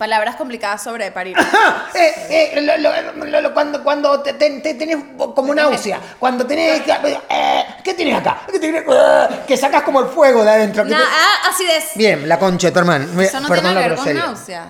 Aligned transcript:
Palabras 0.00 0.36
complicadas 0.36 0.82
sobre 0.82 1.10
parir. 1.12 1.36
Eh, 1.94 2.54
eh, 2.54 2.60
lo- 2.62 2.78
lo- 2.78 3.40
lo- 3.42 3.52
cuando 3.52 3.82
cuando 3.84 4.22
te, 4.22 4.32
te- 4.32 4.60
te 4.60 4.72
tenés 4.72 4.96
como 5.34 5.54
náusea, 5.54 6.00
cuando 6.18 6.46
tenés... 6.46 6.80
eh, 7.28 7.64
¿Qué 7.84 7.92
tienes 7.92 8.16
acá? 8.18 8.38
¿Qué 8.50 8.58
tienes? 8.58 8.82
Eh, 8.90 9.28
que 9.46 9.58
sacas 9.58 9.82
como 9.82 10.00
el 10.00 10.06
fuego 10.06 10.42
de 10.42 10.52
adentro. 10.52 10.84
Nah, 10.86 10.96
te- 10.96 11.04
ah, 11.04 11.50
acidez. 11.50 11.90
Bien, 11.96 12.26
la 12.26 12.38
concha 12.38 12.68
de 12.68 12.72
tu 12.72 12.78
hermano. 12.78 13.20
Eso 13.20 13.40
no 13.40 13.48
Perdón 13.48 13.64
tiene 13.74 13.82
que 13.82 13.88
ver 13.90 13.98
con 13.98 14.14
náusea. 14.14 14.68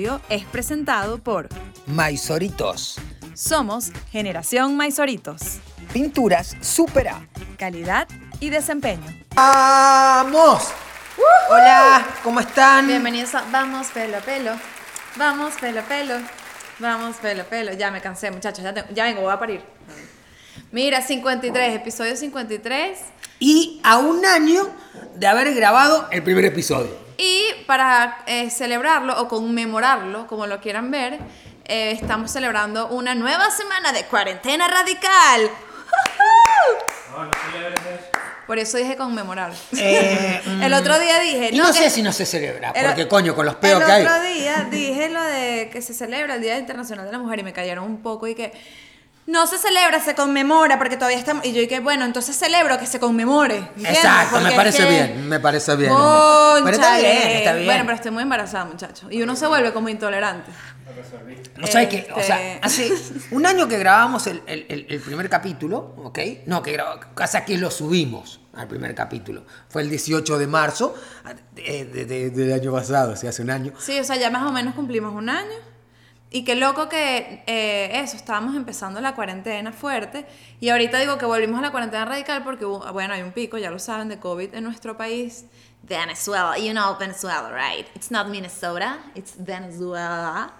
Episodio 0.00 0.20
es 0.30 0.44
presentado 0.46 1.18
por 1.18 1.48
Maizoritos. 1.86 2.96
Somos 3.34 3.90
Generación 4.10 4.74
Maizoritos. 4.76 5.58
Pinturas 5.92 6.56
Supera. 6.62 7.20
Calidad 7.58 8.08
y 8.40 8.48
desempeño. 8.48 9.04
¡Vamos! 9.34 10.68
Hola, 11.50 12.06
¿cómo 12.22 12.40
están? 12.40 12.86
Bienvenidos 12.86 13.34
a 13.34 13.44
Vamos 13.52 13.88
Pelo 13.88 14.16
a 14.16 14.20
Pelo. 14.20 14.52
Vamos 15.16 15.54
Pelo 15.60 15.80
a 15.80 15.84
Pelo. 15.84 16.14
Vamos 16.78 17.16
Pelo 17.16 17.42
a 17.42 17.44
Pelo. 17.44 17.72
Ya 17.74 17.90
me 17.90 18.00
cansé, 18.00 18.30
muchachos. 18.30 18.64
Ya, 18.64 18.72
tengo- 18.72 18.88
ya 18.94 19.04
vengo, 19.04 19.20
voy 19.20 19.32
a 19.32 19.38
parir. 19.38 19.62
Mira, 20.72 21.02
53, 21.02 21.74
episodio 21.76 22.16
53. 22.16 22.98
Y 23.38 23.80
a 23.84 23.98
un 23.98 24.24
año 24.24 24.66
de 25.16 25.26
haber 25.26 25.54
grabado 25.54 26.08
el 26.10 26.22
primer 26.22 26.46
episodio. 26.46 27.09
Y 27.22 27.44
para 27.66 28.20
eh, 28.26 28.48
celebrarlo 28.48 29.20
o 29.20 29.28
conmemorarlo, 29.28 30.26
como 30.26 30.46
lo 30.46 30.58
quieran 30.58 30.90
ver, 30.90 31.18
eh, 31.66 31.90
estamos 31.90 32.30
celebrando 32.30 32.88
una 32.88 33.14
nueva 33.14 33.50
semana 33.50 33.92
de 33.92 34.04
cuarentena 34.06 34.66
radical. 34.68 35.50
Por 38.46 38.58
eso 38.58 38.78
dije 38.78 38.96
conmemorar. 38.96 39.52
Eh, 39.76 40.40
el 40.62 40.72
otro 40.72 40.98
día 40.98 41.20
dije. 41.20 41.50
Y 41.52 41.58
no, 41.58 41.66
que- 41.66 41.72
sé 41.74 41.90
si 41.90 42.02
no 42.02 42.10
se 42.10 42.24
celebra, 42.24 42.70
el- 42.70 42.86
porque 42.86 43.06
coño, 43.06 43.34
con 43.34 43.44
los 43.44 43.56
peos 43.56 43.80
el 43.82 43.86
que 43.86 43.92
hay. 43.92 44.02
otro 44.02 44.20
día 44.22 44.66
dije 44.70 45.10
lo 45.10 45.22
de 45.22 45.68
que 45.70 45.82
se 45.82 45.92
celebra 45.92 46.36
el 46.36 46.40
Día 46.40 46.56
Internacional 46.58 47.04
de 47.04 47.12
la 47.12 47.18
Mujer 47.18 47.40
y 47.40 47.42
me 47.42 47.52
cayeron 47.52 47.84
un 47.84 48.02
poco 48.02 48.26
y 48.28 48.34
que 48.34 48.50
no 49.30 49.46
se 49.46 49.58
celebra, 49.58 50.00
se 50.00 50.14
conmemora 50.14 50.78
porque 50.78 50.96
todavía 50.96 51.18
estamos. 51.18 51.44
Y 51.44 51.52
yo 51.52 51.60
dije, 51.60 51.80
bueno, 51.80 52.04
entonces 52.04 52.36
celebro 52.36 52.78
que 52.78 52.86
se 52.86 52.98
conmemore. 53.00 53.56
¿entiendes? 53.58 53.92
Exacto, 53.96 54.30
Porque 54.32 54.44
me 54.44 54.50
es 54.50 54.56
parece 54.56 54.78
que- 54.82 54.88
bien, 54.88 55.28
me 55.28 55.40
parece 55.40 55.76
bien. 55.76 55.92
Pero 55.92 56.70
está 56.70 56.98
bien, 56.98 57.28
está 57.28 57.52
bien. 57.54 57.66
Bueno, 57.66 57.82
pero 57.84 57.94
estoy 57.96 58.10
muy 58.10 58.22
embarazada, 58.24 58.64
muchachos. 58.64 59.08
Y 59.10 59.22
uno 59.22 59.36
se 59.36 59.46
vuelve 59.46 59.72
como 59.72 59.88
intolerante. 59.88 60.50
No 61.56 61.66
sabes 61.66 61.88
que, 61.88 62.08
o 62.14 62.20
sea, 62.20 62.54
Este- 62.54 62.66
hace 62.66 62.92
un 63.30 63.46
año 63.46 63.68
que 63.68 63.78
grabamos 63.78 64.26
el, 64.26 64.42
el- 64.46 64.66
el- 64.68 64.86
el 64.88 65.00
primer 65.00 65.28
capítulo, 65.28 65.94
¿ok? 65.98 66.18
No, 66.46 66.62
que 66.62 66.72
grabamos, 66.72 67.06
hasta 67.16 67.44
que 67.44 67.56
lo 67.58 67.70
subimos 67.70 68.40
al 68.54 68.66
primer 68.66 68.94
capítulo. 68.94 69.44
Fue 69.68 69.82
el 69.82 69.90
18 69.90 70.38
de 70.38 70.46
marzo 70.46 70.94
de- 71.54 71.84
de- 71.84 72.04
de- 72.06 72.30
del 72.30 72.52
año 72.52 72.72
pasado, 72.72 73.12
o 73.12 73.16
sea, 73.16 73.30
hace 73.30 73.42
un 73.42 73.50
año. 73.50 73.72
Sí, 73.78 73.98
o 74.00 74.04
sea, 74.04 74.16
ya 74.16 74.30
más 74.30 74.42
o 74.46 74.52
menos 74.52 74.74
cumplimos 74.74 75.14
un 75.14 75.28
año. 75.28 75.69
Y 76.32 76.44
qué 76.44 76.54
loco 76.54 76.88
que 76.88 77.42
eh, 77.46 77.90
eso, 78.00 78.16
estábamos 78.16 78.54
empezando 78.54 79.00
la 79.00 79.16
cuarentena 79.16 79.72
fuerte. 79.72 80.26
Y 80.60 80.68
ahorita 80.68 80.98
digo 81.00 81.18
que 81.18 81.26
volvimos 81.26 81.58
a 81.58 81.62
la 81.62 81.70
cuarentena 81.72 82.04
radical 82.04 82.44
porque, 82.44 82.64
bueno, 82.64 83.14
hay 83.14 83.22
un 83.22 83.32
pico, 83.32 83.58
ya 83.58 83.70
lo 83.70 83.80
saben, 83.80 84.08
de 84.08 84.20
COVID 84.20 84.54
en 84.54 84.62
nuestro 84.62 84.96
país. 84.96 85.46
Venezuela, 85.82 86.56
you 86.56 86.70
know 86.70 86.96
Venezuela, 86.98 87.50
right? 87.50 87.86
It's 87.96 88.12
not 88.12 88.28
Minnesota, 88.28 88.98
it's 89.16 89.34
Venezuela. 89.38 90.52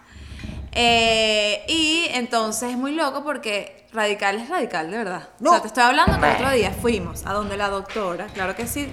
Eh, 0.73 1.65
y 1.69 2.07
entonces 2.15 2.71
es 2.71 2.77
muy 2.77 2.93
loco 2.93 3.23
porque 3.23 3.87
radical 3.93 4.37
es 4.37 4.49
radical, 4.49 4.91
de 4.91 4.97
verdad. 4.97 5.29
No. 5.39 5.51
O 5.51 5.53
sea, 5.53 5.63
te 5.63 5.69
estoy 5.69 5.85
hablando 5.85 6.19
que 6.19 6.27
el 6.27 6.35
otro 6.35 6.51
día 6.51 6.73
fuimos 6.73 7.27
a 7.27 7.33
donde 7.33 7.57
la 7.57 7.69
doctora, 7.69 8.27
claro 8.27 8.57
que 8.57 8.67
sí, 8.67 8.89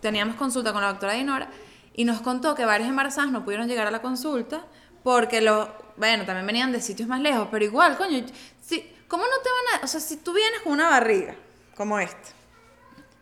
teníamos 0.00 0.36
consulta 0.36 0.72
con 0.72 0.82
la 0.82 0.88
doctora 0.88 1.14
Dinora 1.14 1.48
y 1.94 2.04
nos 2.04 2.20
contó 2.20 2.54
que 2.54 2.66
varias 2.66 2.88
embarazadas 2.88 3.30
no 3.30 3.44
pudieron 3.44 3.68
llegar 3.68 3.86
a 3.86 3.90
la 3.90 4.02
consulta 4.02 4.64
porque 5.02 5.40
los, 5.40 5.68
bueno, 5.96 6.24
también 6.24 6.46
venían 6.46 6.72
de 6.72 6.80
sitios 6.80 7.08
más 7.08 7.20
lejos, 7.20 7.48
pero 7.50 7.64
igual, 7.64 7.96
coño, 7.96 8.24
si, 8.60 8.94
¿cómo 9.08 9.24
no 9.24 9.38
te 9.42 9.48
van 9.50 9.80
a, 9.80 9.84
o 9.84 9.88
sea, 9.88 10.00
si 10.00 10.16
tú 10.16 10.32
vienes 10.32 10.62
con 10.62 10.72
una 10.72 10.88
barriga 10.88 11.34
como 11.76 11.98
esta, 11.98 12.30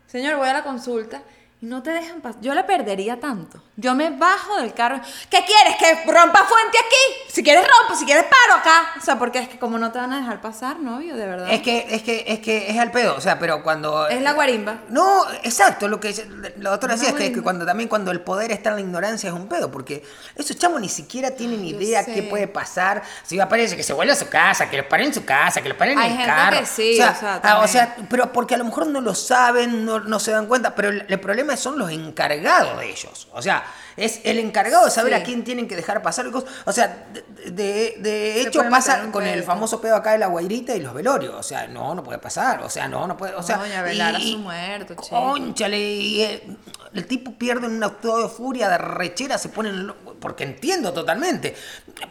señor, 0.06 0.36
voy 0.36 0.48
a 0.48 0.54
la 0.54 0.64
consulta 0.64 1.22
y 1.62 1.66
no 1.66 1.82
te 1.82 1.90
dejan 1.90 2.22
pasar, 2.22 2.40
yo 2.40 2.54
la 2.54 2.66
perdería 2.66 3.20
tanto. 3.20 3.62
Yo 3.76 3.94
me 3.94 4.10
bajo 4.10 4.56
del 4.56 4.72
carro, 4.72 5.00
¿qué 5.28 5.44
quieres? 5.44 5.76
¿Que 5.78 6.10
rompa 6.10 6.44
fuente 6.44 6.78
aquí? 6.78 7.32
Si 7.32 7.42
quieres 7.42 7.64
rompo, 7.66 7.98
si 7.98 8.04
quieres 8.06 8.24
paro 8.24 8.60
acá. 8.60 8.92
O 8.98 9.00
sea, 9.00 9.18
porque 9.18 9.40
es 9.40 9.48
que 9.48 9.58
como 9.58 9.78
no 9.78 9.92
te 9.92 9.98
van 9.98 10.12
a 10.12 10.20
dejar 10.20 10.40
pasar, 10.40 10.80
novio, 10.80 11.16
de 11.16 11.26
verdad. 11.26 11.50
Es 11.50 11.60
que, 11.60 11.86
es 11.90 12.02
que, 12.02 12.24
es 12.26 12.40
que 12.40 12.70
es 12.70 12.78
al 12.78 12.90
pedo, 12.90 13.14
o 13.14 13.20
sea, 13.20 13.38
pero 13.38 13.62
cuando. 13.62 14.08
Es 14.08 14.22
la 14.22 14.32
guarimba. 14.32 14.80
No, 14.88 15.24
exacto, 15.42 15.88
lo 15.88 16.00
que 16.00 16.14
la 16.58 16.70
doctora 16.70 16.94
decía 16.94 17.10
es 17.10 17.14
que, 17.14 17.42
cuando 17.42 17.66
también 17.66 17.88
cuando 17.88 18.10
el 18.10 18.20
poder 18.20 18.52
está 18.52 18.70
en 18.70 18.76
la 18.76 18.80
ignorancia 18.80 19.28
es 19.28 19.34
un 19.34 19.48
pedo, 19.48 19.70
porque 19.70 20.02
esos 20.36 20.56
chamos 20.56 20.80
ni 20.80 20.88
siquiera 20.88 21.30
tienen 21.32 21.64
idea 21.64 22.04
qué 22.06 22.22
puede 22.22 22.48
pasar. 22.48 23.02
Si 23.24 23.36
va 23.36 23.44
a 23.44 23.46
aparecer 23.46 23.76
que 23.76 23.82
se 23.82 23.92
vuelva 23.92 24.14
a 24.14 24.16
su 24.16 24.28
casa, 24.28 24.70
que 24.70 24.78
los 24.78 24.86
paren 24.86 25.08
en 25.08 25.14
su 25.14 25.24
casa, 25.24 25.60
que 25.60 25.68
los 25.68 25.76
paren 25.76 25.98
Hay 25.98 26.06
en 26.06 26.12
el 26.12 26.18
gente 26.18 26.34
carro. 26.34 26.60
que 26.60 26.66
sí, 26.66 26.94
o 26.94 26.96
sea, 26.96 27.10
o 27.10 27.14
sea, 27.20 27.40
ah, 27.42 27.58
o 27.60 27.68
sea, 27.68 27.96
pero 28.08 28.32
porque 28.32 28.54
a 28.54 28.58
lo 28.58 28.64
mejor 28.64 28.86
no 28.86 29.00
lo 29.00 29.14
saben, 29.14 29.84
no, 29.84 30.00
no 30.00 30.20
se 30.20 30.32
dan 30.32 30.46
cuenta, 30.46 30.74
pero 30.74 30.88
el, 30.88 31.04
el 31.08 31.20
problema 31.20 31.49
son 31.58 31.78
los 31.78 31.90
encargados 31.90 32.78
de 32.78 32.90
ellos. 32.90 33.28
O 33.32 33.42
sea, 33.42 33.64
es 33.96 34.20
el 34.24 34.38
encargado 34.38 34.84
de 34.84 34.90
saber 34.90 35.14
Sí. 35.14 35.20
a 35.20 35.22
quién 35.24 35.42
tienen 35.44 35.66
que 35.66 35.76
dejar 35.76 36.02
pasar 36.02 36.26
y 36.26 36.30
cosas. 36.30 36.48
O 36.64 36.72
sea, 36.72 37.06
de, 37.12 37.50
de- 37.50 37.94
de 37.98 38.32
Se 38.34 38.48
hecho 38.48 38.62
pasa 38.70 39.10
con 39.10 39.26
el 39.26 39.42
famoso 39.42 39.80
pedo 39.80 39.96
acá 39.96 40.12
de 40.12 40.18
la 40.18 40.26
guairita 40.28 40.74
y 40.74 40.80
los 40.80 40.94
velorios. 40.94 41.34
O 41.34 41.42
sea, 41.42 41.66
no, 41.66 41.94
no 41.94 42.02
puede 42.02 42.18
pasar. 42.18 42.62
O 42.62 42.70
sea, 42.70 42.88
no, 42.88 43.06
no 43.06 43.16
puede. 43.16 43.34
O 43.34 43.42
sea, 43.42 43.56
Doña 43.58 43.82
velar 43.82 44.14
a 44.14 44.18
y- 44.18 44.32
su 44.32 44.38
muerto, 44.38 44.94
chico. 44.94 45.08
Cónchale, 45.10 45.78
y 45.78 46.22
eh, 46.22 46.56
el 46.94 47.06
tipo 47.06 47.32
pierde 47.34 47.66
un 47.66 47.82
acto 47.82 48.22
de 48.22 48.28
furia, 48.28 48.68
de 48.68 48.78
rechera, 48.78 49.38
se 49.38 49.48
pone 49.48 49.68
en 49.70 49.86
lo- 49.88 49.96
porque 50.20 50.44
entiendo 50.44 50.92
totalmente. 50.92 51.54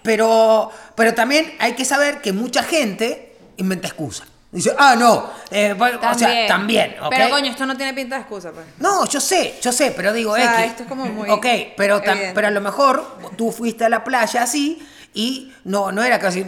Pero, 0.03 0.72
pero 0.95 1.13
también 1.13 1.55
hay 1.59 1.73
que 1.75 1.85
saber 1.85 2.22
que 2.22 2.33
mucha 2.33 2.63
gente 2.63 3.38
inventa 3.57 3.88
excusas. 3.88 4.28
Dice, 4.51 4.73
ah, 4.79 4.95
no, 4.97 5.29
eh, 5.51 5.73
bueno, 5.77 5.99
o 6.11 6.17
sea, 6.17 6.47
también, 6.47 6.95
¿ok? 6.99 7.09
Pero 7.11 7.29
coño, 7.29 7.51
esto 7.51 7.67
no 7.67 7.77
tiene 7.77 7.93
pinta 7.93 8.15
de 8.15 8.21
excusa, 8.21 8.51
pues. 8.51 8.65
No, 8.79 9.05
yo 9.05 9.21
sé, 9.21 9.59
yo 9.61 9.71
sé, 9.71 9.91
pero 9.95 10.11
digo, 10.11 10.31
O 10.31 10.35
sea, 10.35 10.61
X. 10.63 10.71
esto 10.71 10.83
es 10.83 10.89
como 10.89 11.05
muy 11.05 11.29
Ok, 11.29 11.45
pero, 11.77 12.01
tam- 12.01 12.31
pero 12.33 12.47
a 12.47 12.51
lo 12.51 12.59
mejor 12.61 13.19
tú 13.37 13.51
fuiste 13.51 13.85
a 13.85 13.89
la 13.89 14.03
playa 14.03 14.41
así 14.41 14.83
y 15.13 15.53
no, 15.65 15.91
no 15.91 16.03
era 16.03 16.17
casi 16.17 16.43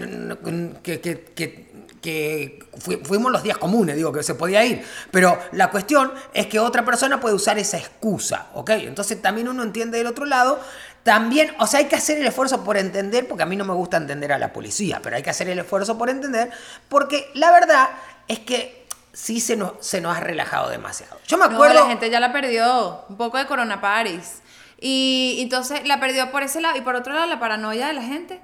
que, 0.84 1.00
que- 1.00 1.22
que- 1.36 1.72
que 2.02 2.58
fui- 2.80 3.00
fuimos 3.04 3.32
los 3.32 3.44
días 3.44 3.60
comunes, 3.60 3.96
digo, 3.96 4.12
que 4.12 4.24
se 4.24 4.34
podía 4.34 4.66
ir. 4.66 4.84
Pero 5.12 5.38
la 5.52 5.70
cuestión 5.70 6.12
es 6.34 6.48
que 6.48 6.60
otra 6.60 6.84
persona 6.84 7.20
puede 7.20 7.36
usar 7.36 7.60
esa 7.60 7.78
excusa, 7.78 8.48
¿ok? 8.56 8.72
Entonces 8.72 9.22
también 9.22 9.48
uno 9.48 9.62
entiende 9.62 10.00
del 10.00 10.08
otro 10.08 10.26
lado. 10.26 10.60
También, 11.04 11.54
o 11.60 11.66
sea, 11.66 11.80
hay 11.80 11.86
que 11.88 11.96
hacer 11.96 12.20
el 12.20 12.28
esfuerzo 12.28 12.64
por 12.64 12.78
entender, 12.78 13.28
porque 13.28 13.44
a 13.44 13.46
mí 13.48 13.56
no 13.56 13.66
me 13.66 13.74
gusta 13.74 13.98
entender 13.98 14.32
a 14.34 14.38
la 14.38 14.54
policía, 14.54 15.00
pero 15.02 15.16
hay 15.16 15.24
que 15.24 15.32
hacer 15.32 15.50
el 15.50 15.58
esfuerzo 15.58 15.98
por 15.98 16.10
entender, 16.10 16.52
porque 16.90 17.30
la 17.34 17.52
verdad 17.52 17.90
es 18.28 18.40
que 18.40 18.86
sí 19.14 19.40
se 19.42 19.56
nos, 19.56 19.74
se 19.80 20.00
nos 20.00 20.16
ha 20.16 20.20
relajado 20.20 20.70
demasiado. 20.70 21.18
Yo 21.28 21.38
me 21.38 21.48
No, 21.48 21.56
acuerdo... 21.56 21.74
la 21.82 21.88
gente 21.88 22.10
ya 22.10 22.20
la 22.20 22.32
perdió. 22.32 23.04
Un 23.10 23.18
poco 23.18 23.38
de 23.38 23.46
Corona 23.48 23.82
Paris. 23.82 24.42
Y 24.80 25.40
entonces 25.42 25.86
la 25.88 26.00
perdió 26.00 26.32
por 26.32 26.44
ese 26.44 26.62
lado. 26.62 26.78
Y 26.78 26.82
por 26.82 26.96
otro 26.96 27.14
lado, 27.14 27.26
la 27.28 27.40
paranoia 27.40 27.88
de 27.88 27.94
la 27.94 28.04
gente 28.04 28.40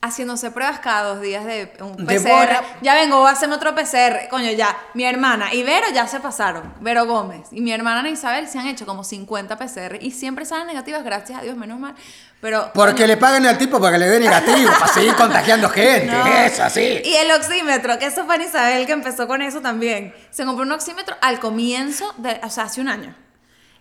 haciéndose 0.00 0.52
pruebas 0.52 0.78
cada 0.78 1.08
dos 1.08 1.20
días 1.20 1.44
de 1.44 1.72
un 1.80 1.96
PCR. 2.06 2.62
Ya 2.82 2.94
vengo, 2.94 3.18
voy 3.18 3.28
a 3.28 3.32
hacerme 3.32 3.56
otro 3.56 3.74
PCR. 3.74 4.28
Coño, 4.30 4.50
ya. 4.52 4.76
Mi 4.94 5.04
hermana 5.04 5.52
y 5.52 5.62
Vero 5.64 5.86
ya 5.92 6.06
se 6.06 6.20
pasaron. 6.20 6.72
Vero 6.80 7.06
Gómez. 7.06 7.48
Y 7.50 7.60
mi 7.60 7.72
hermana 7.72 8.00
Ana 8.00 8.10
Isabel 8.10 8.48
se 8.48 8.58
han 8.58 8.68
hecho 8.68 8.86
como 8.86 9.02
50 9.02 9.56
PCR. 9.58 9.98
Y 10.00 10.12
siempre 10.12 10.44
salen 10.44 10.68
negativas, 10.68 11.02
gracias 11.04 11.40
a 11.40 11.42
Dios, 11.42 11.56
menos 11.56 11.80
mal. 11.80 11.94
Pero. 12.40 12.70
Porque 12.74 13.02
coño, 13.02 13.06
le 13.08 13.16
paguen 13.16 13.46
al 13.46 13.58
tipo 13.58 13.80
para 13.80 13.94
que 13.94 13.98
le 13.98 14.08
dé 14.08 14.20
negativo, 14.20 14.70
para 14.78 14.92
seguir 14.92 15.14
contagiando 15.16 15.68
gente. 15.68 16.06
no. 16.06 16.26
Es 16.26 16.60
así. 16.60 17.00
Y 17.04 17.14
el 17.16 17.30
oxímetro, 17.32 17.98
que 17.98 18.06
eso 18.06 18.24
fue 18.24 18.36
Ana 18.36 18.44
Isabel 18.44 18.86
que 18.86 18.92
empezó 18.92 19.26
con 19.26 19.42
eso 19.42 19.60
también. 19.60 20.14
Se 20.30 20.44
compró 20.44 20.64
un 20.64 20.72
oxímetro 20.72 21.16
al 21.20 21.40
comienzo, 21.40 22.14
de, 22.18 22.40
o 22.44 22.50
sea, 22.50 22.64
hace 22.64 22.80
un 22.80 22.88
año. 22.88 23.16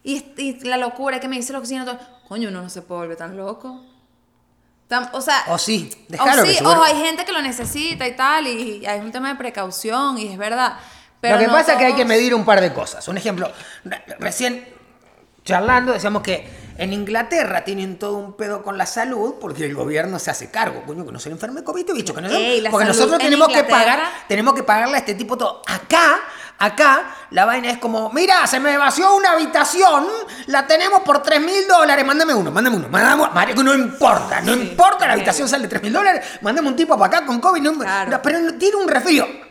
Y, 0.03 0.25
y 0.37 0.59
la 0.61 0.77
locura 0.77 1.19
que 1.19 1.27
me 1.27 1.35
dice 1.35 1.51
el 1.51 1.59
oxímetro, 1.59 1.99
coño, 2.27 2.49
uno 2.49 2.63
no 2.63 2.69
se 2.69 2.81
puede 2.81 3.01
volver 3.01 3.17
tan 3.17 3.37
loco. 3.37 3.83
O 5.11 5.21
sea, 5.21 5.43
O 5.47 5.57
sí, 5.57 5.89
o 6.17 6.23
se 6.23 6.63
ojo, 6.63 6.63
vuelva. 6.63 6.85
hay 6.85 6.95
gente 6.95 7.25
que 7.25 7.31
lo 7.33 7.41
necesita 7.41 8.07
y 8.07 8.15
tal, 8.15 8.47
y, 8.47 8.85
hay 8.85 8.99
un 9.01 9.11
tema 9.11 9.29
de 9.29 9.35
precaución, 9.35 10.17
y 10.17 10.27
es 10.31 10.37
verdad. 10.37 10.77
Pero 11.19 11.35
Lo 11.35 11.41
que 11.41 11.47
no 11.47 11.53
pasa 11.53 11.73
es 11.73 11.79
que 11.79 11.85
hay 11.85 11.93
que 11.93 12.05
medir 12.05 12.33
un 12.33 12.45
par 12.45 12.61
de 12.61 12.71
cosas. 12.71 13.07
Un 13.07 13.17
ejemplo, 13.17 13.51
re- 13.83 14.03
recién 14.19 14.65
charlando 15.43 15.91
decíamos 15.93 16.21
que 16.21 16.47
En 16.77 16.93
Inglaterra 16.93 17.63
tienen 17.63 17.97
todo 17.97 18.17
un 18.17 18.33
pedo 18.33 18.61
con 18.61 18.77
la 18.77 18.85
salud 18.85 19.35
porque 19.41 19.65
el 19.65 19.73
gobierno 19.73 20.19
se 20.19 20.29
hace 20.31 20.51
cargo, 20.51 20.83
coño, 20.85 21.05
que 21.05 21.11
no 21.11 21.19
se 21.19 21.29
le 21.29 21.33
enferme 21.33 21.63
COVID, 21.63 21.91
bicho, 21.93 22.13
que 22.13 22.21
no 22.21 22.29
Ey, 22.29 22.61
porque 22.69 22.85
salud 22.85 22.97
nosotros 22.99 23.19
en 23.19 23.25
tenemos 23.25 23.47
que 23.49 23.63
pagar, 23.63 23.99
tenemos 24.27 24.53
que 24.53 24.63
pagarle 24.63 24.95
a 24.95 24.99
este 24.99 25.15
tipo 25.15 25.35
todo. 25.37 25.63
Acá, 25.67 26.19
acá, 26.59 27.15
la 27.31 27.45
vaina 27.45 27.71
es 27.71 27.79
como, 27.79 28.11
mira, 28.11 28.45
se 28.45 28.59
me 28.59 28.77
vació 28.77 29.15
una 29.15 29.31
habitación, 29.31 30.05
la 30.47 30.67
tenemos 30.67 31.01
por 31.01 31.23
3 31.23 31.41
mil 31.41 31.67
dólares, 31.67 32.05
mándame 32.05 32.35
uno, 32.35 32.51
mándame 32.51 32.77
uno, 32.77 32.89
mándame, 32.89 33.27
marico, 33.33 33.63
no 33.63 33.73
importa, 33.73 34.41
no 34.41 34.53
Sí, 34.53 34.59
importa, 34.59 35.07
la 35.07 35.13
habitación 35.13 35.49
sale 35.49 35.67
3 35.67 35.81
mil 35.81 35.93
dólares, 35.93 36.23
mándame 36.41 36.67
un 36.67 36.75
tipo 36.75 36.95
para 36.97 37.17
acá 37.17 37.25
con 37.25 37.39
COVID, 37.39 37.61
no- 37.61 37.73
Claro. 37.79 38.19
pero 38.21 38.53
tiene 38.55 38.75
un 38.75 38.87
resfrío. 38.87 39.46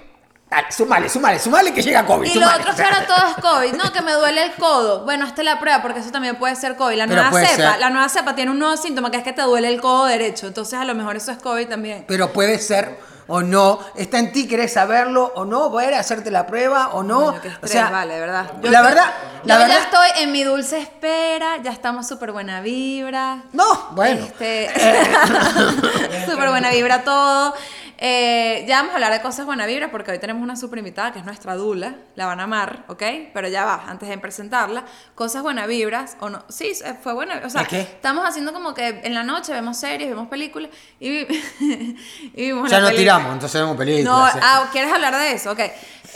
Dale, 0.57 0.73
sumale, 0.73 1.09
sumale, 1.11 1.39
sumale 1.39 1.75
que 1.75 1.83
llega 1.83 2.07
COVID. 2.07 2.31
Y 2.31 2.35
lo 2.39 2.47
sumale. 2.47 2.61
otro 2.61 2.71
es 2.71 2.77
que 2.77 2.83
ahora 2.83 3.07
todo 3.07 3.27
es 3.29 3.35
COVID. 3.43 3.75
No, 3.75 3.93
que 3.93 4.01
me 4.01 4.13
duele 4.13 4.43
el 4.43 4.55
codo. 4.55 5.05
Bueno, 5.05 5.27
hazte 5.27 5.45
la 5.45 5.61
prueba 5.61 5.83
porque 5.83 6.01
eso 6.01 6.11
también 6.11 6.37
puede 6.37 6.57
ser 6.57 6.77
COVID. 6.77 6.97
La 6.97 7.05
Pero 7.05 7.17
nueva 7.17 7.31
puede 7.31 7.47
cepa, 7.47 7.73
ser. 7.73 7.81
la 7.81 7.91
nueva 7.91 8.09
cepa 8.09 8.35
tiene 8.35 8.53
un 8.53 8.59
nuevo 8.59 8.75
síntoma 8.79 9.11
que 9.11 9.19
es 9.19 9.23
que 9.23 9.35
te 9.35 9.43
duele 9.43 9.69
el 9.69 9.83
codo 9.83 10.07
derecho. 10.07 10.47
Entonces 10.47 10.79
a 10.79 10.87
lo 10.87 10.95
mejor 10.95 11.15
eso 11.17 11.31
es 11.31 11.37
COVID 11.39 11.69
también. 11.69 12.07
Pero 12.09 12.33
puede 12.33 12.59
ser 12.59 12.99
o 13.27 13.43
no. 13.43 13.81
Está 13.97 14.19
en 14.19 14.33
ti, 14.33 14.49
querés 14.49 14.73
saberlo 14.73 15.31
o 15.35 15.45
no, 15.45 15.71
poder 15.71 15.93
hacerte 15.93 16.31
la 16.31 16.47
prueba 16.47 16.89
o 16.95 17.03
no. 17.03 17.33
Estrés, 17.33 17.55
o 17.63 17.67
sea, 17.67 17.91
vale, 17.91 18.19
verdad. 18.19 18.51
la 18.63 18.81
verdad, 18.81 19.13
la 19.45 19.55
yo 19.55 19.61
verdad. 19.61 19.77
ya 19.77 19.83
estoy 19.83 20.23
en 20.23 20.33
mi 20.33 20.43
dulce 20.43 20.79
espera, 20.79 21.59
ya 21.63 21.71
estamos 21.71 22.09
súper 22.09 22.33
buena 22.33 22.63
vibra. 22.63 23.43
No, 23.53 23.89
bueno. 23.91 24.25
Este, 24.25 24.71
súper 26.27 26.49
buena 26.49 26.71
vibra 26.71 27.05
todo. 27.05 27.55
Eh, 27.99 28.65
ya 28.69 28.77
vamos 28.77 28.93
a 28.93 28.95
hablar 28.97 29.11
de 29.13 29.23
cosas 29.23 29.47
buena 29.47 29.65
vibra 29.65 29.91
porque 29.91 30.11
hoy 30.11 30.19
tenemos 30.19 30.43
una 30.43 30.55
super 30.57 30.79
invitada 30.79 31.13
que 31.13 31.19
es 31.21 31.25
nuestra 31.25 31.55
Dula, 31.55 31.95
la 32.15 32.27
van 32.27 32.41
a 32.41 32.43
amar, 32.43 32.85
¿ok? 32.89 33.03
Pero 33.33 33.49
ya 33.49 33.65
va, 33.65 33.85
antes 33.89 34.09
de 34.09 34.19
presentarla, 34.19 34.85
cosas 35.15 35.43
buena 35.43 35.67
vibras 35.67 36.17
o 36.21 36.29
no. 36.29 36.45
Sí, 36.51 36.73
eh, 36.85 36.95
fue 37.03 37.15
buena, 37.15 37.41
o 37.45 37.49
sea, 37.49 37.63
¿De 37.63 37.69
qué? 37.69 37.81
estamos 37.81 38.27
haciendo 38.29 38.53
como 38.53 38.75
que 38.75 39.01
en 39.03 39.15
la 39.15 39.23
noche 39.23 39.53
vemos 39.55 39.79
series, 39.79 40.11
vemos 40.11 40.29
películas 40.29 40.71
y, 41.01 41.09
vi- 41.25 41.27
y 42.35 42.47
vimos 42.49 42.71
Ya 42.71 42.81
nos 42.81 42.91
peli- 42.91 43.01
tiramos, 43.03 43.33
entonces 43.33 43.61
vemos 43.61 43.75
no, 43.75 43.79
películas. 43.79 44.33
sí. 44.35 44.39
ah, 44.43 44.69
¿quieres 44.73 44.93
hablar 44.93 45.17
de 45.17 45.33
eso? 45.33 45.53
Ok. 45.53 45.61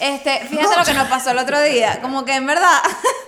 Este, 0.00 0.46
fíjate 0.46 0.78
lo 0.78 0.84
que 0.84 0.94
nos 0.94 1.08
pasó 1.08 1.30
el 1.30 1.38
otro 1.38 1.60
día. 1.60 2.00
Como 2.00 2.24
que 2.24 2.34
en 2.34 2.46
verdad. 2.46 2.80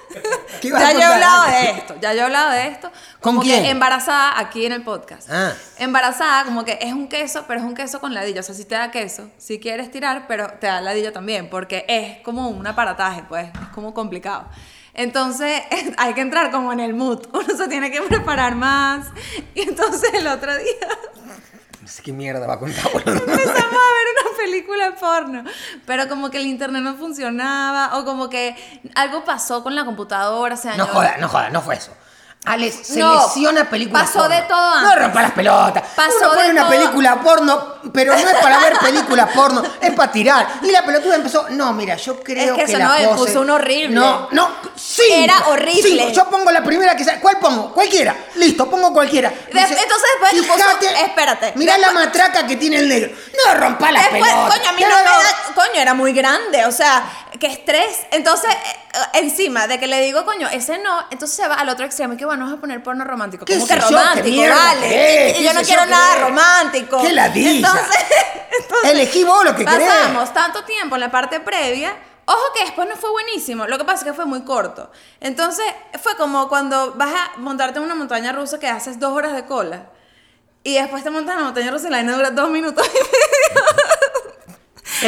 ¿Qué 0.60 0.68
ibas 0.68 0.82
a 0.82 0.92
ya 0.92 0.94
yo 0.94 1.00
he 1.00 1.04
hablado 1.04 1.50
de 1.50 1.70
esto. 1.70 1.94
Ya 2.00 2.12
yo 2.14 2.20
he 2.20 2.22
hablado 2.22 2.50
de 2.50 2.68
esto. 2.68 2.90
¿Con 3.20 3.34
Como 3.34 3.42
quién? 3.42 3.62
que 3.62 3.70
embarazada 3.70 4.38
aquí 4.38 4.64
en 4.64 4.72
el 4.72 4.82
podcast. 4.82 5.28
Ah. 5.30 5.52
Embarazada, 5.78 6.44
como 6.44 6.64
que 6.64 6.78
es 6.80 6.92
un 6.92 7.08
queso, 7.08 7.44
pero 7.46 7.60
es 7.60 7.66
un 7.66 7.74
queso 7.74 8.00
con 8.00 8.14
ladillo. 8.14 8.40
O 8.40 8.42
sea, 8.42 8.54
si 8.54 8.64
te 8.64 8.74
da 8.74 8.90
queso, 8.90 9.28
si 9.36 9.60
quieres 9.60 9.90
tirar, 9.90 10.26
pero 10.26 10.48
te 10.60 10.66
da 10.66 10.80
ladillo 10.80 11.12
también. 11.12 11.50
Porque 11.50 11.84
es 11.88 12.22
como 12.22 12.48
un 12.48 12.66
aparataje, 12.66 13.22
pues. 13.28 13.48
Es 13.48 13.68
como 13.74 13.92
complicado. 13.92 14.46
Entonces, 14.94 15.62
hay 15.98 16.14
que 16.14 16.22
entrar 16.22 16.50
como 16.50 16.72
en 16.72 16.80
el 16.80 16.94
mood. 16.94 17.26
Uno 17.32 17.56
se 17.56 17.68
tiene 17.68 17.90
que 17.90 18.00
preparar 18.00 18.54
más. 18.54 19.08
Y 19.54 19.60
entonces 19.62 20.10
el 20.14 20.26
otro 20.26 20.56
día. 20.56 20.88
No 21.82 21.88
sé 21.88 22.02
qué 22.02 22.12
mierda 22.12 22.46
va 22.46 22.54
a 22.54 22.58
contar. 22.58 22.86
empezamos 22.94 23.18
a 23.18 23.34
ver 23.34 24.06
una 24.24 24.36
película 24.38 24.94
porno, 24.94 25.44
pero 25.84 26.08
como 26.08 26.30
que 26.30 26.38
el 26.38 26.46
internet 26.46 26.82
no 26.82 26.94
funcionaba 26.96 27.98
o 27.98 28.04
como 28.04 28.28
que 28.30 28.54
algo 28.94 29.24
pasó 29.24 29.62
con 29.64 29.74
la 29.74 29.84
computadora, 29.84 30.56
se 30.56 30.68
No 30.70 30.76
dañó. 30.76 30.92
joda, 30.92 31.16
no 31.18 31.28
joda, 31.28 31.50
no 31.50 31.60
fue 31.60 31.74
eso. 31.74 31.92
Alex 32.44 32.90
No, 32.96 33.20
selecciona 33.30 33.70
películas 33.70 34.02
pasó 34.02 34.18
porno. 34.20 34.34
de 34.34 34.42
todo 34.42 34.80
No 34.80 34.88
antes. 34.90 34.98
rompa 35.04 35.22
las 35.22 35.30
pelotas. 35.30 35.82
Pasó 35.94 36.16
Uno 36.18 36.28
pone 36.30 36.42
de 36.42 36.50
una 36.50 36.60
todo. 36.62 36.70
película 36.70 37.20
porno, 37.20 37.74
pero 37.92 38.12
no 38.14 38.18
es 38.18 38.36
para 38.38 38.58
ver 38.58 38.78
películas 38.80 39.28
porno, 39.32 39.62
es 39.80 39.92
para 39.92 40.10
tirar. 40.10 40.48
Y 40.62 40.70
la 40.72 40.84
pelotuda 40.84 41.14
empezó, 41.14 41.46
no, 41.50 41.72
mira, 41.72 41.94
yo 41.96 42.20
creo 42.20 42.56
que 42.56 42.64
que, 42.64 42.72
eso 42.72 42.78
la 42.78 42.84
no, 42.98 43.10
pose... 43.10 43.26
puso 43.26 43.40
uno 43.42 43.54
horrible. 43.54 43.94
No, 43.94 44.28
no, 44.32 44.50
sí. 44.74 45.02
Era 45.12 45.38
horrible. 45.50 46.12
Yo 46.12 46.24
pongo 46.28 46.50
la 46.50 46.64
primera 46.64 46.96
que 46.96 47.04
sea. 47.04 47.20
¿Cuál 47.20 47.38
pongo? 47.38 47.72
Cualquiera. 47.72 48.16
Listo, 48.34 48.68
pongo 48.68 48.92
cualquiera. 48.92 49.32
Entonces 49.46 49.78
después 49.78 50.58
puso- 50.58 50.94
espérate. 51.04 51.52
Mirá 51.54 51.78
la 51.78 51.92
matraca 51.92 52.44
que 52.46 52.56
tiene 52.56 52.78
el 52.78 52.88
negro. 52.88 53.12
No 53.46 53.54
rompa 53.54 53.92
las 53.92 54.10
Después, 54.10 54.30
pelotas. 54.32 54.58
coño, 54.58 54.68
a 54.68 54.72
mí 54.72 54.82
no 54.82 54.88
me 54.88 55.02
da, 55.04 55.52
coño, 55.54 55.80
era 55.80 55.94
muy 55.94 56.12
grande, 56.12 56.64
o 56.66 56.72
sea, 56.72 57.04
qué 57.38 57.46
estrés. 57.46 57.98
Entonces, 58.10 58.50
eh, 58.50 58.98
encima 59.20 59.66
de 59.66 59.78
que 59.78 59.86
le 59.86 60.00
digo, 60.02 60.24
coño, 60.24 60.48
ese 60.48 60.78
no, 60.78 61.04
entonces 61.10 61.36
se 61.36 61.46
va 61.48 61.54
al 61.54 61.68
otro 61.68 61.86
extremo 61.86 62.14
y 62.14 62.16
que 62.16 62.24
bueno, 62.32 62.44
vamos 62.46 62.58
a 62.58 62.60
poner 62.60 62.82
porno 62.82 63.04
romántico. 63.04 63.44
¿Qué 63.44 63.54
Como 63.54 63.66
sé 63.66 63.74
que 63.74 63.80
qué 63.80 63.86
romántico, 63.86 64.28
mierda 64.28 64.56
vale. 64.56 65.30
y 65.30 65.34
¿Qué 65.34 65.44
yo 65.44 65.52
no 65.54 65.60
quiero 65.62 65.86
nada 65.86 66.14
querés? 66.14 66.28
romántico. 66.28 67.02
¿Qué 67.02 67.12
ladilla? 67.12 67.68
Entonces, 67.68 67.96
entonces, 68.62 68.90
Elegí 68.90 69.24
vos 69.24 69.44
lo 69.44 69.54
que 69.54 69.64
querés. 69.64 69.88
Pasamos 69.88 70.32
tanto 70.32 70.64
tiempo 70.64 70.96
en 70.96 71.00
la 71.00 71.10
parte 71.10 71.40
previa. 71.40 71.94
Ojo 72.24 72.52
que 72.54 72.60
después 72.64 72.88
no 72.88 72.96
fue 72.96 73.10
buenísimo, 73.10 73.66
lo 73.66 73.76
que 73.78 73.84
pasa 73.84 73.98
es 73.98 74.04
que 74.04 74.12
fue 74.14 74.24
muy 74.26 74.42
corto. 74.44 74.90
Entonces 75.20 75.64
fue 76.02 76.16
como 76.16 76.48
cuando 76.48 76.92
vas 76.94 77.10
a 77.12 77.38
montarte 77.38 77.78
en 77.78 77.84
una 77.84 77.94
montaña 77.96 78.32
rusa 78.32 78.58
que 78.60 78.68
haces 78.68 79.00
dos 79.00 79.12
horas 79.12 79.34
de 79.34 79.44
cola 79.44 79.86
y 80.62 80.74
después 80.74 81.02
te 81.02 81.10
montas 81.10 81.34
en 81.34 81.40
la 81.40 81.46
montaña 81.46 81.70
rusa 81.72 81.88
y 81.88 81.90
la 81.90 81.96
vaina 81.98 82.14
dura 82.14 82.30
dos 82.30 82.48
minutos 82.50 82.86
y 82.86 82.90
medio. 82.94 83.62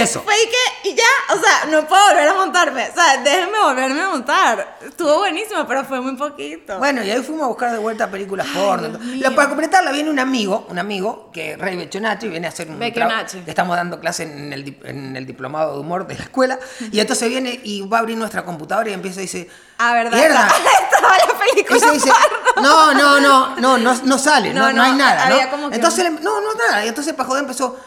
Eso. 0.00 0.23
Fue 0.23 0.35
y 0.35 0.46
que, 0.82 0.91
y 0.91 0.94
ya, 0.94 1.05
o 1.35 1.38
sea, 1.38 1.64
no 1.70 1.87
puedo 1.87 2.02
volver 2.08 2.29
a 2.29 2.35
montarme. 2.35 2.88
O 2.91 2.94
sea, 2.94 3.19
déjenme 3.23 3.58
volverme 3.58 4.00
a 4.02 4.08
montar. 4.08 4.79
Estuvo 4.87 5.19
buenísimo, 5.19 5.67
pero 5.67 5.85
fue 5.85 6.00
muy 6.00 6.17
poquito. 6.17 6.79
Bueno, 6.79 7.02
y 7.02 7.11
ahí 7.11 7.23
fuimos 7.23 7.44
a 7.44 7.49
buscar 7.49 7.73
de 7.73 7.79
vuelta 7.79 8.11
películas 8.11 8.46
porno. 8.55 8.99
La, 9.17 9.31
para 9.31 9.49
completarla 9.49 9.93
viene 9.93 10.11
un 10.11 10.19
amigo, 10.19 10.67
un 10.69 10.79
amigo, 10.79 11.31
que 11.32 11.56
Rey 11.56 11.76
Bechonachi, 11.76 12.29
viene 12.29 12.46
a 12.46 12.50
hacer 12.50 12.69
un 12.69 12.79
Vecchio 12.79 13.02
tra- 13.05 13.08
Nachi. 13.08 13.43
Le 13.43 13.50
estamos 13.50 13.76
dando 13.76 14.00
clase 14.00 14.25
en 14.25 14.52
el, 14.52 14.79
en 14.85 15.17
el 15.17 15.26
diplomado 15.26 15.75
de 15.75 15.81
humor 15.81 16.06
de 16.06 16.14
la 16.17 16.23
escuela. 16.25 16.58
Y 16.91 17.00
entonces 17.00 17.29
viene 17.29 17.61
y 17.62 17.82
va 17.88 17.99
a 17.99 18.00
abrir 18.00 18.17
nuestra 18.17 18.44
computadora 18.44 18.91
y 18.91 18.93
empieza 18.93 19.20
y 19.20 19.23
dice. 19.25 19.49
Ah, 19.79 19.93
¿verdad? 19.94 20.12
"Mierda". 20.17 20.49
Estaba 20.93 21.17
la 21.19 21.38
película 21.38 21.76
Y 21.76 21.81
se 21.81 21.91
dice, 21.93 22.11
porno. 22.55 22.62
no, 22.69 22.94
no, 22.94 23.20
no, 23.20 23.56
no, 23.56 23.79
no, 23.79 23.94
no 24.05 24.19
sale, 24.19 24.55
no, 24.55 24.62
No, 24.69 24.73
no 24.73 24.82
hay 24.82 24.93
nada, 24.93 25.29
¿no? 25.29 25.35
había 25.35 25.50
como 25.50 25.69
que 25.69 25.76
Entonces, 25.76 26.11
no, 26.20 26.41
no, 26.41 26.55
nada. 26.55 26.85
Y 26.85 26.88
entonces 26.88 27.12
para 27.14 27.26
joder 27.29 27.43
empezó, 27.43 27.79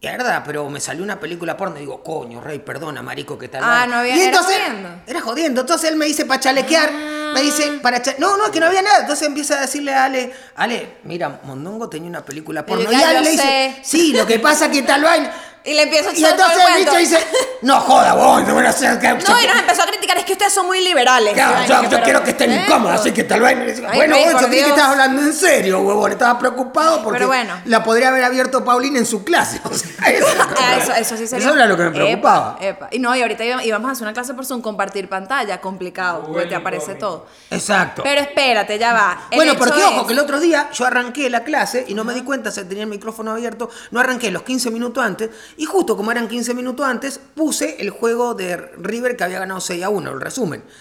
mierda, 0.00 0.42
pero 0.44 0.68
me 0.70 0.80
salió 0.80 1.02
una 1.02 1.18
película 1.18 1.56
porno. 1.56 1.76
Y 1.76 1.80
digo, 1.80 2.02
coño, 2.02 2.40
Rey, 2.40 2.58
perdona, 2.60 3.02
marico, 3.02 3.38
¿qué 3.38 3.48
tal? 3.48 3.62
Ah, 3.64 3.66
va?". 3.66 3.86
no 3.86 3.96
había- 3.96 4.16
Y 4.16 4.20
era 4.20 4.28
entonces, 4.30 4.56
jodiendo. 4.58 4.88
Era 5.06 5.20
jodiendo. 5.20 5.60
Entonces 5.62 5.90
él 5.90 5.96
me 5.96 6.06
dice 6.06 6.24
para 6.24 6.40
chalequear, 6.40 6.92
me 7.34 7.42
dice, 7.42 7.78
para 7.82 8.00
cha- 8.00 8.14
No, 8.18 8.36
no, 8.36 8.46
es 8.46 8.50
que 8.50 8.60
no 8.60 8.66
había 8.66 8.82
nada. 8.82 9.00
Entonces 9.00 9.26
empieza 9.26 9.58
a 9.58 9.60
decirle 9.62 9.94
a 9.94 10.04
Ale, 10.04 10.32
Ale, 10.56 10.96
mira, 11.04 11.40
Mondongo 11.44 11.88
tenía 11.88 12.08
una 12.08 12.24
película 12.24 12.64
porno. 12.64 12.90
Y 12.90 12.94
Ale 12.94 13.20
le 13.22 13.30
dice, 13.30 13.42
sé. 13.42 13.78
sí, 13.82 14.12
lo 14.12 14.26
que 14.26 14.38
pasa 14.38 14.70
que 14.70 14.82
tal 14.82 15.02
vaina. 15.02 15.32
Y 15.68 15.74
le 15.74 15.82
empiezo 15.82 16.08
a 16.08 16.12
Y 16.14 16.16
echar 16.18 16.36
todo 16.36 16.46
entonces 16.48 16.66
el 16.68 16.76
el 16.76 16.84
bicho 16.84 16.96
dice, 16.96 17.26
no 17.62 17.80
joda 17.80 18.14
vos, 18.14 18.46
no 18.46 18.54
van 18.54 18.66
a 18.66 18.70
hacer 18.70 18.98
que. 18.98 19.08
No, 19.08 19.40
y 19.42 19.46
nos 19.46 19.58
empezó 19.58 19.82
a 19.82 19.86
criticar, 19.86 20.16
es 20.16 20.24
que 20.24 20.32
ustedes 20.32 20.52
son 20.52 20.66
muy 20.66 20.80
liberales. 20.80 21.34
Claro, 21.34 21.84
Y 21.84 21.90
yo, 21.90 22.02
quiero 22.02 22.22
que 22.22 22.30
estén 22.30 22.52
¿Eh? 22.52 22.64
incómodos, 22.64 23.00
así 23.00 23.12
que 23.12 23.24
tal 23.24 23.40
vez. 23.40 23.82
Ay, 23.86 23.96
bueno, 23.98 24.16
vos 24.18 24.40
yo 24.42 24.48
que 24.48 24.60
estabas 24.60 24.92
hablando 24.92 25.22
en 25.22 25.32
serio, 25.34 25.80
huevón. 25.80 26.12
Estaba 26.12 26.38
preocupado 26.38 27.02
porque 27.02 27.26
bueno. 27.26 27.54
la 27.66 27.84
podría 27.84 28.08
haber 28.08 28.24
abierto 28.24 28.64
Paulina 28.64 28.98
en 28.98 29.06
su 29.06 29.24
clase. 29.24 29.60
O 29.68 29.74
sea, 29.74 29.90
eso, 30.08 30.26
Ah, 30.56 30.76
eso, 30.80 30.92
eso 30.94 31.16
sí 31.16 31.26
sería. 31.26 31.46
Eso 31.46 31.54
era 31.54 31.66
lo 31.66 31.76
que 31.76 31.82
me 31.84 31.90
preocupaba. 31.90 32.56
Epa, 32.60 32.66
epa. 32.66 32.88
Y 32.90 32.98
no, 32.98 33.14
y 33.14 33.20
ahorita 33.20 33.44
íbamos, 33.44 33.88
a 33.88 33.92
hacer 33.92 34.04
una 34.04 34.14
clase 34.14 34.32
por 34.34 34.46
Zoom, 34.46 34.62
compartir 34.62 35.08
pantalla, 35.08 35.60
complicado, 35.60 36.24
porque 36.24 36.46
te 36.46 36.54
aparece 36.54 36.94
todo. 36.94 37.26
Exacto. 37.50 38.02
Pero 38.02 38.20
espérate, 38.22 38.78
ya 38.78 38.92
va. 38.94 39.26
El 39.30 39.36
bueno, 39.36 39.54
porque 39.56 39.82
ojo, 39.82 40.00
es- 40.00 40.06
que 40.06 40.12
el 40.14 40.18
otro 40.18 40.40
día 40.40 40.70
yo 40.72 40.86
arranqué 40.86 41.28
la 41.28 41.44
clase 41.44 41.84
y 41.86 41.94
no 41.94 42.04
me 42.04 42.14
di 42.14 42.22
cuenta, 42.22 42.50
se 42.50 42.64
tenía 42.64 42.84
el 42.84 42.88
micrófono 42.88 43.32
abierto, 43.32 43.68
no 43.90 44.00
arranqué 44.00 44.30
los 44.30 44.42
15 44.42 44.70
minutos 44.70 45.04
antes, 45.04 45.30
y 45.58 45.66
justo 45.66 45.96
como 45.96 46.10
eran 46.10 46.26
15 46.28 46.54
minutos 46.54 46.86
antes, 46.86 47.20
puse 47.34 47.76
el 47.80 47.90
juego 47.90 48.32
de 48.34 48.56
River 48.56 49.16
que 49.16 49.24
había 49.24 49.40
ganado 49.40 49.60
6 49.60 49.84
a 49.84 49.90
1, 49.90 50.10
el 50.12 50.20
resumen. 50.20 50.62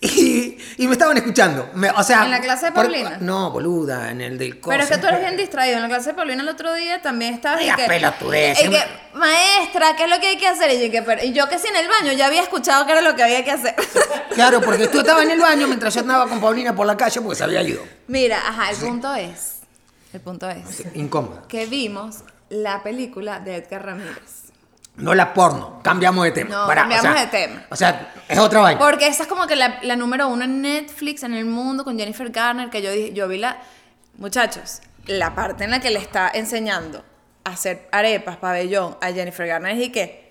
Y, 0.00 0.58
y 0.76 0.86
me 0.86 0.92
estaban 0.94 1.16
escuchando. 1.16 1.70
Me- 1.72 1.88
o 1.88 2.02
sea, 2.02 2.24
¿En 2.24 2.30
la 2.30 2.40
clase 2.40 2.66
de 2.66 2.72
por- 2.72 2.82
Paulina? 2.84 3.16
no, 3.20 3.50
boluda, 3.50 4.10
en 4.10 4.20
el 4.20 4.36
del 4.36 4.58
Pero 4.58 4.82
es 4.82 4.88
que 4.88 4.96
coso. 4.96 5.00
tú 5.00 5.06
eres 5.06 5.20
bien 5.20 5.36
distraído. 5.38 5.76
En 5.76 5.82
la 5.82 5.88
clase 5.88 6.10
de 6.10 6.14
Paulina 6.14 6.42
el 6.42 6.48
otro 6.48 6.74
día 6.74 7.00
también 7.00 7.32
estabas 7.32 7.60
Vaya 7.60 7.76
que, 7.76 7.86
pelotudez, 7.86 8.58
y 8.64 8.68
que, 8.68 8.82
maestra, 9.14 9.96
¿qué 9.96 10.04
es 10.04 10.10
lo 10.10 10.20
que 10.20 10.26
hay 10.26 10.36
que 10.36 10.46
hacer? 10.46 10.70
Y 10.72 10.84
yo, 10.84 10.90
que, 10.90 11.00
pero- 11.02 11.24
y 11.24 11.32
yo 11.32 11.48
que 11.48 11.58
sí 11.58 11.68
en 11.68 11.76
el 11.76 11.88
baño 11.88 12.12
ya 12.12 12.26
había 12.26 12.42
escuchado 12.42 12.84
que 12.84 12.92
era 12.92 13.00
lo 13.00 13.14
que 13.16 13.22
había 13.22 13.42
que 13.44 13.52
hacer. 13.52 13.74
Claro, 14.34 14.60
porque 14.60 14.88
tú 14.88 14.98
estabas 14.98 15.22
en 15.22 15.30
el 15.30 15.40
baño 15.40 15.68
mientras 15.68 15.94
yo 15.94 16.00
andaba 16.00 16.28
con 16.28 16.40
Paulina 16.40 16.74
por 16.74 16.86
la 16.86 16.96
calle 16.96 17.20
porque 17.22 17.36
se 17.36 17.44
había 17.44 17.62
ido. 17.62 17.80
Mira, 18.08 18.40
ajá, 18.46 18.72
el 18.72 18.76
punto 18.76 19.14
es, 19.14 19.60
el 20.12 20.20
punto 20.20 20.50
es 20.50 20.82
que 21.48 21.66
vimos 21.66 22.16
la 22.50 22.82
película 22.82 23.40
de 23.40 23.56
Edgar 23.56 23.84
Ramírez. 23.86 24.42
No 24.96 25.12
la 25.14 25.34
porno, 25.34 25.80
cambiamos 25.82 26.24
de 26.24 26.30
tema. 26.30 26.50
No, 26.50 26.66
Pará, 26.66 26.82
cambiamos 26.82 27.10
o 27.10 27.12
sea, 27.14 27.20
de 27.22 27.26
tema. 27.26 27.62
O 27.70 27.76
sea, 27.76 28.12
es 28.28 28.38
otra 28.38 28.60
vaina. 28.60 28.78
Porque 28.78 29.08
esa 29.08 29.24
es 29.24 29.28
como 29.28 29.46
que 29.48 29.56
la, 29.56 29.78
la 29.82 29.96
número 29.96 30.28
uno 30.28 30.44
en 30.44 30.62
Netflix, 30.62 31.24
en 31.24 31.34
el 31.34 31.46
mundo, 31.46 31.82
con 31.84 31.98
Jennifer 31.98 32.30
Garner, 32.30 32.70
que 32.70 32.80
yo, 32.80 32.90
dije- 32.92 33.12
yo 33.12 33.26
vi 33.26 33.38
la... 33.38 33.58
Muchachos, 34.18 34.80
la 35.06 35.34
parte 35.34 35.64
en 35.64 35.72
la 35.72 35.80
que 35.80 35.90
le 35.90 35.98
está 35.98 36.30
enseñando 36.32 37.04
a 37.42 37.50
hacer 37.50 37.88
arepas, 37.90 38.36
pabellón, 38.36 38.96
a 39.00 39.08
Jennifer 39.10 39.46
Garner 39.46 39.76
y 39.76 39.90
que... 39.90 40.22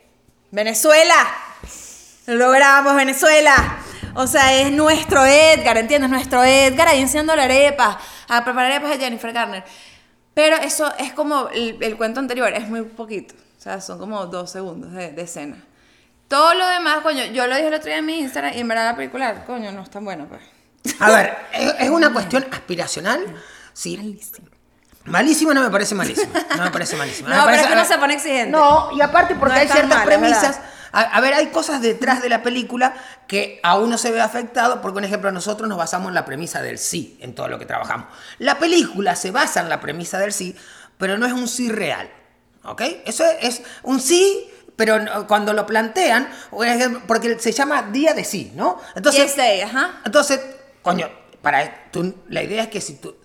Venezuela, 0.51 1.15
lo 2.27 2.36
logramos, 2.36 2.96
Venezuela. 2.96 3.55
O 4.15 4.27
sea, 4.27 4.53
es 4.53 4.72
nuestro 4.72 5.25
Edgar, 5.25 5.77
¿entiendes? 5.77 6.10
Nuestro 6.10 6.43
Edgar 6.43 6.88
ahí 6.88 7.01
enseñando 7.01 7.36
la 7.36 7.43
arepa, 7.43 8.00
a 8.29 8.43
preparar 8.46 8.72
arepas 8.72 8.91
a 8.96 9.00
Jennifer 9.00 9.34
Garner. 9.34 9.63
Pero 10.33 10.55
eso 10.57 10.91
es 10.97 11.13
como 11.13 11.49
el, 11.49 11.77
el 11.81 11.95
cuento 11.97 12.19
anterior, 12.19 12.51
es 12.53 12.67
muy 12.67 12.81
poquito. 12.83 13.35
O 13.59 13.61
sea, 13.61 13.79
son 13.81 13.99
como 13.99 14.25
dos 14.25 14.51
segundos 14.51 14.91
de, 14.93 15.11
de 15.11 15.21
escena. 15.21 15.57
Todo 16.27 16.53
lo 16.55 16.65
demás, 16.67 16.99
coño, 17.03 17.25
yo 17.25 17.45
lo 17.47 17.55
dije 17.55 17.67
el 17.67 17.73
otro 17.75 17.85
día 17.87 17.97
en 17.97 18.05
mi 18.05 18.19
Instagram 18.19 18.53
y 18.55 18.59
en 18.59 18.67
verdad 18.67 18.91
la 18.91 18.95
película, 18.95 19.45
coño, 19.45 19.71
no 19.71 19.83
es 19.83 19.89
tan 19.89 20.03
buena, 20.03 20.25
pues. 20.25 20.41
A 20.99 21.11
ver, 21.11 21.37
¿es 21.53 21.75
es 21.79 21.89
una 21.89 22.11
cuestión 22.11 22.45
aspiracional? 22.51 23.23
Sí. 23.73 23.95
Malísimo. 23.97 24.47
Malísima 25.05 25.53
no 25.53 25.61
me 25.61 25.69
parece 25.69 25.95
malísima. 25.95 26.31
No 26.57 26.63
me 26.63 26.71
parece 26.71 26.95
malísima. 26.95 27.29
No, 27.29 27.35
Me 27.35 27.41
pero 27.41 27.45
parece- 27.45 27.61
es 27.63 27.67
que 27.67 27.73
uno 27.73 27.85
se 27.85 27.97
pone 27.97 28.13
exigente. 28.15 28.51
No, 28.51 28.89
y 28.95 29.01
aparte 29.01 29.35
porque 29.35 29.53
No 29.55 29.61
hay 29.61 29.67
ciertas 29.67 29.89
mal, 30.05 30.11
es 30.11 30.21
verdad. 30.21 30.63
A, 30.93 31.01
a 31.01 31.19
ver, 31.21 31.33
hay 31.33 31.47
cosas 31.47 31.81
detrás 31.81 32.21
de 32.21 32.29
la 32.29 32.41
película 32.43 32.93
que 33.27 33.59
a 33.63 33.77
uno 33.77 33.97
se 33.97 34.12
ve 34.12 34.21
afectado, 34.21 34.81
porque, 34.81 34.93
por 34.93 35.03
ejemplo, 35.03 35.31
nosotros 35.31 35.67
nos 35.67 35.77
basamos 35.77 36.07
en 36.09 36.13
la 36.13 36.23
premisa 36.23 36.62
del 36.62 36.77
sí 36.77 37.17
en 37.19 37.35
todo 37.35 37.50
lo 37.50 37.59
que 37.59 37.65
trabajamos. 37.65 38.07
La 38.39 38.59
película 38.59 39.15
se 39.15 39.31
basa 39.31 39.59
en 39.59 39.69
la 39.69 39.81
premisa 39.81 40.19
del 40.19 40.31
sí, 40.31 40.55
pero 40.97 41.17
no 41.17 41.25
es 41.25 41.33
un 41.33 41.47
sí 41.50 41.69
real. 41.69 42.09
¿Ok? 42.63 42.81
Eso 43.05 43.25
es, 43.25 43.59
es 43.59 43.63
un 43.81 44.00
sí, 44.00 44.50
pero 44.77 45.00
no- 45.00 45.27
cuando 45.27 45.51
lo 45.53 45.65
plantean, 45.65 46.29
porque 47.07 47.38
se 47.39 47.51
llama 47.51 47.89
día 47.91 48.13
de 48.13 48.23
sí, 48.23 48.53
¿no? 48.55 48.79
Entonces, 48.95 49.35
day, 49.35 49.62
ajá. 49.62 50.00
entonces, 50.05 50.39
coño, 50.81 51.09
para 51.41 51.89
tú- 51.91 52.15
la 52.29 52.41
idea 52.41 52.63
es 52.63 52.69
que 52.69 52.79
si 52.79 52.95
tú 52.95 53.15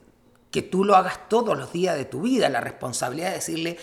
que 0.51 0.63
tú 0.63 0.83
lo 0.83 0.97
hagas 0.97 1.29
todos 1.29 1.59
los 1.59 1.73
días 1.75 1.95
de 1.95 2.07
tu 2.07 2.23
vida, 2.23 2.49
la 2.49 2.63
responsabilidad 2.63 3.29
de 3.29 3.35
decirle 3.35 3.79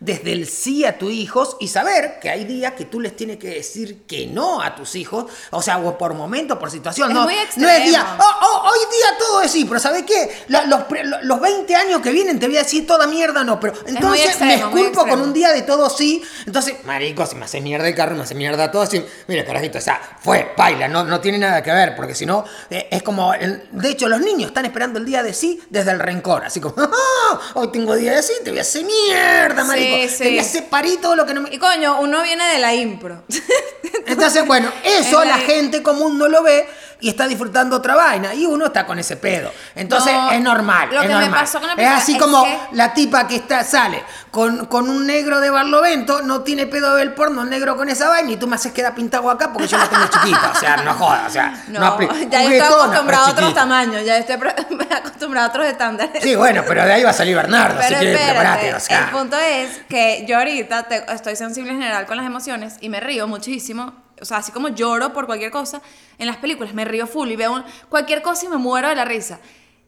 desde 0.00 0.32
el 0.32 0.48
sí 0.48 0.84
a 0.84 0.96
tus 0.98 1.12
hijos 1.12 1.56
y 1.60 1.68
saber 1.68 2.18
que 2.20 2.30
hay 2.30 2.44
días 2.44 2.72
que 2.72 2.86
tú 2.86 3.00
les 3.00 3.14
tienes 3.14 3.36
que 3.36 3.48
decir 3.48 4.02
que 4.06 4.26
no 4.26 4.62
a 4.62 4.74
tus 4.74 4.94
hijos, 4.96 5.26
o 5.50 5.60
sea, 5.62 5.78
o 5.78 5.98
por 5.98 6.14
momento, 6.14 6.58
por 6.58 6.70
situación, 6.70 7.10
Es 7.10 7.14
no, 7.14 7.22
muy 7.24 7.34
no 7.34 7.40
extremo. 7.42 7.68
es 7.68 7.84
día, 7.84 8.16
oh, 8.18 8.24
oh, 8.42 8.70
hoy 8.70 8.78
día 8.90 9.18
todo 9.18 9.42
es 9.42 9.50
sí, 9.50 9.64
pero 9.66 9.78
¿sabes 9.78 10.04
qué? 10.04 10.30
La- 10.48 10.64
los, 10.64 10.80
los 11.22 11.40
20 11.40 11.74
años 11.76 12.00
que 12.00 12.10
vienen 12.10 12.38
te 12.40 12.46
voy 12.46 12.56
a 12.56 12.62
decir 12.62 12.86
toda 12.86 13.06
mierda 13.06 13.44
no, 13.44 13.60
pero 13.60 13.74
entonces 13.86 14.26
extremo, 14.26 14.70
me 14.70 14.80
esculpo 14.80 15.06
con 15.06 15.20
un 15.20 15.32
día 15.32 15.50
de 15.52 15.62
todo 15.62 15.90
sí, 15.90 16.22
entonces, 16.46 16.76
marico, 16.84 17.26
si 17.26 17.36
me 17.36 17.44
hace 17.44 17.60
mierda 17.60 17.86
el 17.86 17.94
carro, 17.94 18.16
me 18.16 18.22
hace 18.22 18.34
mierda 18.34 18.70
todo 18.70 18.82
así, 18.82 19.04
mira, 19.28 19.44
carajito, 19.44 19.78
o 19.78 19.82
sea, 19.82 20.00
fue, 20.22 20.52
baila, 20.56 20.88
no, 20.88 21.04
no 21.04 21.20
tiene 21.20 21.36
nada 21.38 21.62
que 21.62 21.72
ver, 21.72 21.94
porque 21.94 22.14
si 22.14 22.24
no, 22.24 22.44
eh, 22.70 22.88
es 22.90 23.02
como, 23.02 23.32
de 23.32 23.88
hecho, 23.90 24.08
los 24.08 24.20
niños 24.20 24.48
están 24.48 24.64
esperando 24.64 24.98
el 24.98 25.04
día 25.04 25.22
de 25.22 25.34
sí 25.34 25.60
desde 25.68 25.90
el 25.90 25.98
rencor, 25.98 26.44
así 26.44 26.58
como, 26.58 26.74
"Ah, 26.78 27.40
hoy 27.54 27.68
tengo 27.70 27.94
día 27.96 28.12
de 28.12 28.22
sí, 28.22 28.32
te 28.42 28.48
voy 28.50 28.58
a 28.60 28.62
hacer 28.62 28.84
mierda, 28.84 29.62
marico, 29.64 29.89
Sí, 29.89 29.89
sí. 30.08 30.24
todo 31.00 31.16
lo 31.16 31.26
que 31.26 31.34
no 31.34 31.42
me... 31.42 31.52
Y 31.54 31.58
coño, 31.58 32.00
uno 32.00 32.22
viene 32.22 32.44
de 32.52 32.58
la 32.58 32.74
impro. 32.74 33.22
Entonces, 34.06 34.46
bueno, 34.46 34.70
eso 34.84 35.22
Es 35.22 35.28
la 35.28 35.36
la- 35.36 35.42
gente 35.42 35.82
común 35.82 36.18
no 36.18 36.28
lo 36.28 36.42
ve 36.42 36.66
y 37.00 37.08
está 37.08 37.26
disfrutando 37.26 37.76
otra 37.76 37.94
vaina 37.94 38.34
y 38.34 38.46
uno 38.46 38.66
está 38.66 38.86
con 38.86 38.98
ese 38.98 39.16
pedo. 39.16 39.52
Entonces 39.74 40.12
No, 40.12 40.30
es 40.32 40.40
normal. 40.40 40.88
lo 40.90 40.96
es 40.96 41.02
que 41.02 41.08
me 41.14 41.20
normal. 41.20 41.40
pasó 41.40 41.58
con 41.60 41.68
la 41.68 41.74
Es 41.74 41.88
así 42.02 42.12
es 42.16 42.18
como 42.22 42.44
que- 42.44 42.58
la 42.72 42.92
tipa 42.94 43.26
que 43.26 43.36
está, 43.36 43.64
sale 43.64 44.02
con, 44.30 44.66
con 44.66 44.88
un 44.88 45.06
negro 45.06 45.40
de 45.40 45.50
Barlovento, 45.50 46.22
no 46.22 46.42
tiene 46.42 46.66
pedo 46.66 46.94
de 46.94 47.04
ver 47.04 47.14
porno 47.14 47.44
negro 47.44 47.76
con 47.76 47.88
esa 47.88 48.08
vaina 48.08 48.30
y 48.32 48.36
tú 48.36 48.46
me 48.46 48.56
haces 48.56 48.72
quedar 48.72 48.94
pintado 48.94 49.30
acá 49.30 49.52
porque 49.52 49.66
yo 49.68 49.78
la 49.78 49.88
tengo 49.88 50.06
chiquita. 50.10 50.52
O 50.54 50.58
sea, 50.58 50.76
no 50.78 50.94
jodas. 50.94 51.26
O 51.26 51.30
sea, 51.30 51.64
no, 51.68 51.80
No, 51.80 51.98
apli- 51.98 52.28
ya 52.30 52.42
yo 52.42 52.50
estoy 52.50 52.60
acostumbrado 52.80 53.26
a 53.26 53.30
otros 53.30 53.54
tamaños, 53.54 54.04
ya 54.04 54.16
estoy 54.16 54.36
acostumbrado 54.90 55.46
a 55.46 55.48
otros 55.50 55.66
estándares. 55.66 56.22
Sí, 56.22 56.34
bueno, 56.36 56.62
pero 56.66 56.84
de 56.84 56.92
ahí 56.92 57.02
va 57.02 57.10
a 57.10 57.14
salir 57.14 57.34
Bernardo, 57.36 57.78
Pero 57.80 58.00
que 58.00 58.12
espérate, 58.12 58.30
prepárate. 58.38 58.74
O 58.74 58.80
sea. 58.80 58.98
el 59.04 59.10
punto 59.10 59.36
es 59.38 59.80
que 59.88 60.24
yo 60.28 60.36
ahorita 60.38 60.82
te- 60.84 61.04
estoy 61.12 61.36
sensible 61.36 61.72
en 61.72 61.78
general 61.80 62.06
con 62.06 62.16
las 62.16 62.26
emociones 62.26 62.76
y 62.80 62.88
me 62.88 63.00
río 63.00 63.26
muchísimo. 63.26 63.94
O 64.20 64.24
sea, 64.24 64.38
así 64.38 64.52
como 64.52 64.68
lloro 64.68 65.12
por 65.12 65.26
cualquier 65.26 65.50
cosa, 65.50 65.80
en 66.18 66.26
las 66.26 66.36
películas 66.36 66.74
me 66.74 66.84
río 66.84 67.06
full 67.06 67.30
y 67.30 67.36
veo 67.36 67.52
un- 67.52 67.64
cualquier 67.88 68.22
cosa 68.22 68.44
y 68.46 68.48
me 68.48 68.56
muero 68.56 68.88
de 68.88 68.94
la 68.94 69.04
risa. 69.04 69.38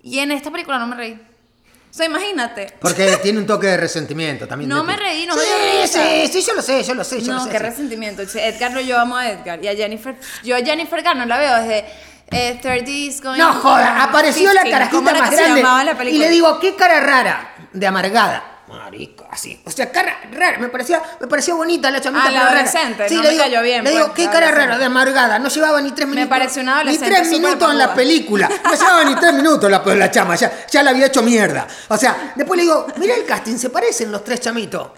Y 0.02 0.18
en 0.18 0.32
esta 0.32 0.50
película 0.50 0.78
no 0.78 0.86
me 0.86 0.96
reí. 0.96 1.12
O 1.14 1.94
sea, 1.94 2.06
imagínate. 2.06 2.74
Porque 2.80 3.18
tiene 3.22 3.38
un 3.38 3.46
toque 3.46 3.66
de 3.66 3.76
resentimiento 3.76 4.48
también. 4.48 4.68
No 4.70 4.82
me 4.82 4.96
reí, 4.96 5.26
no 5.26 5.34
me 5.36 5.42
sí, 5.42 5.46
dio 5.46 5.82
risa. 5.82 6.02
Sí, 6.02 6.40
sí, 6.40 6.46
yo 6.48 6.54
lo 6.54 6.62
sé, 6.62 6.82
yo 6.82 6.94
lo 6.94 7.04
sé, 7.04 7.20
yo 7.20 7.32
lo 7.32 7.38
No, 7.38 7.44
sé. 7.44 7.50
qué 7.50 7.58
sí. 7.58 7.62
resentimiento. 7.64 8.22
Edgar, 8.22 8.78
yo 8.80 8.98
amo 8.98 9.16
a 9.18 9.28
Edgar. 9.30 9.62
Y 9.62 9.68
a 9.68 9.74
Jennifer. 9.76 10.16
Yo 10.42 10.56
a 10.56 10.60
Jennifer 10.60 11.02
Garner 11.02 11.28
la 11.28 11.38
veo 11.38 11.56
desde 11.56 11.84
eh, 12.30 12.58
30's 12.62 13.20
going 13.20 13.38
No 13.38 13.52
joda, 13.52 14.02
apareció 14.02 14.50
la 14.54 14.62
15. 14.62 14.88
¿Cómo 14.90 15.04
carajita 15.10 15.20
más 15.26 15.30
grande. 15.36 15.62
la 15.62 16.04
y 16.10 16.16
le 16.18 16.30
digo, 16.30 16.58
qué 16.58 16.74
cara 16.74 16.98
rara, 17.00 17.54
de 17.74 17.86
amargada. 17.86 18.51
Marico, 18.78 19.26
así. 19.30 19.60
O 19.64 19.70
sea, 19.70 19.90
cara 19.90 20.18
rara. 20.32 20.58
Me 20.58 20.68
parecía, 20.68 21.00
me 21.20 21.26
pareció 21.26 21.56
bonita 21.56 21.90
la 21.90 22.00
chamita. 22.00 22.24
Ah, 22.26 22.30
la 22.30 22.46
adolescente, 22.48 23.08
Sí, 23.08 23.14
no 23.16 23.22
le 23.22 23.28
me 23.28 23.32
digo, 23.34 23.44
cayó 23.44 23.62
bien, 23.62 23.84
Le 23.84 23.90
digo, 23.90 24.06
pues, 24.06 24.16
qué 24.16 24.32
cara 24.32 24.50
rara, 24.50 24.78
de 24.78 24.84
amargada. 24.84 25.38
No 25.38 25.48
llevaba 25.48 25.80
ni 25.80 25.90
tres 25.92 26.08
minutos. 26.08 26.28
pareció 26.28 26.62
una 26.62 26.72
Ni 26.76 26.80
adolescente 26.80 27.06
tres 27.14 27.28
súper 27.28 27.40
minutos 27.42 27.70
en 27.70 27.78
la 27.78 27.94
película. 27.94 28.48
No 28.64 28.72
llevaba 28.74 29.04
ni 29.04 29.14
tres 29.16 29.32
minutos 29.34 29.70
la, 29.70 29.82
la 29.84 30.10
chama. 30.10 30.34
Ya, 30.36 30.50
ya 30.70 30.82
la 30.82 30.90
había 30.90 31.06
hecho 31.06 31.22
mierda. 31.22 31.66
O 31.88 31.96
sea, 31.96 32.32
después 32.34 32.56
le 32.56 32.62
digo, 32.64 32.86
mira 32.96 33.14
el 33.14 33.24
casting, 33.24 33.56
se 33.58 33.70
parecen 33.70 34.10
los 34.10 34.24
tres 34.24 34.40
chamitos. 34.40 34.88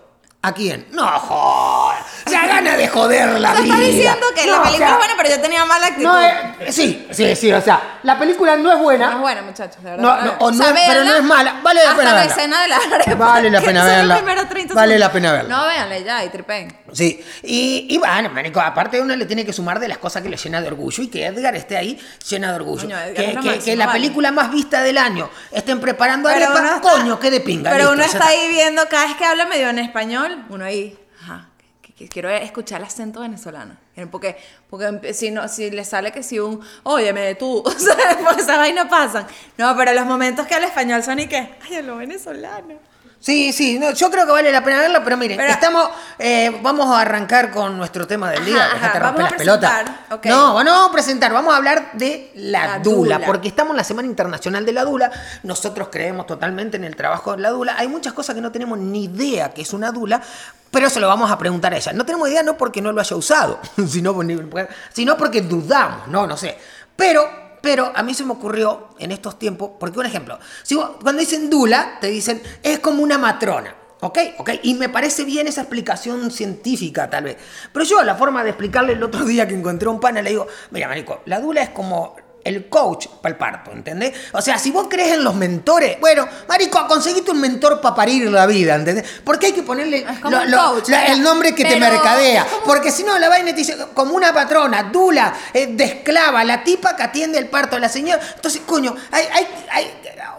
¿A 0.42 0.52
quién? 0.52 0.88
No 0.90 1.06
joda. 1.20 2.04
O 2.26 2.30
sea, 2.30 2.46
gana 2.46 2.76
de 2.76 2.86
joder 2.88 3.40
la 3.40 3.54
Te 3.54 3.62
vida. 3.62 3.74
está 3.74 3.86
diciendo 3.86 4.26
que 4.34 4.44
No, 4.46 4.52
la 4.52 4.58
o 4.60 4.62
película 4.64 4.86
sea, 4.86 4.94
es 4.94 4.98
buena, 4.98 5.14
pero 5.16 5.28
yo 5.36 5.40
tenía 5.40 5.64
mala 5.64 5.86
actitud. 5.86 6.04
no 6.04 6.20
es- 6.20 6.74
sí, 6.74 7.08
sí, 7.12 7.34
sí, 7.36 7.52
o 7.52 7.62
sea, 7.62 7.93
la 8.04 8.18
película 8.18 8.56
no 8.56 8.70
es 8.72 8.78
buena. 8.78 9.06
No 9.06 9.12
es 9.16 9.20
buena, 9.20 9.42
muchachos, 9.42 9.82
de 9.82 9.90
verdad. 9.90 10.02
No, 10.02 10.22
no, 10.24 10.32
o 10.38 10.50
no 10.52 10.64
es- 10.64 10.72
pero 10.86 11.00
no 11.04 11.12
véanla 11.12 11.16
es 11.18 11.22
mala. 11.24 11.60
Vale 11.62 11.82
la 11.82 11.90
hasta 11.90 11.96
pena 12.02 12.12
la 12.14 12.20
verla. 12.20 12.32
escena 12.36 12.62
de 12.62 12.68
la 12.68 12.76
arepa, 12.76 13.14
Vale 13.14 13.50
la 13.50 13.60
pena 13.60 13.84
verla. 13.84 14.16
primeros 14.16 14.48
30 14.48 14.74
Vale 14.74 14.98
la 14.98 15.10
pena 15.12 15.32
verla. 15.32 15.56
No, 15.56 15.66
véanle 15.66 16.04
ya 16.04 16.24
y 16.24 16.28
tripen. 16.28 16.76
Sí, 16.92 17.24
y, 17.42 17.86
y 17.90 17.98
bueno, 17.98 18.30
marico, 18.30 18.60
aparte 18.60 19.00
uno 19.00 19.16
le 19.16 19.26
tiene 19.26 19.44
que 19.44 19.52
sumar 19.52 19.80
de 19.80 19.88
las 19.88 19.98
cosas 19.98 20.22
que 20.22 20.28
le 20.28 20.36
llena 20.36 20.60
de 20.60 20.68
orgullo 20.68 21.02
y 21.02 21.08
que 21.08 21.26
Edgar 21.26 21.56
esté 21.56 21.76
ahí 21.76 21.98
llena 22.28 22.50
de 22.50 22.56
orgullo. 22.56 22.82
Coño, 22.82 22.96
Edgar 22.98 23.14
que, 23.14 23.24
es 23.30 23.34
lo 23.34 23.40
que- 23.42 23.46
máximo, 23.48 23.64
que 23.64 23.76
la 23.76 23.86
vale. 23.86 23.98
película 24.00 24.30
más 24.32 24.50
vista 24.52 24.82
del 24.82 24.98
año 24.98 25.28
estén 25.50 25.80
preparando 25.80 26.28
Pero 26.28 26.44
arepa, 26.46 26.60
uno 26.60 26.74
está- 26.76 26.80
coño, 26.80 27.18
qué 27.18 27.30
de 27.30 27.40
pinga. 27.40 27.70
Pero 27.70 27.84
listo, 27.84 27.92
uno 27.94 28.02
ya 28.02 28.08
está 28.12 28.26
ahí 28.28 28.48
viendo, 28.48 28.88
cada 28.88 29.06
vez 29.06 29.16
que 29.16 29.24
habla 29.24 29.46
medio 29.46 29.68
en 29.70 29.78
español, 29.80 30.44
uno 30.50 30.64
ahí, 30.64 30.96
quiero 31.94 32.28
escuchar 32.30 32.80
el 32.80 32.86
acento 32.86 33.20
venezolano. 33.20 33.76
Porque, 34.10 34.36
porque 34.68 35.14
si, 35.14 35.30
no, 35.30 35.46
si 35.48 35.70
le 35.70 35.84
sale 35.84 36.10
que 36.12 36.22
si 36.22 36.38
un, 36.38 36.60
óyeme 36.82 37.34
tú, 37.36 37.58
o 37.64 37.70
sea, 37.70 38.18
pues 38.34 38.46
pasan. 38.90 39.26
No, 39.56 39.76
pero 39.76 39.92
los 39.92 40.06
momentos 40.06 40.46
que 40.46 40.54
habla 40.54 40.68
español 40.68 41.02
son 41.02 41.20
y 41.20 41.26
que, 41.26 41.36
ay, 41.36 41.82
lo 41.82 41.96
venezolano. 41.96 42.93
Sí, 43.24 43.54
sí, 43.54 43.78
no, 43.78 43.90
yo 43.92 44.10
creo 44.10 44.26
que 44.26 44.32
vale 44.32 44.52
la 44.52 44.62
pena 44.62 44.80
verla, 44.80 45.02
pero 45.02 45.16
miren, 45.16 45.38
Pero- 45.38 45.50
estamos, 45.50 45.88
eh, 46.18 46.60
vamos 46.62 46.94
a 46.94 47.00
arrancar 47.00 47.50
con 47.50 47.74
nuestro 47.78 48.06
tema 48.06 48.30
del 48.30 48.44
día, 48.44 48.66
Ajá, 48.66 48.86
ajá, 48.88 48.98
vamos 48.98 49.22
las 49.22 49.32
a 49.32 49.36
pelotas. 49.36 49.84
No, 50.26 50.62
no 50.62 50.70
vamos 50.72 50.90
a 50.90 50.92
presentar, 50.92 51.32
vamos 51.32 51.54
a 51.54 51.56
hablar 51.56 51.92
de 51.94 52.30
la, 52.34 52.66
La 52.66 52.78
dula, 52.80 53.14
dula. 53.16 53.26
porque 53.26 53.48
estamos 53.48 53.70
en 53.70 53.78
la 53.78 53.84
Semana 53.84 54.08
Internacional 54.08 54.66
de 54.66 54.72
la 54.74 54.84
Dula, 54.84 55.10
nosotros 55.42 55.88
creemos 55.90 56.26
totalmente 56.26 56.76
en 56.76 56.84
el 56.84 56.96
trabajo 56.96 57.34
de 57.34 57.40
la 57.40 57.48
dula, 57.48 57.76
hay 57.78 57.88
muchas 57.88 58.12
cosas 58.12 58.34
que 58.34 58.42
no 58.42 58.52
tenemos 58.52 58.78
ni 58.78 59.04
idea 59.04 59.54
que 59.54 59.62
es 59.62 59.72
una 59.72 59.90
dula, 59.90 60.20
pero 60.70 60.90
se 60.90 61.00
lo 61.00 61.08
vamos 61.08 61.30
a 61.30 61.38
preguntar 61.38 61.72
a 61.72 61.78
ella. 61.78 61.94
No 61.94 62.04
tenemos 62.04 62.28
idea 62.28 62.42
no 62.42 62.58
porque 62.58 62.82
no 62.82 62.92
lo 62.92 63.00
haya 63.00 63.16
usado, 63.16 63.58
sino 63.88 64.12
porque 65.16 65.40
dudamos, 65.40 66.08
no, 66.08 66.26
no 66.26 66.36
sé. 66.36 66.58
Pero 66.94 67.43
pero 67.64 67.90
a 67.94 68.02
mí 68.02 68.12
se 68.12 68.26
me 68.26 68.32
ocurrió 68.32 68.90
en 68.98 69.10
estos 69.10 69.38
tiempos, 69.38 69.70
porque 69.80 69.98
un 69.98 70.04
ejemplo, 70.04 70.38
si 70.62 70.74
cuando 70.74 71.20
dicen 71.20 71.48
dula, 71.48 71.96
te 71.98 72.08
dicen 72.08 72.42
es 72.62 72.78
como 72.80 73.02
una 73.02 73.16
matrona. 73.16 73.74
¿Ok? 74.02 74.18
¿Ok? 74.36 74.50
Y 74.64 74.74
me 74.74 74.90
parece 74.90 75.24
bien 75.24 75.48
esa 75.48 75.62
explicación 75.62 76.30
científica, 76.30 77.08
tal 77.08 77.24
vez. 77.24 77.38
Pero 77.72 77.86
yo, 77.86 78.02
la 78.02 78.16
forma 78.16 78.44
de 78.44 78.50
explicarle 78.50 78.92
el 78.92 79.02
otro 79.02 79.24
día 79.24 79.48
que 79.48 79.54
encontré 79.54 79.88
un 79.88 79.98
pana, 79.98 80.20
le 80.20 80.28
digo, 80.28 80.46
mira, 80.72 80.88
marico, 80.88 81.22
la 81.24 81.40
dula 81.40 81.62
es 81.62 81.70
como 81.70 82.14
el 82.44 82.68
coach 82.68 83.06
para 83.22 83.32
el 83.32 83.38
parto, 83.38 83.72
¿entendés? 83.72 84.12
O 84.32 84.40
sea, 84.42 84.58
si 84.58 84.70
vos 84.70 84.86
crees 84.88 85.14
en 85.14 85.24
los 85.24 85.34
mentores, 85.34 85.98
bueno, 86.00 86.28
marico, 86.48 86.86
conseguiste 86.86 87.30
un 87.30 87.40
mentor 87.40 87.80
para 87.80 87.94
parir 87.94 88.30
la 88.30 88.46
vida, 88.46 88.74
¿entendés? 88.74 89.04
Porque 89.24 89.46
hay 89.46 89.52
que 89.52 89.62
ponerle 89.62 89.98
Es 90.08 90.18
como 90.20 90.36
lo- 90.36 90.42
un 90.42 90.50
lo- 90.50 90.58
coach, 90.74 90.88
la- 90.88 91.06
el 91.06 91.22
nombre 91.22 91.54
que 91.54 91.64
te 91.64 91.76
mercadea. 91.76 92.46
Porque 92.64 92.90
si 92.90 93.02
no, 93.02 93.18
la 93.18 93.28
vaina 93.28 93.50
te 93.50 93.56
dice 93.56 93.76
como 93.94 94.14
una 94.14 94.32
patrona, 94.32 94.84
dula, 94.84 95.34
eh, 95.52 95.68
de 95.68 95.84
esclava, 95.84 96.44
la 96.44 96.62
tipa 96.62 96.94
que 96.96 97.02
atiende 97.02 97.38
el 97.38 97.48
parto 97.48 97.76
de 97.76 97.80
la 97.80 97.88
señora. 97.88 98.20
Entonces, 98.36 98.62
coño, 98.66 98.94
hay, 99.10 99.24
hay, 99.32 99.46
hay 99.70 99.90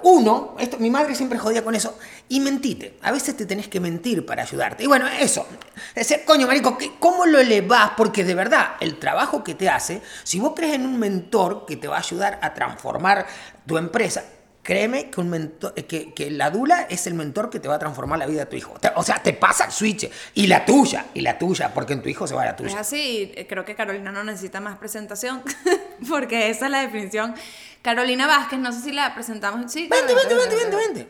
uno, 0.04 0.56
esto, 0.60 0.78
mi 0.78 0.92
madre 0.92 1.16
siempre 1.16 1.40
jodía 1.40 1.64
con 1.64 1.74
eso, 1.74 1.98
y 2.30 2.40
mentite. 2.40 2.98
A 3.02 3.12
veces 3.12 3.36
te 3.38 3.46
tenés 3.46 3.68
que 3.68 3.80
mentir 3.80 4.26
para 4.26 4.44
ayudarte. 4.44 4.84
Y 4.84 4.88
bueno, 4.88 5.08
eso. 5.08 5.48
Ese, 5.96 6.24
coño, 6.24 6.46
marico, 6.48 6.78
¿qué- 6.78 6.92
¿cómo 7.00 7.26
lo 7.26 7.40
elevás? 7.40 7.92
Porque 7.98 8.24
de 8.24 8.36
verdad, 8.36 8.74
el 8.80 9.00
trabajo 9.00 9.44
que 9.44 9.56
te 9.56 9.70
hace, 9.70 10.02
si 10.24 10.40
vos 10.40 10.54
crees 10.56 10.74
en 10.76 10.86
un 10.86 11.00
mentor 11.00 11.66
que 11.68 11.76
te 11.78 11.88
va 11.88 11.95
a 11.98 12.02
ayudar 12.02 12.40
a 12.42 12.54
transformar 12.54 13.26
tu 13.66 13.78
empresa, 13.78 14.24
Créeme 14.66 15.12
que, 15.12 15.22
un 15.22 15.30
mentor, 15.30 15.76
que, 15.76 16.12
que 16.16 16.32
la 16.32 16.50
dula 16.50 16.88
es 16.90 17.06
el 17.06 17.14
mentor 17.14 17.52
que 17.52 17.60
te 17.60 17.68
va 17.68 17.76
a 17.76 17.80
transformar 17.80 18.18
la 18.18 18.26
vida 18.26 18.40
de 18.40 18.46
tu 18.48 18.56
hijo. 18.56 18.74
O 18.96 19.04
sea, 19.04 19.22
te 19.22 19.32
pasa 19.32 19.66
el 19.66 19.72
switch. 19.72 20.10
Y 20.34 20.48
la 20.48 20.66
tuya, 20.66 21.06
y 21.14 21.22
la 21.22 21.38
tuya, 21.38 21.72
porque 21.72 21.94
en 21.94 22.02
tu 22.02 22.10
hijo 22.10 22.26
se 22.26 22.34
va 22.34 22.46
la 22.46 22.50
Es 22.50 22.58
tuya. 22.58 22.80
así, 22.80 23.32
eh, 23.36 23.46
creo 23.48 23.64
que 23.64 23.76
Carolina 23.76 24.12
no 24.12 24.24
necesita 24.24 24.60
más 24.62 24.80
presentación, 24.80 25.44
porque 26.10 26.50
esa 26.50 26.66
es 26.66 26.72
la 26.72 26.82
definición. 26.82 27.36
Carolina 27.84 28.26
Vázquez, 28.26 28.58
no 28.58 28.72
sé 28.72 28.82
si 28.82 28.92
la 28.92 29.14
presentamos. 29.14 29.72
Sí, 29.72 29.88
Vente, 29.88 30.16
vente, 30.16 30.34
vente, 30.34 30.56
vente, 30.56 30.76
vente. 30.76 31.10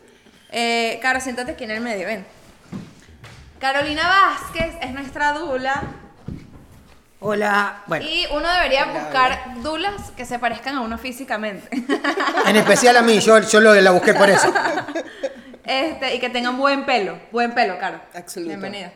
Eh, 0.51 0.99
Caro, 1.01 1.21
siéntate 1.21 1.53
aquí 1.53 1.63
en 1.63 1.71
el 1.71 1.79
medio, 1.79 2.07
ven. 2.07 2.25
Carolina 3.59 4.05
Vázquez 4.05 4.75
es 4.81 4.91
nuestra 4.91 5.31
dula 5.31 5.81
Hola. 7.19 7.83
Bueno, 7.87 8.05
y 8.05 8.25
uno 8.31 8.47
debería 8.51 8.85
buscar 8.85 9.61
dulas 9.61 10.11
que 10.15 10.25
se 10.25 10.37
parezcan 10.37 10.75
a 10.75 10.81
uno 10.81 10.97
físicamente. 10.97 11.67
en 12.45 12.55
especial 12.55 12.97
a 12.97 13.01
mí, 13.01 13.19
yo, 13.19 13.39
yo 13.39 13.59
lo, 13.59 13.73
la 13.73 13.91
busqué 13.91 14.13
por 14.13 14.29
eso. 14.29 14.53
este, 15.63 16.15
y 16.15 16.19
que 16.19 16.29
tengan 16.29 16.57
buen 16.57 16.85
pelo, 16.85 17.17
buen 17.31 17.53
pelo, 17.53 17.77
Caro. 17.79 18.01
Absoluto. 18.13 18.49
Bienvenida. 18.49 18.91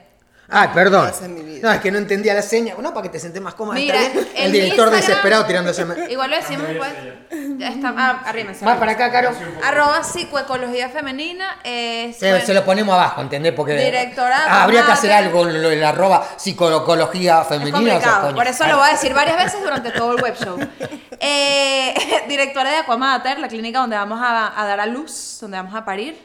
Ay, 0.52 0.70
perdón. 0.74 1.12
Mi 1.30 1.42
vida. 1.44 1.68
No, 1.68 1.74
es 1.74 1.82
que 1.82 1.92
no 1.92 1.98
entendía 1.98 2.34
la 2.34 2.42
seña. 2.42 2.74
No, 2.82 2.94
para 2.94 3.04
que 3.04 3.10
te 3.10 3.20
sientes 3.20 3.42
más 3.42 3.54
cómoda. 3.54 3.76
Mira, 3.76 4.02
Está 4.02 4.14
bien. 4.20 4.28
El, 4.36 4.46
en 4.48 4.52
director 4.52 4.88
Instagram- 4.88 4.96
desesperado 4.96 5.46
tirándose. 5.46 5.86
Igual 6.10 6.30
lo 6.32 6.36
decimos 6.38 6.68
pues. 6.78 6.90
Ya 7.58 7.68
está. 7.70 7.94
Ah, 7.98 8.22
arrímense. 8.26 8.66
Más 8.66 8.78
para 8.78 8.94
acá, 8.94 9.12
Caro. 9.12 9.32
Arroba 9.64 10.04
psicoecología 10.04 10.90
femenina. 10.90 11.60
Es, 11.64 12.18
Se, 12.18 12.30
bueno, 12.32 12.46
se 12.46 12.54
lo 12.54 12.66
ponemos 12.66 12.94
abajo, 12.96 13.22
¿entendés? 13.22 13.54
Porque 13.54 13.76
Directorado, 13.76 14.46
Ah, 14.48 14.64
habría 14.64 14.86
que 14.86 14.92
hacer 14.94 15.12
algo 15.12 15.46
la 15.46 15.90
arroba 15.90 16.26
psicología 16.38 17.42
Es 17.42 17.48
femenina. 17.48 17.98
o 17.98 18.02
sea, 18.02 18.32
por 18.34 18.48
eso 18.48 18.66
lo 18.68 18.78
voy 18.78 18.88
a 18.90 18.92
decir 18.94 19.14
varias 19.14 19.38
veces 19.38 19.62
durante 19.62 19.92
todo 19.92 20.14
el 20.16 20.22
web 20.24 20.36
show. 20.36 20.58
Eh, 21.22 21.94
directora 22.30 22.70
de 22.72 22.78
Aquamater, 22.78 23.40
la 23.40 23.50
clínica 23.50 23.80
donde 23.80 23.98
vamos 23.98 24.22
a, 24.24 24.58
a 24.58 24.66
dar 24.66 24.80
a 24.80 24.86
luz, 24.86 25.38
donde 25.42 25.58
vamos 25.58 25.76
a 25.76 25.84
parir. 25.84 26.18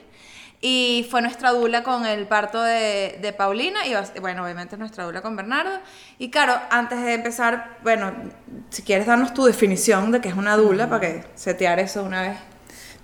Y 0.67 1.07
fue 1.11 1.21
nuestra 1.21 1.51
dula 1.51 1.83
con 1.83 2.07
el 2.07 2.27
parto 2.27 2.63
de, 2.63 3.19
de 3.21 3.33
Paulina 3.35 3.81
y 3.87 3.93
bueno, 4.21 4.45
obviamente 4.45 4.79
nuestra 4.79 5.05
dula 5.05 5.21
con 5.21 5.37
Bernardo. 5.37 5.79
Y 6.19 6.31
claro, 6.31 6.59
antes 6.71 7.03
de 7.03 7.13
empezar, 7.13 7.77
bueno, 7.83 8.11
si 8.71 8.81
quieres 8.81 9.07
darnos 9.07 9.35
tu 9.35 9.45
definición 9.45 10.11
de 10.11 10.23
qué 10.23 10.31
es 10.31 10.35
una 10.35 10.57
dula 10.57 10.89
para 10.89 11.01
que 11.03 11.25
setear 11.35 11.81
eso 11.81 12.03
una 12.03 12.23
vez. 12.23 12.39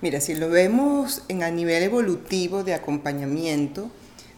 Mira, 0.01 0.19
si 0.21 0.33
lo 0.33 0.49
vemos 0.49 1.21
en, 1.27 1.43
a 1.43 1.51
nivel 1.51 1.83
evolutivo 1.83 2.63
de 2.63 2.73
acompañamiento, 2.73 3.91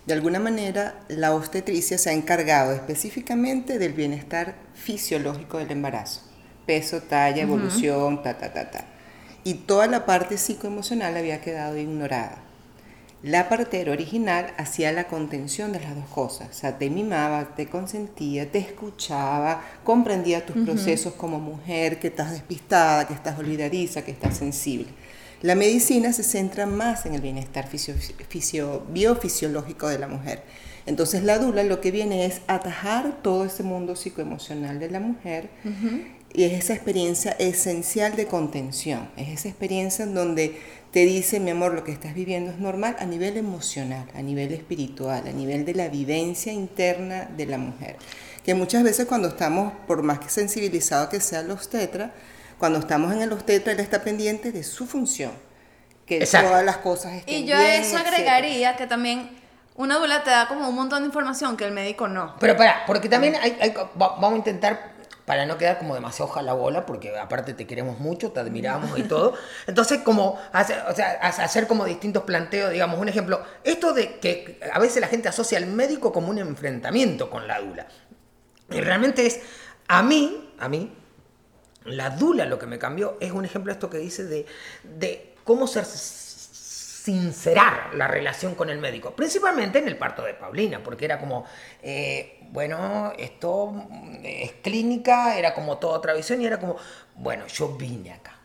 de 0.06 0.16
alguna 0.16 0.40
manera 0.40 0.96
la 1.08 1.34
obstetricia 1.34 1.98
se 1.98 2.10
ha 2.10 2.14
encargado 2.14 2.74
específicamente 2.74 3.80
del 3.80 3.94
bienestar 3.94 4.56
fisiológico 4.74 5.60
del 5.60 5.72
embarazo. 5.72 6.24
Peso, 6.66 7.00
talla, 7.02 7.42
evolución, 7.42 8.22
ta, 8.22 8.38
ta, 8.38 8.52
ta, 8.52 8.70
ta. 8.70 8.86
Y 9.46 9.54
toda 9.54 9.88
la 9.88 10.06
parte 10.06 10.38
psicoemocional 10.38 11.16
había 11.16 11.40
quedado 11.40 11.78
ignorada. 11.78 12.43
La 13.24 13.48
partera 13.48 13.94
original 13.94 14.54
hacía 14.58 14.92
la 14.92 15.06
contención 15.08 15.72
de 15.72 15.80
las 15.80 15.96
dos 15.96 16.08
cosas, 16.10 16.50
o 16.52 16.54
sea, 16.54 16.78
te 16.78 16.90
mimaba, 16.90 17.56
te 17.56 17.68
consentía, 17.68 18.52
te 18.52 18.60
escuchaba, 18.60 19.64
comprendía 19.86 20.46
tus 20.46 20.58
procesos 20.66 21.14
como 21.14 21.40
mujer, 21.40 22.00
que 22.00 22.08
estás 22.10 22.32
despistada, 22.32 23.08
que 23.08 23.14
estás 23.14 23.40
olvidadiza, 23.40 24.04
que 24.04 24.12
estás 24.12 24.36
sensible. 24.38 24.88
La 25.42 25.56
medicina 25.56 26.12
se 26.12 26.24
centra 26.24 26.66
más 26.66 27.06
en 27.06 27.16
el 27.16 27.22
bienestar 27.22 27.68
fisio- 27.70 27.96
fisio- 28.30 28.84
biofisiológico 28.90 29.88
de 29.88 30.00
la 30.00 30.08
mujer. 30.10 30.44
Entonces 30.86 31.24
la 31.24 31.40
dula 31.40 31.64
lo 31.64 31.80
que 31.80 31.92
viene 31.92 32.26
es 32.26 32.42
atajar 32.48 33.20
todo 33.22 33.46
ese 33.46 33.64
mundo 33.64 33.96
psicoemocional 33.96 34.80
de 34.80 34.90
la 34.90 35.00
mujer 35.00 35.50
y 36.34 36.44
es 36.44 36.52
esa 36.54 36.74
experiencia 36.74 37.32
esencial 37.40 38.18
de 38.18 38.26
contención, 38.26 39.08
es 39.16 39.30
esa 39.30 39.48
experiencia 39.48 40.04
en 40.04 40.14
donde 40.14 40.60
te 40.94 41.00
dice, 41.06 41.40
mi 41.42 41.52
amor, 41.52 41.74
lo 41.74 41.84
que 41.84 41.92
estás 41.92 42.14
viviendo 42.14 42.52
es 42.52 42.60
normal 42.60 42.96
a 43.00 43.06
nivel 43.06 43.36
emocional, 43.36 44.06
a 44.16 44.22
nivel 44.22 44.54
espiritual, 44.54 45.28
a 45.28 45.32
nivel 45.32 45.66
de 45.66 45.74
la 45.74 45.88
vivencia 45.90 46.54
interna 46.54 47.26
de 47.36 47.46
la 47.48 47.58
mujer. 47.58 47.98
Que 48.46 48.54
muchas 48.54 48.84
veces 48.84 49.06
cuando 49.08 49.28
estamos, 49.30 49.74
por 49.88 50.04
más 50.04 50.20
que 50.20 50.30
sensibilizado 50.30 51.10
que 51.10 51.20
sea 51.20 51.40
el 51.42 51.50
obstetra, 51.52 52.12
cuando 52.60 52.78
estamos 52.80 53.12
en 53.12 53.24
el 53.24 53.34
obstetra, 53.34 53.74
él 53.74 53.80
está 53.80 54.04
pendiente 54.04 54.52
de 54.52 54.64
su 54.64 54.86
función, 54.86 55.32
que 56.06 56.18
Exacto. 56.18 56.50
todas 56.50 56.64
las 56.64 56.78
cosas 56.78 57.14
estén 57.14 57.44
Y 57.44 57.46
yo 57.48 57.56
a 57.58 57.60
bien, 57.60 57.82
eso 57.82 57.96
etcétera. 57.98 58.10
agregaría 58.16 58.76
que 58.76 58.86
también 58.88 59.32
una 59.76 59.98
dula 59.98 60.24
te 60.24 60.30
da 60.30 60.48
como 60.48 60.70
un 60.70 60.76
montón 60.76 61.02
de 61.02 61.08
información 61.08 61.58
que 61.58 61.66
el 61.66 61.72
médico 61.72 62.08
no. 62.08 62.36
Pero 62.40 62.56
pará, 62.56 62.84
porque 62.86 63.10
también 63.10 63.36
hay, 63.42 63.58
hay- 63.60 63.72
va- 63.74 64.16
vamos 64.20 64.34
a 64.34 64.38
intentar, 64.38 64.93
para 65.26 65.46
no 65.46 65.58
quedar 65.58 65.78
como 65.78 65.96
demasiado 65.96 66.30
jalabola, 66.32 66.86
porque 66.86 67.18
aparte 67.18 67.54
te 67.54 67.66
queremos 67.66 68.00
mucho, 68.00 68.32
te 68.32 68.40
admiramos 68.42 68.98
y 69.00 69.04
todo. 69.04 69.34
Entonces, 69.68 70.00
como 70.02 70.40
hacer, 70.52 70.84
o 70.90 70.94
sea, 70.96 71.18
ha- 71.22 71.28
hacer 71.28 71.68
como 71.68 71.86
distintos 71.86 72.24
planteos, 72.24 72.72
digamos, 72.72 73.00
un 73.00 73.08
ejemplo, 73.10 73.42
esto 73.64 73.94
de 73.94 74.20
que 74.20 74.60
a 74.74 74.80
veces 74.80 75.00
la 75.02 75.08
gente 75.08 75.30
asocia 75.30 75.58
al 75.58 75.68
médico 75.68 76.12
como 76.12 76.30
un 76.30 76.40
enfrentamiento 76.40 77.30
con 77.30 77.48
la 77.48 77.60
dula. 77.62 77.88
Y 78.70 78.82
realmente 78.82 79.26
es, 79.26 79.40
a 79.88 80.04
mí, 80.04 80.50
a 80.60 80.68
mí, 80.68 80.92
la 81.86 82.10
dula 82.12 82.46
lo 82.46 82.60
que 82.60 82.66
me 82.66 82.80
cambió 82.80 83.18
es 83.20 83.32
un 83.32 83.46
ejemplo 83.46 83.72
de 83.72 83.74
esto 83.74 83.90
que 83.90 83.98
dice 83.98 84.24
de, 84.26 84.46
de 84.84 85.36
cómo 85.44 85.68
ser 85.68 85.86
sincerar 87.04 87.94
la 87.96 88.08
relación 88.08 88.56
con 88.56 88.70
el 88.70 88.80
médico, 88.80 89.12
principalmente 89.12 89.80
en 89.80 89.90
el 89.90 89.98
parto 89.98 90.24
de 90.24 90.36
Paulina, 90.36 90.82
porque 90.82 91.04
era 91.04 91.20
como, 91.20 91.44
eh, 91.82 92.40
bueno, 92.52 93.12
esto 93.18 93.72
mm, 93.72 94.20
es 94.24 94.54
clínica, 94.62 95.38
era 95.38 95.54
como 95.54 95.78
toda 95.80 95.98
otra 95.98 96.14
visión 96.14 96.42
y 96.42 96.46
era 96.46 96.60
como, 96.60 96.78
bueno, 97.16 97.46
yo 97.48 97.76
vine 97.76 98.14
acá, 98.14 98.40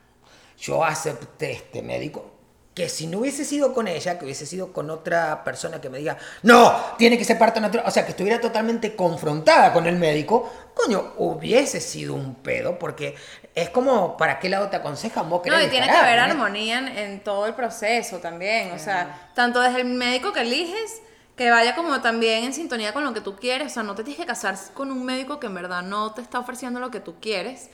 yo 0.58 0.84
acepté 0.84 1.52
este 1.52 1.82
médico, 1.82 2.32
que 2.74 2.88
si 2.88 3.06
no 3.06 3.18
hubiese 3.18 3.44
sido 3.44 3.72
con 3.72 3.86
ella, 3.86 4.18
que 4.18 4.24
hubiese 4.24 4.46
sido 4.46 4.72
con 4.72 4.90
otra 4.90 5.44
persona 5.44 5.80
que 5.80 5.88
me 5.88 5.98
diga, 5.98 6.16
no, 6.42 6.96
tiene 6.96 7.16
que 7.16 7.24
ser 7.24 7.38
parto 7.38 7.60
natural, 7.60 7.86
o 7.86 7.90
sea, 7.92 8.04
que 8.04 8.10
estuviera 8.10 8.40
totalmente 8.40 8.96
confrontada 8.96 9.72
con 9.72 9.86
el 9.86 9.96
médico, 9.96 10.50
coño, 10.74 11.14
hubiese 11.18 11.80
sido 11.80 12.14
un 12.14 12.36
pedo, 12.36 12.76
porque 12.76 13.14
es 13.62 13.70
como, 13.70 14.16
¿para 14.16 14.38
qué 14.38 14.48
lado 14.48 14.68
te 14.68 14.76
aconsejan 14.76 15.28
vos 15.30 15.42
No, 15.46 15.60
y 15.60 15.66
tiene 15.68 15.86
que 15.88 15.96
haber 15.96 16.18
¿no? 16.18 16.24
armonía 16.24 16.78
en, 16.78 16.88
en 16.88 17.20
todo 17.24 17.46
el 17.46 17.54
proceso 17.54 18.18
también. 18.18 18.72
O 18.72 18.78
sea, 18.78 19.30
tanto 19.34 19.60
desde 19.60 19.80
el 19.80 19.86
médico 19.86 20.32
que 20.32 20.40
eliges, 20.40 21.02
que 21.36 21.50
vaya 21.50 21.74
como 21.76 22.00
también 22.00 22.44
en 22.44 22.52
sintonía 22.52 22.92
con 22.92 23.04
lo 23.04 23.14
que 23.14 23.20
tú 23.20 23.36
quieres. 23.36 23.68
O 23.70 23.74
sea, 23.74 23.82
no 23.82 23.94
te 23.94 24.02
tienes 24.04 24.20
que 24.20 24.26
casar 24.26 24.56
con 24.74 24.90
un 24.90 25.04
médico 25.04 25.38
que 25.38 25.46
en 25.46 25.54
verdad 25.54 25.82
no 25.82 26.12
te 26.12 26.20
está 26.20 26.38
ofreciendo 26.40 26.80
lo 26.80 26.90
que 26.90 27.00
tú 27.00 27.16
quieres. 27.20 27.70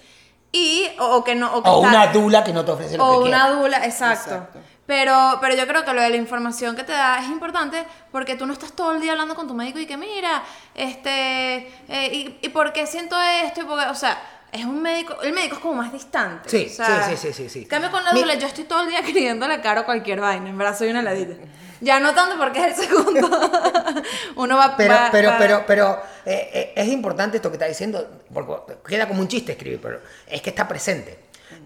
Y, 0.53 0.87
o, 1.01 1.16
o 1.16 1.25
que 1.25 1.35
no. 1.35 1.53
O, 1.55 1.62
que 1.62 1.68
O 1.70 1.85
está- 1.85 1.88
una 2.03 2.12
dula 2.12 2.44
que 2.44 2.53
no 2.53 2.64
te 2.64 2.70
ofrece 2.70 2.97
lo 2.99 3.05
o 3.07 3.23
que 3.23 3.29
una 3.31 3.42
quieres. 3.47 3.59
dula, 3.62 3.85
exacto. 3.85 4.31
Exacto. 4.35 4.59
Pero, 4.87 5.38
pero 5.40 5.55
yo 5.55 5.66
creo 5.66 5.83
que 5.83 5.94
lo 5.94 6.03
de 6.03 6.11
la 6.11 6.16
información 6.16 6.77
que 6.77 6.85
te 6.85 6.92
da 6.92 7.18
es 7.18 7.29
importante 7.29 7.83
porque 8.12 8.37
tú 8.37 8.44
no 8.47 8.53
estás 8.53 8.73
todo 8.73 8.92
el 8.92 9.01
día 9.01 9.12
hablando 9.12 9.35
con 9.35 9.49
tu 9.49 9.55
médico 9.55 9.79
y 9.79 9.87
que 9.87 9.97
mira, 9.97 10.42
este, 10.75 11.68
eh, 11.88 12.09
y, 12.12 12.38
y 12.42 12.49
por 12.51 12.73
qué 12.75 12.87
siento 12.87 13.16
esto, 13.20 13.62
y 13.62 13.64
por 13.64 13.79
qué- 13.83 13.88
o 13.88 13.94
sea, 13.94 14.18
es 14.54 14.64
un 14.64 14.80
médico, 14.80 15.20
el 15.22 15.32
médico 15.32 15.56
es 15.56 15.60
como 15.60 15.74
más 15.74 15.92
distante. 15.92 16.48
Sí, 16.48 16.68
o 16.70 16.74
sea, 16.74 17.08
sí, 17.08 17.16
sí, 17.16 17.28
sí, 17.28 17.32
sí, 17.34 17.48
sí. 17.48 17.66
Cambio 17.66 17.90
con 17.90 18.04
la 18.04 18.12
Mi- 18.12 18.20
dula, 18.20 18.34
yo 18.36 18.46
estoy 18.46 18.64
todo 18.64 18.82
el 18.82 18.88
día 18.88 19.02
creyéndole 19.02 19.60
caro 19.60 19.80
a 19.80 19.84
cualquier 19.84 20.20
vaina, 20.20 20.48
en 20.48 20.56
verdad 20.56 20.78
soy 20.78 20.88
una 20.90 21.02
ladita. 21.02 21.34
Ya 21.80 22.00
no 22.00 22.14
tanto 22.14 22.38
porque 22.38 22.60
es 22.66 22.78
el 22.78 22.86
segundo. 22.88 23.28
Uno 24.36 24.56
va 24.56 24.76
Pero, 24.76 24.94
va- 24.94 25.08
pero, 25.10 25.28
va- 25.30 25.38
pero, 25.38 25.64
pero 25.66 26.02
eh, 26.24 26.50
eh, 26.54 26.72
es 26.76 26.88
importante 26.88 27.36
esto 27.36 27.50
que 27.50 27.56
está 27.56 27.66
diciendo, 27.66 28.08
porque 28.32 28.74
queda 28.86 29.06
como 29.08 29.20
un 29.20 29.28
chiste 29.28 29.52
escribir, 29.52 29.80
pero 29.82 30.00
es 30.26 30.40
que 30.40 30.50
está 30.50 30.66
presente. 30.68 31.18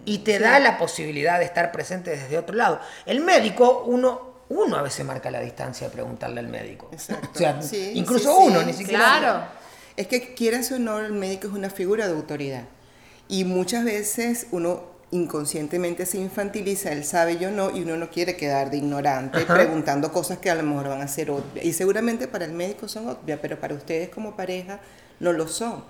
Y 0.05 0.18
te 0.18 0.38
da 0.38 0.59
la 0.59 0.79
posibilidad 0.79 1.38
de 1.38 1.44
estar 1.44 1.70
presente 1.70 2.11
desde 2.11 2.38
otro 2.38 2.57
lado. 2.57 2.81
El 3.07 3.20
médico, 3.20 3.85
uno, 3.87 4.40
uno 4.48 4.77
a 4.77 4.83
veces 4.83 5.05
marca 5.05 5.31
la 5.31 5.40
distancia 5.40 5.88
de 5.88 5.92
preguntarle 5.92 6.40
al 6.40 6.48
médico. 6.48 6.88
Exacto. 6.92 7.29
O 7.35 7.38
sea, 7.38 7.61
Sí, 7.62 7.92
incluso 7.94 8.31
sí, 8.40 8.46
uno, 8.48 8.61
sí, 8.61 8.66
ni 8.66 8.72
sí. 8.72 8.79
siquiera. 8.79 9.05
Claro. 9.18 9.42
Es 9.96 10.07
que 10.09 10.35
quieras 10.35 10.70
o 10.72 10.79
no, 10.79 10.98
el 11.01 11.12
médico 11.12 11.48
es 11.48 11.53
una 11.53 11.68
figura 11.70 12.07
de 12.07 12.14
autoridad. 12.14 12.62
Y 13.29 13.45
muchas 13.45 13.85
veces 13.85 14.47
uno 14.51 14.83
inconscientemente 15.11 16.05
se 16.07 16.19
infantiliza, 16.19 16.93
él 16.93 17.05
sabe, 17.05 17.38
yo 17.38 17.51
no, 17.51 17.75
y 17.75 17.83
uno 17.83 17.97
no 17.97 18.11
quiere 18.11 18.37
quedar 18.37 18.71
de 18.71 18.77
ignorante 18.79 19.38
Ajá. 19.38 19.55
preguntando 19.55 20.12
cosas 20.12 20.38
que 20.38 20.51
a 20.51 20.55
lo 20.55 20.62
mejor 20.62 20.88
van 20.88 21.01
a 21.01 21.09
ser 21.09 21.31
obvias. 21.31 21.64
Y 21.64 21.73
seguramente 21.73 22.29
para 22.29 22.45
el 22.45 22.53
médico 22.53 22.88
son 22.88 23.09
obvias, 23.09 23.38
pero 23.41 23.59
para 23.59 23.75
ustedes 23.75 24.11
como 24.11 24.37
pareja 24.37 24.81
no 25.21 25.33
lo 25.33 25.49
son. 25.49 25.85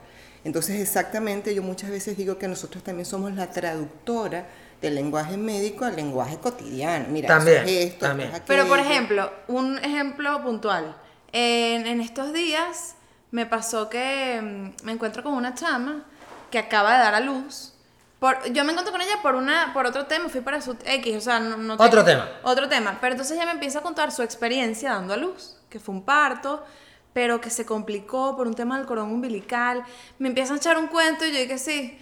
Entonces, 0.45 0.81
exactamente, 0.81 1.55
yo 1.55 1.63
muchas 1.63 1.91
veces 1.91 2.17
digo 2.17 2.39
que 2.39 2.47
nosotros 2.47 2.85
también 2.85 3.07
somos 3.07 3.33
la 3.35 3.51
traductora 3.51 4.47
del 4.81 4.95
lenguaje 4.95 5.37
médico 5.37 5.85
al 5.85 5.97
lenguaje 5.97 6.39
cotidiano. 6.39 7.07
Mira, 7.09 7.27
eso 7.29 7.37
También, 7.39 7.63
es 7.65 7.69
esto, 7.69 7.87
esto 7.87 8.07
también. 8.07 8.31
es 8.35 8.41
Pero 8.47 8.69
por 8.69 8.79
ejemplo, 8.79 9.33
un 9.49 9.79
ejemplo 9.79 10.41
puntual. 10.43 10.97
En, 11.33 11.87
en 11.87 12.01
estos 12.01 12.33
días 12.33 12.95
me 13.33 13.47
pasó 13.47 13.91
que 13.91 14.41
mm, 14.41 14.85
me 14.87 14.93
encuentro 14.93 15.25
con 15.25 15.35
una 15.35 15.55
chama 15.55 16.05
que 16.51 16.59
acaba 16.59 16.95
de 16.95 16.99
dar 16.99 17.15
a 17.15 17.21
luz. 17.21 17.75
Por, 18.19 18.53
yo 18.53 18.65
me 18.65 18.73
encuentro 18.73 18.93
con 18.93 19.01
ella 19.01 19.23
por 19.23 19.37
una 19.37 19.73
por 19.73 19.87
otro 19.87 20.07
tema, 20.07 20.29
fui 20.29 20.41
para 20.41 20.61
su 20.61 20.77
X, 20.85 21.17
o 21.17 21.21
sea, 21.21 21.39
no, 21.39 21.57
no 21.57 21.75
Otro 21.75 22.05
tema. 22.05 22.29
Otro 22.43 22.69
tema. 22.69 22.99
Pero 23.01 23.13
entonces 23.13 23.37
ella 23.37 23.47
me 23.47 23.53
empieza 23.53 23.79
a 23.79 23.83
contar 23.83 24.11
su 24.11 24.23
experiencia 24.23 24.93
dando 24.93 25.15
a 25.15 25.17
luz, 25.17 25.57
que 25.71 25.79
fue 25.79 25.95
un 25.95 26.03
parto, 26.03 26.65
pero 27.13 27.41
que 27.41 27.51
se 27.51 27.65
complicó 27.65 28.37
por 28.37 28.47
un 28.47 28.55
tema 28.55 28.77
del 28.77 28.87
cordón 28.87 29.11
umbilical. 29.13 29.85
Me 30.19 30.29
empieza 30.29 30.55
a 30.55 30.57
echar 30.57 30.79
un 30.79 30.89
cuento 30.89 31.25
y 31.25 31.33
yo 31.33 31.39
dije, 31.39 31.59
sí, 31.59 31.99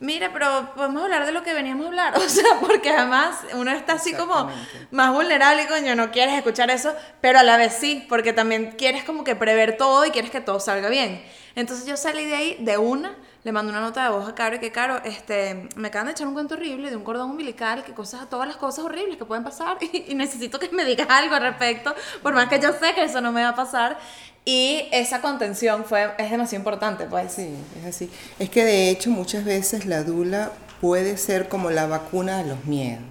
mira, 0.00 0.32
pero 0.32 0.72
podemos 0.74 1.02
hablar 1.02 1.26
de 1.26 1.32
lo 1.32 1.42
que 1.42 1.54
veníamos 1.54 1.86
a 1.86 1.88
hablar. 1.88 2.14
O 2.18 2.28
sea, 2.28 2.60
porque 2.60 2.90
además 2.90 3.36
uno 3.54 3.70
está 3.70 3.94
así 3.94 4.14
como 4.14 4.50
más 4.90 5.12
vulnerable 5.12 5.64
y 5.64 5.66
coño, 5.66 5.94
no 5.94 6.10
quieres 6.10 6.34
escuchar 6.34 6.70
eso, 6.70 6.94
pero 7.20 7.38
a 7.38 7.42
la 7.42 7.56
vez 7.56 7.74
sí, 7.74 8.04
porque 8.08 8.32
también 8.32 8.72
quieres 8.72 9.04
como 9.04 9.24
que 9.24 9.34
prever 9.34 9.76
todo 9.76 10.04
y 10.04 10.10
quieres 10.10 10.30
que 10.30 10.40
todo 10.40 10.60
salga 10.60 10.88
bien. 10.88 11.24
Entonces 11.54 11.86
yo 11.86 11.96
salí 11.96 12.24
de 12.24 12.34
ahí 12.34 12.56
de 12.60 12.78
una, 12.78 13.14
le 13.44 13.52
mandé 13.52 13.70
una 13.72 13.80
nota 13.82 14.02
de 14.04 14.10
voz 14.10 14.26
a 14.28 14.34
Caro 14.34 14.56
y 14.56 14.58
que 14.58 14.72
Caro, 14.72 15.00
este, 15.04 15.68
me 15.76 15.88
acaban 15.88 16.06
de 16.06 16.12
echar 16.12 16.26
un 16.26 16.32
cuento 16.34 16.54
horrible 16.54 16.88
de 16.90 16.96
un 16.96 17.04
cordón 17.04 17.30
umbilical, 17.30 17.84
que 17.84 17.92
cosas, 17.92 18.28
todas 18.30 18.48
las 18.48 18.56
cosas 18.56 18.84
horribles 18.86 19.18
que 19.18 19.24
pueden 19.26 19.44
pasar 19.44 19.76
y, 19.92 20.06
y 20.08 20.14
necesito 20.14 20.58
que 20.58 20.70
me 20.70 20.84
digas 20.84 21.06
algo 21.10 21.34
al 21.34 21.42
respecto, 21.42 21.94
por 22.22 22.34
más 22.34 22.48
que 22.48 22.58
yo 22.58 22.72
sé 22.72 22.94
que 22.94 23.04
eso 23.04 23.20
no 23.20 23.32
me 23.32 23.42
va 23.42 23.50
a 23.50 23.54
pasar. 23.54 23.98
Y 24.46 24.88
esa 24.92 25.22
contención 25.22 25.84
fue, 25.86 26.10
es 26.18 26.30
demasiado 26.30 26.60
importante, 26.60 27.06
pues. 27.06 27.32
Sí, 27.32 27.48
es 27.80 27.86
así. 27.86 28.10
Es 28.38 28.50
que 28.50 28.64
de 28.64 28.90
hecho 28.90 29.08
muchas 29.10 29.44
veces 29.44 29.86
la 29.86 30.02
dula 30.04 30.52
puede 30.82 31.16
ser 31.16 31.48
como 31.48 31.70
la 31.70 31.86
vacuna 31.86 32.38
de 32.42 32.44
los 32.50 32.64
miedos, 32.66 33.02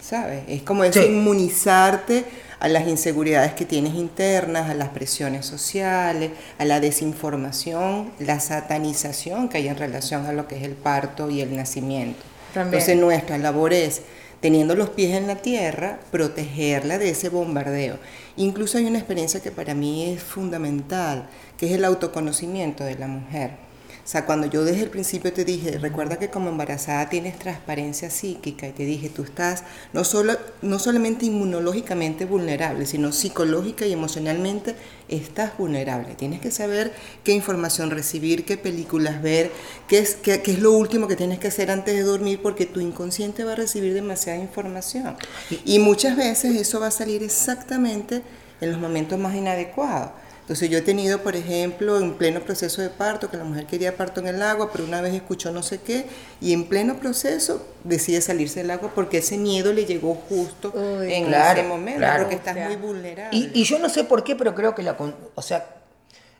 ¿sabes? 0.00 0.42
Es 0.48 0.62
como 0.62 0.82
eso, 0.82 1.00
Sí. 1.00 1.06
inmunizarte 1.06 2.24
a 2.62 2.68
las 2.68 2.86
inseguridades 2.86 3.54
que 3.54 3.64
tienes 3.64 3.94
internas, 3.94 4.70
a 4.70 4.74
las 4.74 4.90
presiones 4.90 5.44
sociales, 5.44 6.30
a 6.58 6.64
la 6.64 6.78
desinformación, 6.78 8.12
la 8.20 8.38
satanización 8.38 9.48
que 9.48 9.58
hay 9.58 9.66
en 9.66 9.76
relación 9.76 10.26
a 10.26 10.32
lo 10.32 10.46
que 10.46 10.58
es 10.58 10.62
el 10.62 10.74
parto 10.74 11.28
y 11.28 11.40
el 11.40 11.56
nacimiento. 11.56 12.22
También. 12.54 12.80
Entonces 12.80 12.96
nuestra 13.02 13.36
labor 13.36 13.72
es, 13.72 14.02
teniendo 14.40 14.76
los 14.76 14.90
pies 14.90 15.16
en 15.16 15.26
la 15.26 15.34
tierra, 15.34 15.98
protegerla 16.12 16.98
de 16.98 17.10
ese 17.10 17.30
bombardeo. 17.30 17.98
Incluso 18.36 18.78
hay 18.78 18.84
una 18.84 18.98
experiencia 18.98 19.40
que 19.40 19.50
para 19.50 19.74
mí 19.74 20.12
es 20.12 20.22
fundamental, 20.22 21.26
que 21.56 21.66
es 21.66 21.72
el 21.72 21.84
autoconocimiento 21.84 22.84
de 22.84 22.94
la 22.94 23.08
mujer. 23.08 23.71
O 24.04 24.08
sea, 24.08 24.26
cuando 24.26 24.48
yo 24.48 24.64
desde 24.64 24.82
el 24.82 24.90
principio 24.90 25.32
te 25.32 25.44
dije, 25.44 25.78
recuerda 25.78 26.18
que 26.18 26.28
como 26.28 26.48
embarazada 26.48 27.08
tienes 27.08 27.38
transparencia 27.38 28.10
psíquica 28.10 28.66
y 28.66 28.72
te 28.72 28.84
dije, 28.84 29.08
tú 29.08 29.22
estás 29.22 29.62
no, 29.92 30.02
solo, 30.02 30.36
no 30.60 30.80
solamente 30.80 31.26
inmunológicamente 31.26 32.24
vulnerable, 32.24 32.84
sino 32.86 33.12
psicológica 33.12 33.86
y 33.86 33.92
emocionalmente 33.92 34.74
estás 35.08 35.56
vulnerable. 35.56 36.14
Tienes 36.16 36.40
que 36.40 36.50
saber 36.50 36.92
qué 37.22 37.30
información 37.32 37.90
recibir, 37.90 38.44
qué 38.44 38.56
películas 38.56 39.22
ver, 39.22 39.52
qué 39.86 40.00
es, 40.00 40.16
qué, 40.16 40.42
qué 40.42 40.50
es 40.50 40.58
lo 40.58 40.72
último 40.72 41.06
que 41.06 41.14
tienes 41.14 41.38
que 41.38 41.48
hacer 41.48 41.70
antes 41.70 41.94
de 41.94 42.02
dormir 42.02 42.40
porque 42.42 42.66
tu 42.66 42.80
inconsciente 42.80 43.44
va 43.44 43.52
a 43.52 43.56
recibir 43.56 43.94
demasiada 43.94 44.38
información. 44.40 45.16
Y 45.64 45.78
muchas 45.78 46.16
veces 46.16 46.56
eso 46.56 46.80
va 46.80 46.88
a 46.88 46.90
salir 46.90 47.22
exactamente 47.22 48.22
en 48.60 48.72
los 48.72 48.80
momentos 48.80 49.16
más 49.16 49.36
inadecuados. 49.36 50.10
Entonces 50.42 50.68
yo 50.68 50.78
he 50.78 50.82
tenido, 50.82 51.22
por 51.22 51.36
ejemplo, 51.36 51.98
en 51.98 52.14
pleno 52.14 52.40
proceso 52.40 52.82
de 52.82 52.90
parto, 52.90 53.30
que 53.30 53.36
la 53.36 53.44
mujer 53.44 53.66
quería 53.66 53.96
parto 53.96 54.20
en 54.20 54.26
el 54.26 54.42
agua, 54.42 54.70
pero 54.72 54.84
una 54.84 55.00
vez 55.00 55.14
escuchó 55.14 55.52
no 55.52 55.62
sé 55.62 55.80
qué, 55.80 56.06
y 56.40 56.52
en 56.52 56.64
pleno 56.68 56.96
proceso 56.98 57.64
decide 57.84 58.20
salirse 58.20 58.60
del 58.60 58.72
agua 58.72 58.90
porque 58.94 59.18
ese 59.18 59.38
miedo 59.38 59.72
le 59.72 59.86
llegó 59.86 60.14
justo 60.14 60.72
Uy, 60.74 61.12
en 61.12 61.26
claro, 61.26 61.60
ese 61.60 61.68
momento, 61.68 62.00
claro. 62.00 62.22
porque 62.24 62.34
estás 62.34 62.56
muy 62.56 62.74
vulnerable. 62.76 63.38
Y, 63.38 63.50
y 63.54 63.64
yo 63.64 63.78
no 63.78 63.88
sé 63.88 64.02
por 64.04 64.24
qué, 64.24 64.34
pero 64.34 64.54
creo 64.54 64.74
que 64.74 64.82
la... 64.82 64.96
O 65.36 65.42
sea, 65.42 65.76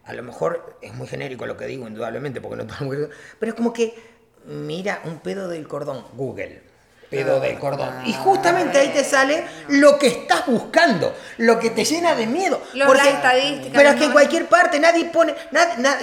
a 0.05 0.13
lo 0.13 0.23
mejor 0.25 0.79
es 0.83 0.93
muy 0.95 1.07
genérico 1.07 1.47
lo 1.47 1.57
que 1.57 1.67
digo, 1.67 1.87
indudablemente, 1.87 2.41
porque 2.41 2.57
no 2.57 2.67
todo 2.67 2.79
el 2.81 2.87
mundo- 2.87 3.09
Pero 3.39 3.51
es 3.51 3.57
como 3.57 3.73
que, 3.73 3.95
mira, 4.47 5.01
un 5.05 5.21
pedo 5.21 5.47
del 5.49 5.69
cordón, 5.69 6.05
Google. 6.17 6.61
Pedo 7.13 7.39
del 7.41 7.59
cordón. 7.59 8.07
Y 8.07 8.13
justamente 8.15 8.79
ahí 8.79 8.89
te 8.89 9.05
sale 9.05 9.45
lo 9.69 9.99
que 9.99 10.07
estás 10.07 10.47
buscando, 10.47 11.15
lo 11.37 11.59
que 11.61 11.69
te 11.71 11.85
llena 11.85 12.15
de 12.15 12.27
miedo. 12.27 12.61
Los- 12.73 12.87
Porque- 12.89 13.09
estadísticas, 13.11 13.73
Pero 13.75 13.91
es 13.91 13.97
que 13.97 14.05
en 14.07 14.13
cualquier 14.13 14.47
parte 14.49 14.81
nadie 14.81 15.05
pone. 15.05 15.35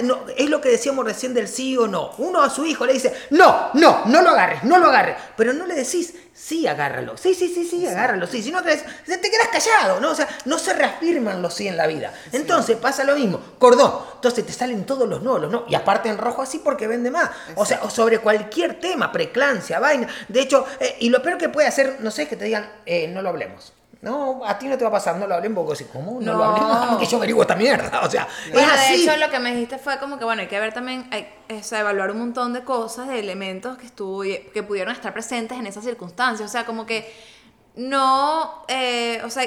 no, 0.04 0.20
es 0.36 0.48
lo 0.48 0.60
que 0.60 0.68
decíamos 0.70 1.04
recién 1.04 1.34
del 1.34 1.48
sí 1.48 1.76
o 1.76 1.86
no. 1.88 2.12
Uno 2.18 2.42
a 2.42 2.48
su 2.48 2.64
hijo 2.64 2.86
le 2.86 2.92
dice, 2.92 3.12
no, 3.30 3.70
no, 3.74 4.02
no 4.06 4.22
lo 4.22 4.30
agarres, 4.30 4.62
no 4.64 4.78
lo 4.78 4.88
agarres. 4.88 5.16
Pero 5.36 5.52
no 5.52 5.66
le 5.66 5.74
decís, 5.74 6.14
sí, 6.40 6.66
agárralo. 6.66 7.16
Sí, 7.16 7.34
sí, 7.34 7.48
sí, 7.48 7.64
sí, 7.64 7.86
agárralo. 7.86 8.26
Sí, 8.26 8.42
si 8.42 8.50
no 8.50 8.62
crees, 8.62 8.84
te 9.04 9.30
quedas 9.30 9.48
callado, 9.52 10.00
¿no? 10.00 10.10
O 10.10 10.14
sea, 10.14 10.28
no 10.46 10.58
se 10.58 10.72
reafirman 10.72 11.42
los 11.42 11.54
sí 11.54 11.68
en 11.68 11.76
la 11.76 11.86
vida. 11.86 12.12
Entonces 12.32 12.76
pasa 12.76 13.04
lo 13.04 13.14
mismo. 13.14 13.40
Cordón. 13.58 13.92
Entonces 14.14 14.44
te 14.46 14.52
salen 14.52 14.84
todos 14.84 15.08
los 15.08 15.22
no, 15.22 15.38
los 15.38 15.50
no. 15.50 15.64
Y 15.68 15.74
aparte 15.74 16.08
en 16.08 16.18
rojo 16.18 16.42
así 16.42 16.58
porque 16.58 16.86
vende 16.86 17.10
más. 17.10 17.30
O 17.56 17.64
sea, 17.64 17.80
o 17.82 17.90
sobre 17.90 18.18
cualquier 18.18 18.80
tema, 18.80 19.12
preclancia, 19.12 19.78
vaina. 19.78 20.08
De 20.28 20.40
hecho, 20.40 20.66
eh, 20.80 20.96
y 21.00 21.10
lo 21.10 21.22
peor 21.22 21.38
que 21.38 21.48
puede 21.48 21.68
hacer, 21.68 21.98
no 22.00 22.10
sé, 22.10 22.22
es 22.22 22.28
que 22.28 22.36
te 22.36 22.46
digan, 22.46 22.70
eh, 22.86 23.08
no 23.08 23.22
lo 23.22 23.28
hablemos. 23.28 23.72
No, 24.02 24.40
a 24.46 24.58
ti 24.58 24.66
no 24.66 24.78
te 24.78 24.84
va 24.84 24.88
a 24.88 24.92
pasar, 24.92 25.16
no 25.16 25.26
lo 25.26 25.34
hablemos 25.34 25.62
porque 25.66 25.76
si, 25.76 25.84
¿cómo? 25.90 26.20
No, 26.22 26.32
lo 26.32 26.38
No. 26.38 26.44
hablemos, 26.44 26.80
Déjame 26.80 26.98
que 26.98 27.06
yo 27.06 27.16
averiguo 27.18 27.42
esta 27.42 27.54
mierda. 27.56 28.00
O 28.02 28.10
sea, 28.10 28.26
Bueno, 28.50 28.72
es 28.72 28.80
así. 28.80 28.92
de 28.96 29.12
hecho, 29.12 29.16
lo 29.18 29.30
que 29.30 29.38
me 29.40 29.50
dijiste 29.52 29.76
fue 29.78 29.98
como 29.98 30.18
que, 30.18 30.24
bueno, 30.24 30.40
hay 30.40 30.48
que 30.48 30.58
ver 30.58 30.72
también, 30.72 31.06
hay, 31.12 31.28
o 31.58 31.62
sea, 31.62 31.80
evaluar 31.80 32.10
un 32.12 32.18
montón 32.18 32.52
de 32.54 32.64
cosas, 32.64 33.08
de 33.08 33.18
elementos 33.18 33.76
que, 33.76 33.84
estuvo, 33.86 34.22
que 34.22 34.62
pudieron 34.62 34.94
estar 34.94 35.12
presentes 35.12 35.58
en 35.58 35.66
esas 35.66 35.84
circunstancias. 35.84 36.48
O 36.48 36.50
sea, 36.52 36.64
como 36.64 36.86
que 36.86 37.12
no, 37.76 38.64
eh, 38.68 39.20
o 39.22 39.28
sea, 39.28 39.44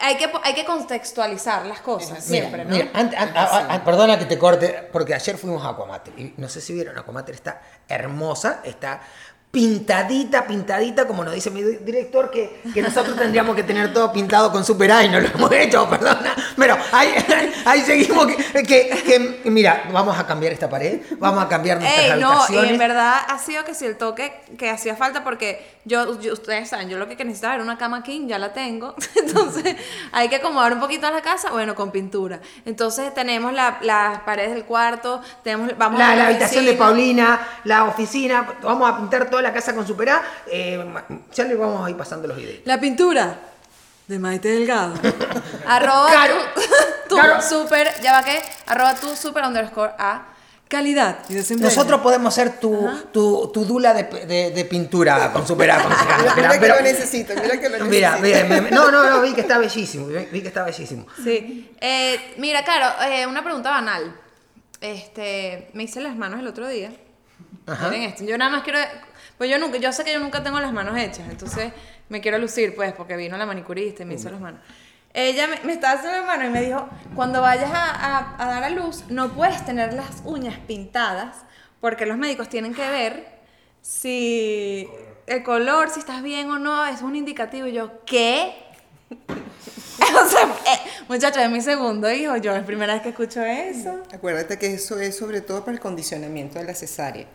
hay 0.00 0.16
que, 0.16 0.30
hay 0.44 0.54
que 0.54 0.64
contextualizar 0.64 1.66
las 1.66 1.80
cosas 1.80 2.28
Mira, 2.28 2.48
siempre, 2.48 2.64
¿no? 2.64 2.70
mira, 2.70 3.82
perdona 3.84 4.16
que 4.18 4.26
te 4.26 4.38
corte, 4.38 4.88
porque 4.92 5.12
ayer 5.12 5.36
fuimos 5.36 5.64
a 5.64 5.70
Aquamater 5.70 6.14
y 6.18 6.34
no 6.36 6.48
sé 6.48 6.60
si 6.60 6.72
vieron, 6.72 6.96
Aquamater 6.96 7.34
está 7.34 7.60
hermosa, 7.88 8.60
está 8.62 9.00
pintadita, 9.58 10.46
pintadita, 10.46 11.04
como 11.08 11.24
nos 11.24 11.34
dice 11.34 11.50
mi 11.50 11.62
di- 11.64 11.78
director, 11.78 12.30
que, 12.30 12.60
que 12.72 12.80
nosotros 12.80 13.16
tendríamos 13.16 13.56
que 13.56 13.64
tener 13.64 13.92
todo 13.92 14.12
pintado 14.12 14.52
con 14.52 14.64
Super 14.64 14.92
A 14.92 15.02
no 15.08 15.18
lo 15.18 15.26
hemos 15.26 15.50
hecho, 15.50 15.88
perdona. 15.90 16.32
Pero 16.56 16.76
ahí, 16.92 17.12
ahí 17.64 17.80
seguimos, 17.80 18.28
que, 18.28 18.62
que- 18.62 18.88
que, 19.42 19.50
mira, 19.50 19.82
vamos 19.92 20.16
a 20.16 20.24
cambiar 20.28 20.52
esta 20.52 20.70
pared, 20.70 21.00
vamos 21.18 21.42
a 21.42 21.48
cambiar 21.48 21.80
nuestras 21.80 22.06
Ey, 22.06 22.20
no, 22.20 22.44
y 22.50 22.68
en 22.68 22.78
verdad 22.78 23.16
ha 23.28 23.38
sido 23.38 23.64
que 23.64 23.74
si 23.74 23.84
el 23.84 23.96
toque 23.96 24.32
que 24.56 24.70
hacía 24.70 24.94
falta, 24.94 25.24
porque 25.24 25.78
yo, 25.84 26.20
yo- 26.20 26.34
ustedes 26.34 26.68
saben, 26.68 26.88
yo 26.88 26.96
lo 26.98 27.08
que 27.08 27.16
necesitaba 27.24 27.54
era 27.54 27.64
una 27.64 27.78
cama 27.78 28.04
king, 28.04 28.28
ya 28.28 28.38
la 28.38 28.52
tengo, 28.52 28.94
entonces 29.16 29.74
hay 30.12 30.28
que 30.28 30.36
acomodar 30.36 30.72
un 30.72 30.78
poquito 30.80 31.10
la 31.10 31.20
casa, 31.22 31.50
bueno, 31.50 31.74
con 31.74 31.90
pintura. 31.90 32.38
Entonces 32.64 33.12
tenemos 33.12 33.52
la- 33.52 33.78
las 33.82 34.20
paredes 34.20 34.52
del 34.54 34.64
cuarto, 34.64 35.20
tenemos, 35.42 35.76
vamos 35.76 35.98
La, 35.98 36.12
a 36.12 36.14
la 36.16 36.26
habitación 36.28 36.64
de. 36.64 36.74
Paulina, 36.74 37.40
la 37.64 37.84
oficina, 37.84 38.46
vamos 38.62 38.88
a 38.88 38.96
pintar 38.98 39.28
toda 39.28 39.42
la 39.42 39.47
casa 39.52 39.74
con 39.74 39.86
Super 39.86 40.10
A, 40.10 40.22
eh, 40.50 40.84
ya 41.34 41.44
le 41.44 41.54
vamos 41.54 41.86
a 41.86 41.90
ir 41.90 41.96
pasando 41.96 42.26
los 42.28 42.36
videos. 42.36 42.60
La 42.64 42.78
pintura 42.80 43.36
de 44.06 44.18
Maite 44.18 44.48
Delgado. 44.48 44.94
arroba 45.66 46.10
Claro, 46.10 46.34
tu, 46.54 46.60
tu 47.08 47.14
claro. 47.16 47.42
super, 47.42 47.88
ya 48.02 48.12
va 48.12 48.24
que, 48.24 48.40
arroba 48.66 48.94
tu 48.94 49.14
super 49.16 49.44
underscore 49.44 49.92
a 49.98 50.28
calidad 50.68 51.20
y 51.30 51.34
desempeño. 51.34 51.68
Nosotros 51.70 52.00
podemos 52.02 52.34
ser 52.34 52.58
tu, 52.60 52.88
tu, 53.12 53.50
tu 53.54 53.64
dula 53.64 53.94
de, 53.94 54.02
de- 54.26 54.50
de 54.50 54.64
pintura 54.66 55.32
con 55.32 55.46
Super 55.46 55.70
A. 55.70 55.82
con 55.82 55.92
Super 55.96 56.12
A. 56.14 56.18
Mira, 56.18 56.34
Mira, 56.36 56.50
que 56.52 56.58
pero- 56.60 56.74
lo 56.76 56.80
necesito, 56.82 57.32
mira 57.34 57.58
que 57.60 57.68
lo 57.70 57.84
necesito. 57.86 58.18
Mira, 58.22 58.70
no, 58.70 58.90
no, 58.90 59.08
no, 59.10 59.20
vi 59.22 59.32
que 59.32 59.40
está 59.42 59.56
bellísimo, 59.58 60.06
vi 60.08 60.16
vi 60.30 60.42
que 60.42 60.48
está 60.48 60.64
bellísimo. 60.64 61.06
Sí. 61.24 61.70
Eh, 61.80 62.34
mira, 62.36 62.64
Caro, 62.64 62.86
eh, 63.10 63.26
una 63.26 63.42
pregunta 63.42 63.70
banal. 63.70 64.14
Este, 64.80 65.70
me 65.72 65.84
hice 65.84 66.00
las 66.00 66.16
manos 66.16 66.40
el 66.40 66.46
otro 66.46 66.68
día. 66.68 66.92
Ajá. 67.66 67.88
Miren 67.88 68.10
esto. 68.10 68.24
Yo 68.24 68.36
nada 68.38 68.50
más 68.50 68.62
quiero. 68.62 68.78
Pues 69.38 69.48
yo 69.48 69.58
nunca, 69.58 69.78
yo 69.78 69.92
sé 69.92 70.04
que 70.04 70.12
yo 70.12 70.18
nunca 70.18 70.42
tengo 70.42 70.58
las 70.58 70.72
manos 70.72 70.98
hechas, 70.98 71.28
entonces 71.30 71.72
me 72.08 72.20
quiero 72.20 72.38
lucir, 72.38 72.74
pues, 72.74 72.92
porque 72.92 73.16
vino 73.16 73.36
la 73.36 73.46
manicurista 73.46 74.02
y 74.02 74.06
me 74.06 74.14
hizo 74.14 74.30
las 74.30 74.40
manos. 74.40 74.60
Ella 75.14 75.48
me, 75.64 75.72
estaba 75.72 75.94
haciendo 75.94 76.18
las 76.18 76.26
manos 76.26 76.48
y 76.48 76.50
me 76.50 76.62
dijo: 76.62 76.88
cuando 77.14 77.40
vayas 77.40 77.70
a, 77.72 78.34
dar 78.38 78.64
a 78.64 78.70
luz, 78.70 79.04
no 79.08 79.30
puedes 79.30 79.64
tener 79.64 79.92
las 79.94 80.22
uñas 80.24 80.58
pintadas, 80.66 81.36
porque 81.80 82.04
los 82.04 82.18
médicos 82.18 82.48
tienen 82.48 82.74
que 82.74 82.88
ver 82.88 83.38
si 83.80 84.88
el 85.26 85.42
color, 85.44 85.90
si 85.90 86.00
estás 86.00 86.22
bien 86.22 86.50
o 86.50 86.58
no, 86.58 86.84
es 86.86 87.00
un 87.00 87.14
indicativo. 87.14 87.68
Y 87.68 87.72
yo, 87.72 88.04
¿qué? 88.04 88.54
eh, 89.10 90.78
muchachos, 91.08 91.42
es 91.42 91.50
mi 91.50 91.60
segundo 91.60 92.10
hijo, 92.10 92.36
yo 92.36 92.52
es 92.52 92.58
la 92.58 92.66
primera 92.66 92.94
vez 92.94 93.02
que 93.02 93.10
escucho 93.10 93.42
eso. 93.42 94.02
Acuérdate 94.12 94.58
que 94.58 94.74
eso 94.74 94.98
es 94.98 95.16
sobre 95.16 95.40
todo 95.40 95.60
para 95.60 95.72
el 95.72 95.80
condicionamiento 95.80 96.58
de 96.58 96.64
la 96.64 96.74
cesárea. 96.74 97.26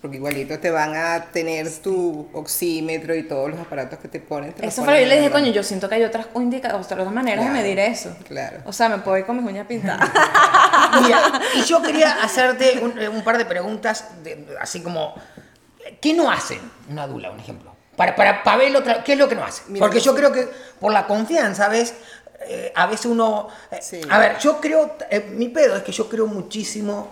Porque 0.00 0.18
igualito 0.18 0.58
te 0.58 0.70
van 0.70 0.94
a 0.94 1.24
tener 1.32 1.70
tu 1.78 2.28
oxímetro 2.32 3.14
y 3.14 3.22
todos 3.24 3.50
los 3.50 3.58
aparatos 3.58 3.98
que 3.98 4.08
te 4.08 4.20
ponen. 4.20 4.52
te 4.52 4.66
Eso 4.66 4.84
fue 4.84 4.92
lo 4.92 4.98
que 4.98 5.02
yo 5.04 5.08
le 5.08 5.16
dije, 5.16 5.30
coño, 5.32 5.50
yo 5.50 5.62
siento 5.62 5.88
que 5.88 5.96
hay 5.96 6.04
otras, 6.04 6.26
otras 6.34 7.10
maneras 7.12 7.44
Claro, 7.44 7.54
de 7.56 7.62
medir 7.62 7.78
eso. 7.78 8.14
claro. 8.28 8.58
O 8.66 8.72
sea, 8.72 8.88
me 8.90 8.98
puedo 8.98 9.16
ir 9.18 9.24
con 9.24 9.36
mis 9.42 9.46
uñas 9.50 9.66
pintadas. 9.66 10.08
Mira, 11.02 11.40
y 11.54 11.62
yo 11.62 11.82
quería 11.82 12.12
hacerte 12.22 12.78
un, 12.82 12.98
eh, 13.00 13.08
un 13.08 13.24
par 13.24 13.38
de 13.38 13.46
preguntas, 13.46 14.04
de- 14.22 14.46
así 14.60 14.82
como, 14.82 15.14
¿qué 16.00 16.12
no 16.14 16.30
hace 16.30 16.60
una 16.90 17.06
dula, 17.06 17.30
un 17.30 17.40
ejemplo? 17.40 17.74
Para, 17.96 18.14
para, 18.14 18.42
para 18.42 18.58
ver 18.58 18.76
otra, 18.76 19.02
¿qué 19.02 19.14
es 19.14 19.18
lo 19.18 19.28
que 19.28 19.34
no 19.34 19.44
hace? 19.44 19.62
Mira, 19.68 19.84
Porque 19.84 20.00
yo 20.00 20.14
creo 20.14 20.30
que 20.30 20.46
por 20.78 20.92
la 20.92 21.06
confianza, 21.06 21.68
¿ves? 21.68 21.94
Eh, 22.48 22.70
a 22.76 22.86
veces 22.86 23.06
uno... 23.06 23.48
eh, 23.70 23.78
Sí. 23.80 24.00
A 24.10 24.18
ver, 24.18 24.38
yo 24.38 24.60
creo, 24.60 24.94
eh, 25.10 25.26
mi 25.32 25.48
pedo 25.48 25.74
es 25.76 25.82
que 25.82 25.90
yo 25.92 26.06
creo 26.08 26.26
muchísimo, 26.26 27.08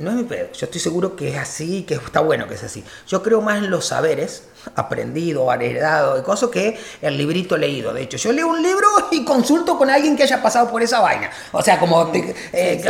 no 0.00 0.10
es 0.10 0.16
mi 0.16 0.24
pedo, 0.24 0.48
yo 0.52 0.66
estoy 0.66 0.80
seguro 0.80 1.14
que 1.14 1.28
es 1.30 1.36
así, 1.38 1.82
que 1.84 1.94
está 1.94 2.20
bueno 2.20 2.48
que 2.48 2.54
es 2.54 2.62
así. 2.64 2.82
Yo 3.06 3.22
creo 3.22 3.40
más 3.40 3.58
en 3.58 3.70
los 3.70 3.86
saberes 3.86 4.44
aprendido, 4.74 5.50
heredado, 5.52 6.16
de 6.16 6.22
cosas 6.22 6.50
que 6.50 6.78
el 7.00 7.16
librito 7.16 7.56
leído. 7.56 7.92
De 7.92 8.02
hecho, 8.02 8.16
yo 8.18 8.32
leo 8.32 8.48
un 8.48 8.62
libro 8.62 8.86
y 9.10 9.24
consulto 9.24 9.78
con 9.78 9.88
alguien 9.90 10.16
que 10.16 10.22
haya 10.24 10.42
pasado 10.42 10.70
por 10.70 10.82
esa 10.82 11.00
vaina. 11.00 11.30
O 11.52 11.62
sea, 11.62 11.78
como, 11.78 12.06
te- 12.08 12.34
eh, 12.52 12.82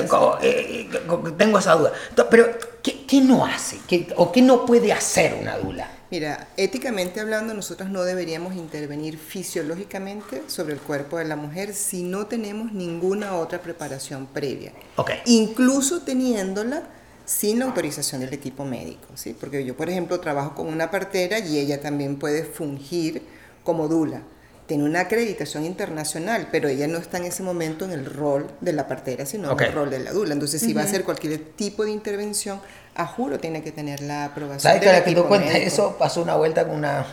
eh, 0.43 0.89
tengo 1.37 1.59
esa 1.59 1.75
duda. 1.75 1.93
Pero, 2.31 2.49
¿qué, 2.83 3.05
qué 3.07 3.21
no 3.21 3.45
hace? 3.45 3.79
¿Qué- 3.87 4.13
¿O 4.17 4.33
qué 4.33 4.43
no 4.43 4.65
puede 4.67 4.93
hacer 4.93 5.35
una 5.41 5.59
dula? 5.59 5.89
Mira, 6.11 6.49
éticamente 6.57 7.21
hablando, 7.21 7.55
nosotros 7.55 7.89
no 7.89 8.03
deberíamos 8.03 8.57
intervenir 8.57 9.17
fisiológicamente 9.17 10.43
sobre 10.49 10.75
el 10.75 10.81
cuerpo 10.81 11.19
de 11.19 11.25
la 11.25 11.37
mujer 11.37 11.73
si 11.73 12.03
no 12.03 12.27
tenemos 12.27 12.73
ninguna 12.73 13.37
otra 13.37 13.61
preparación 13.63 14.27
previa. 14.27 14.73
Ok. 14.97 15.13
Incluso 15.27 16.01
teniéndola 16.03 16.83
sin 17.31 17.61
la 17.61 17.67
autorización 17.67 18.21
del 18.23 18.35
equipo 18.35 18.65
médico, 18.65 19.07
¿sí? 19.15 19.37
Porque 19.39 19.65
yo, 19.65 19.77
por 19.77 19.89
ejemplo, 19.89 20.19
trabajo 20.19 20.55
con 20.57 20.67
una 20.67 20.91
partera 20.91 21.39
y 21.39 21.59
ella 21.59 21.81
también 21.81 22.19
puede 22.19 22.43
fungir 22.43 23.23
como 23.63 23.87
dula. 23.87 24.23
Tiene 24.67 24.83
una 24.85 25.01
acreditación 25.03 25.65
internacional, 25.65 26.49
pero 26.51 26.69
ella 26.69 26.89
no 26.89 26.99
está 26.99 27.19
en 27.19 27.25
ese 27.27 27.45
momento 27.45 27.85
en 27.85 27.93
el 27.93 28.05
rol 28.05 28.51
de 28.61 28.73
la 28.73 28.89
partera, 28.89 29.27
sino 29.27 29.53
Ok. 29.53 29.61
en 29.63 29.67
el 29.69 29.73
rol 29.75 29.91
de 29.91 30.01
la 30.01 30.13
dula. 30.13 30.33
Entonces, 30.33 30.61
si 30.61 30.73
va 30.73 30.83
a 30.83 30.85
hacer 30.85 31.05
cualquier 31.05 31.39
tipo 31.57 31.85
de 31.85 31.93
intervención, 31.93 32.61
a 32.97 33.07
juro 33.07 33.39
tiene 33.39 33.63
que 33.63 33.71
tener 33.73 34.01
la 34.01 34.25
aprobación 34.27 34.61
¿Sabes 34.61 34.81
que 34.81 34.89
ahora 34.89 35.05
que 35.05 35.15
tú 35.15 35.25
cuentas 35.27 35.53
médico. 35.53 35.69
eso? 35.69 35.97
Pasó 35.99 36.23
una 36.23 36.35
vuelta 36.37 36.67
con 36.67 36.77
una. 36.77 37.07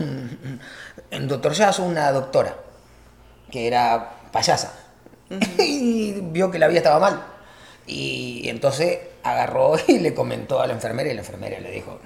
En 1.12 1.27
Doctor 1.27 1.53
Yazo, 1.53 1.84
una 1.84 2.12
doctora. 2.12 2.56
que 3.51 3.67
era 3.67 4.13
payasa. 4.32 4.73
y 5.60 6.12
vio 6.32 6.49
que 6.49 6.58
la 6.60 6.67
vida 6.67 6.80
estaba 6.80 6.99
mal. 6.99 7.23
Y 7.88 8.50
entonces 8.50 9.00
agarró 9.23 9.76
y 9.88 10.00
le 10.00 10.13
comentó 10.13 10.62
a 10.62 10.67
la 10.67 10.73
enfermera 10.73 11.10
y 11.10 11.13
la 11.13 11.21
enfermera 11.21 11.60
le 11.60 11.71
dijo 11.71 12.00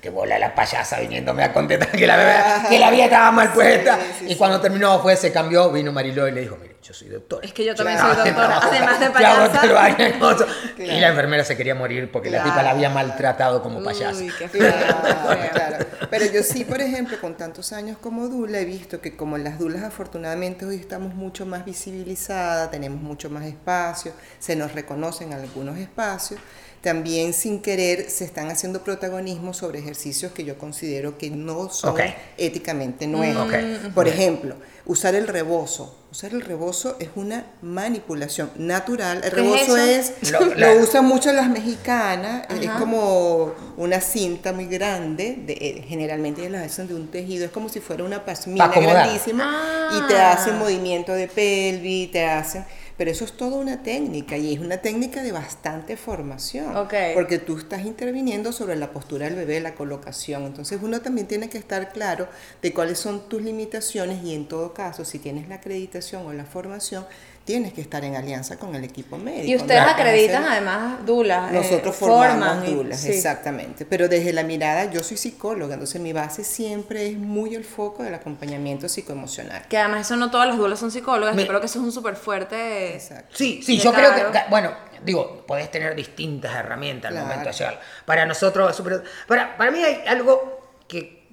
que 0.00 0.10
bola 0.10 0.38
la 0.38 0.54
payasa 0.54 1.00
viniéndome 1.00 1.44
a 1.44 1.52
contestar 1.52 1.90
que 1.90 2.06
la, 2.06 2.66
que 2.68 2.78
la 2.78 2.90
vida 2.90 3.04
estaba 3.04 3.30
mal 3.30 3.52
puesta. 3.52 3.98
y 4.26 4.34
cuando 4.36 4.60
terminó 4.60 5.00
fue, 5.00 5.16
se 5.16 5.32
cambió, 5.32 5.70
vino 5.70 5.92
Mariló 5.92 6.28
y 6.28 6.32
le 6.32 6.42
dijo, 6.42 6.56
mire, 6.60 6.69
yo 6.90 6.94
soy 6.94 7.08
doctor. 7.08 7.44
Es 7.44 7.52
que 7.52 7.64
yo 7.64 7.74
también 7.74 7.98
soy 7.98 8.16
doctora, 8.16 8.58
además 8.62 9.00
de 9.00 9.10
payasa. 9.10 9.62
Y 10.78 10.98
la 11.00 11.08
enfermera 11.08 11.44
se 11.44 11.56
quería 11.56 11.74
morir 11.74 12.10
porque 12.10 12.30
la 12.30 12.42
tipa 12.42 12.62
la 12.62 12.70
había 12.70 12.90
maltratado 12.90 13.62
como 13.62 13.82
payasa. 13.82 14.20
Uy, 14.20 14.32
qué 14.36 14.48
claro, 15.52 15.86
Pero 16.10 16.24
yo 16.26 16.42
sí, 16.42 16.64
por 16.64 16.80
ejemplo, 16.80 17.20
con 17.20 17.36
tantos 17.36 17.72
años 17.72 17.96
como 18.00 18.28
dula, 18.28 18.58
he 18.58 18.64
visto 18.64 19.00
que 19.00 19.14
como 19.16 19.38
las 19.38 19.58
dulas 19.58 19.84
afortunadamente 19.84 20.64
hoy 20.64 20.76
estamos 20.76 21.14
mucho 21.14 21.46
más 21.46 21.64
visibilizadas, 21.64 22.70
tenemos 22.70 23.00
mucho 23.00 23.30
más 23.30 23.44
espacio, 23.44 24.12
se 24.40 24.56
nos 24.56 24.72
reconocen 24.72 25.32
algunos 25.32 25.78
espacios, 25.78 26.40
también 26.80 27.34
sin 27.34 27.60
querer 27.62 28.10
se 28.10 28.24
están 28.24 28.50
haciendo 28.50 28.82
protagonismo 28.82 29.54
sobre 29.54 29.78
ejercicios 29.78 30.32
que 30.32 30.44
yo 30.44 30.58
considero 30.58 31.18
que 31.18 31.30
no 31.30 31.68
son 31.68 31.94
éticamente 32.36 33.06
nuevos. 33.06 33.52
Por 33.94 34.08
ejemplo, 34.08 34.56
usar 34.86 35.14
el 35.14 35.28
rebozo. 35.28 35.99
Usar 36.12 36.32
el 36.34 36.40
rebozo 36.40 36.96
es 36.98 37.10
una 37.14 37.46
manipulación 37.62 38.50
natural. 38.56 39.20
El 39.22 39.30
rebozo 39.30 39.76
es, 39.76 40.14
lo, 40.56 40.72
usan 40.80 41.04
mucho 41.04 41.32
las 41.32 41.48
mexicanas, 41.48 42.48
es 42.50 42.68
como 42.72 43.52
una 43.76 44.00
cinta 44.00 44.52
muy 44.52 44.66
grande, 44.66 45.38
de, 45.46 45.52
eh, 45.52 45.84
generalmente 45.86 46.50
las 46.50 46.66
hacen 46.66 46.88
de 46.88 46.94
un 46.94 47.08
tejido, 47.08 47.44
es 47.44 47.52
como 47.52 47.68
si 47.68 47.78
fuera 47.78 48.02
una 48.02 48.24
pasmina 48.24 48.66
grandísima 48.66 49.88
y 49.96 50.08
te 50.08 50.18
ah. 50.18 50.32
hacen 50.32 50.58
movimiento 50.58 51.12
de 51.12 51.28
pelvis, 51.28 52.10
te 52.10 52.26
hacen 52.26 52.64
pero 53.00 53.12
eso 53.12 53.24
es 53.24 53.32
toda 53.32 53.56
una 53.56 53.82
técnica 53.82 54.36
y 54.36 54.52
es 54.52 54.60
una 54.60 54.76
técnica 54.76 55.22
de 55.22 55.32
bastante 55.32 55.96
formación. 55.96 56.76
Porque 57.14 57.38
tú 57.38 57.56
estás 57.56 57.86
interviniendo 57.86 58.52
sobre 58.52 58.76
la 58.76 58.90
postura 58.90 59.24
del 59.24 59.36
bebé, 59.36 59.58
la 59.60 59.74
colocación. 59.74 60.42
Entonces 60.42 60.80
uno 60.82 61.00
también 61.00 61.26
tiene 61.26 61.48
que 61.48 61.56
estar 61.56 61.94
claro 61.94 62.28
de 62.60 62.74
cuáles 62.74 62.98
son 62.98 63.26
tus 63.26 63.40
limitaciones 63.40 64.22
y 64.22 64.34
en 64.34 64.48
todo 64.48 64.74
caso, 64.74 65.06
si 65.06 65.18
tienes 65.18 65.48
la 65.48 65.54
acreditación 65.54 66.26
o 66.26 66.34
la 66.34 66.44
formación, 66.44 67.06
tienes 67.50 67.72
que 67.72 67.80
estar 67.80 68.04
en 68.04 68.14
alianza 68.14 68.56
con 68.60 68.76
el 68.76 68.84
equipo 68.84 69.18
médico. 69.18 69.48
Y 69.48 69.56
ustedes 69.56 69.80
acreditan 69.80 70.44
además 70.44 71.04
dulas. 71.04 71.50
Eh, 71.50 71.54
Nosotros 71.54 71.96
formamos 71.96 72.64
dulas, 72.64 73.04
exactamente. 73.04 73.84
Pero 73.84 74.06
desde 74.06 74.32
la 74.32 74.44
mirada, 74.44 74.84
yo 74.84 75.02
soy 75.02 75.16
psicóloga, 75.16 75.74
entonces 75.74 76.00
mi 76.00 76.12
base 76.12 76.44
siempre 76.44 77.08
es 77.08 77.18
muy 77.18 77.56
el 77.56 77.64
foco 77.64 78.04
del 78.04 78.14
acompañamiento 78.14 78.88
psicoemocional. 78.88 79.66
Que 79.66 79.78
además 79.78 80.06
eso 80.06 80.14
no 80.14 80.30
todas 80.30 80.46
las 80.46 80.58
dulas 80.58 80.78
son 80.78 80.92
psicólogas, 80.92 81.36
yo 81.36 81.44
creo 81.44 81.58
que 81.58 81.66
eso 81.66 81.80
es 81.80 81.84
un 81.84 81.90
súper 81.90 82.14
fuerte. 82.14 82.94
Exacto. 82.94 83.36
Sí, 83.36 83.60
sí, 83.64 83.78
yo 83.78 83.92
creo 83.92 84.14
que, 84.14 84.38
bueno, 84.48 84.72
digo, 85.04 85.44
podés 85.44 85.72
tener 85.72 85.96
distintas 85.96 86.54
herramientas 86.54 87.10
al 87.10 87.18
momento 87.20 87.48
de 87.48 87.52
llegar. 87.52 87.80
Para 88.04 88.26
nosotros, 88.26 88.76
super, 88.76 89.02
para, 89.26 89.56
para 89.56 89.72
mí 89.72 89.82
hay 89.82 90.04
algo 90.06 90.76
que, 90.86 91.26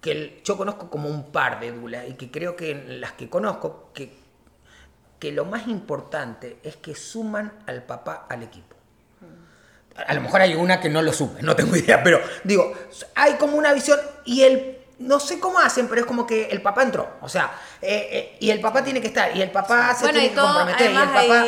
que 0.00 0.40
yo 0.44 0.56
conozco 0.56 0.88
como 0.88 1.08
un 1.08 1.32
par 1.32 1.58
de 1.58 1.72
dulas 1.72 2.04
y 2.08 2.12
que 2.12 2.30
creo 2.30 2.54
que 2.54 2.84
las 2.86 3.14
que 3.14 3.28
conozco, 3.28 3.90
que 3.92 4.22
que 5.24 5.32
lo 5.32 5.46
más 5.46 5.68
importante 5.68 6.58
es 6.62 6.76
que 6.76 6.94
suman 6.94 7.50
al 7.66 7.82
papá 7.82 8.26
al 8.28 8.42
equipo. 8.42 8.76
A 9.96 10.12
lo 10.12 10.20
mejor 10.20 10.42
hay 10.42 10.54
una 10.54 10.82
que 10.82 10.90
no 10.90 11.00
lo 11.00 11.14
sume, 11.14 11.40
no 11.40 11.56
tengo 11.56 11.74
idea, 11.82 12.02
pero 12.02 12.20
digo, 12.42 12.74
hay 13.14 13.32
como 13.36 13.56
una 13.56 13.72
visión 13.72 13.98
y 14.26 14.42
el 14.42 14.80
no 14.98 15.18
sé 15.18 15.40
cómo 15.40 15.58
hacen, 15.60 15.88
pero 15.88 16.02
es 16.02 16.06
como 16.06 16.26
que 16.26 16.48
el 16.48 16.60
papá 16.60 16.82
entró. 16.82 17.16
O 17.22 17.28
sea, 17.30 17.52
eh, 17.80 18.08
eh, 18.12 18.36
y 18.38 18.50
el 18.50 18.60
papá 18.60 18.84
tiene 18.84 19.00
que 19.00 19.06
estar, 19.06 19.34
y 19.34 19.40
el 19.40 19.50
papá 19.50 19.94
se 19.94 20.10
tiene 20.10 20.28
que 20.28 20.34
comprometer, 20.34 20.90
y 20.90 20.94
el 20.94 21.08
papá, 21.08 21.46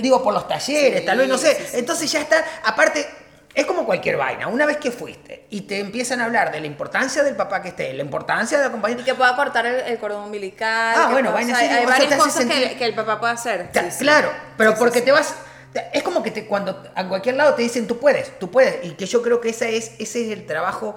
digo, 0.00 0.22
por 0.22 0.32
los 0.32 0.48
talleres, 0.48 1.04
tal 1.04 1.18
vez, 1.18 1.28
no 1.28 1.36
sé. 1.36 1.72
Entonces 1.74 2.10
ya 2.10 2.22
está, 2.22 2.42
aparte, 2.64 3.06
es 3.54 3.66
como 3.66 3.84
cualquier 3.84 4.16
vaina. 4.16 4.46
Una 4.46 4.64
vez 4.66 4.76
que 4.76 4.90
fuiste 4.90 5.46
y 5.50 5.62
te 5.62 5.80
empiezan 5.80 6.20
a 6.20 6.26
hablar 6.26 6.52
de 6.52 6.60
la 6.60 6.66
importancia 6.66 7.22
del 7.22 7.34
papá 7.34 7.60
que 7.62 7.68
esté, 7.68 7.92
la 7.94 8.02
importancia 8.02 8.58
de 8.58 8.66
acompañar. 8.66 9.00
Y 9.00 9.04
que 9.04 9.14
pueda 9.14 9.34
cortar 9.34 9.66
el, 9.66 9.98
cordón 9.98 10.24
umbilical. 10.24 10.94
Ah, 10.96 11.08
bueno, 11.10 11.32
vaina 11.32 11.56
Hay, 11.56 11.68
hay 11.68 11.86
varias 11.86 12.14
cosas 12.14 12.44
que, 12.44 12.84
el 12.84 12.94
papá 12.94 13.18
puede 13.18 13.32
hacer. 13.32 13.70
claro, 13.98 14.30
pero 14.56 14.74
porque 14.76 15.00
te 15.02 15.12
vas. 15.12 15.34
Es 15.92 16.02
como 16.02 16.22
que 16.22 16.32
te, 16.32 16.46
cuando 16.46 16.82
a 16.94 17.06
cualquier 17.06 17.36
lado 17.36 17.54
te 17.54 17.62
dicen 17.62 17.86
tú 17.86 17.98
puedes, 17.98 18.38
tú 18.38 18.50
puedes. 18.50 18.84
Y 18.84 18.90
que 18.92 19.06
yo 19.06 19.22
creo 19.22 19.40
que 19.40 19.50
ese 19.50 19.76
es, 19.76 19.92
ese 19.98 20.26
es 20.26 20.32
el 20.32 20.46
trabajo 20.46 20.96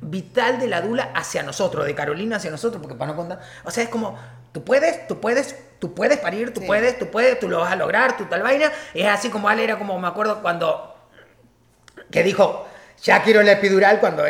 vital 0.00 0.58
de 0.58 0.66
la 0.66 0.80
dula 0.80 1.10
hacia 1.14 1.44
nosotros, 1.44 1.86
de 1.86 1.94
Carolina 1.94 2.36
hacia 2.36 2.50
nosotros, 2.50 2.82
porque 2.82 2.96
para 2.96 3.12
no 3.12 3.16
contar. 3.16 3.40
O 3.64 3.70
sea, 3.70 3.84
es 3.84 3.88
como 3.88 4.18
tú 4.52 4.64
puedes, 4.64 5.06
tú 5.06 5.20
puedes, 5.20 5.56
tú 5.78 5.94
puedes 5.94 6.18
parir, 6.18 6.52
tú 6.52 6.60
puedes, 6.66 6.98
tú 6.98 7.10
puedes, 7.10 7.38
tú 7.38 7.48
lo 7.48 7.60
vas 7.60 7.72
a 7.72 7.76
lograr, 7.76 8.16
tú 8.16 8.24
tal 8.26 8.42
vaina. 8.42 8.72
Es 8.94 9.06
así 9.06 9.30
como 9.30 9.48
Ale 9.48 9.64
era 9.64 9.78
como 9.78 9.98
me 9.98 10.08
acuerdo 10.08 10.42
cuando 10.42 10.91
que 12.12 12.22
dijo, 12.22 12.68
ya 13.02 13.22
quiero 13.22 13.42
la 13.42 13.52
epidural 13.52 13.98
cuando 13.98 14.24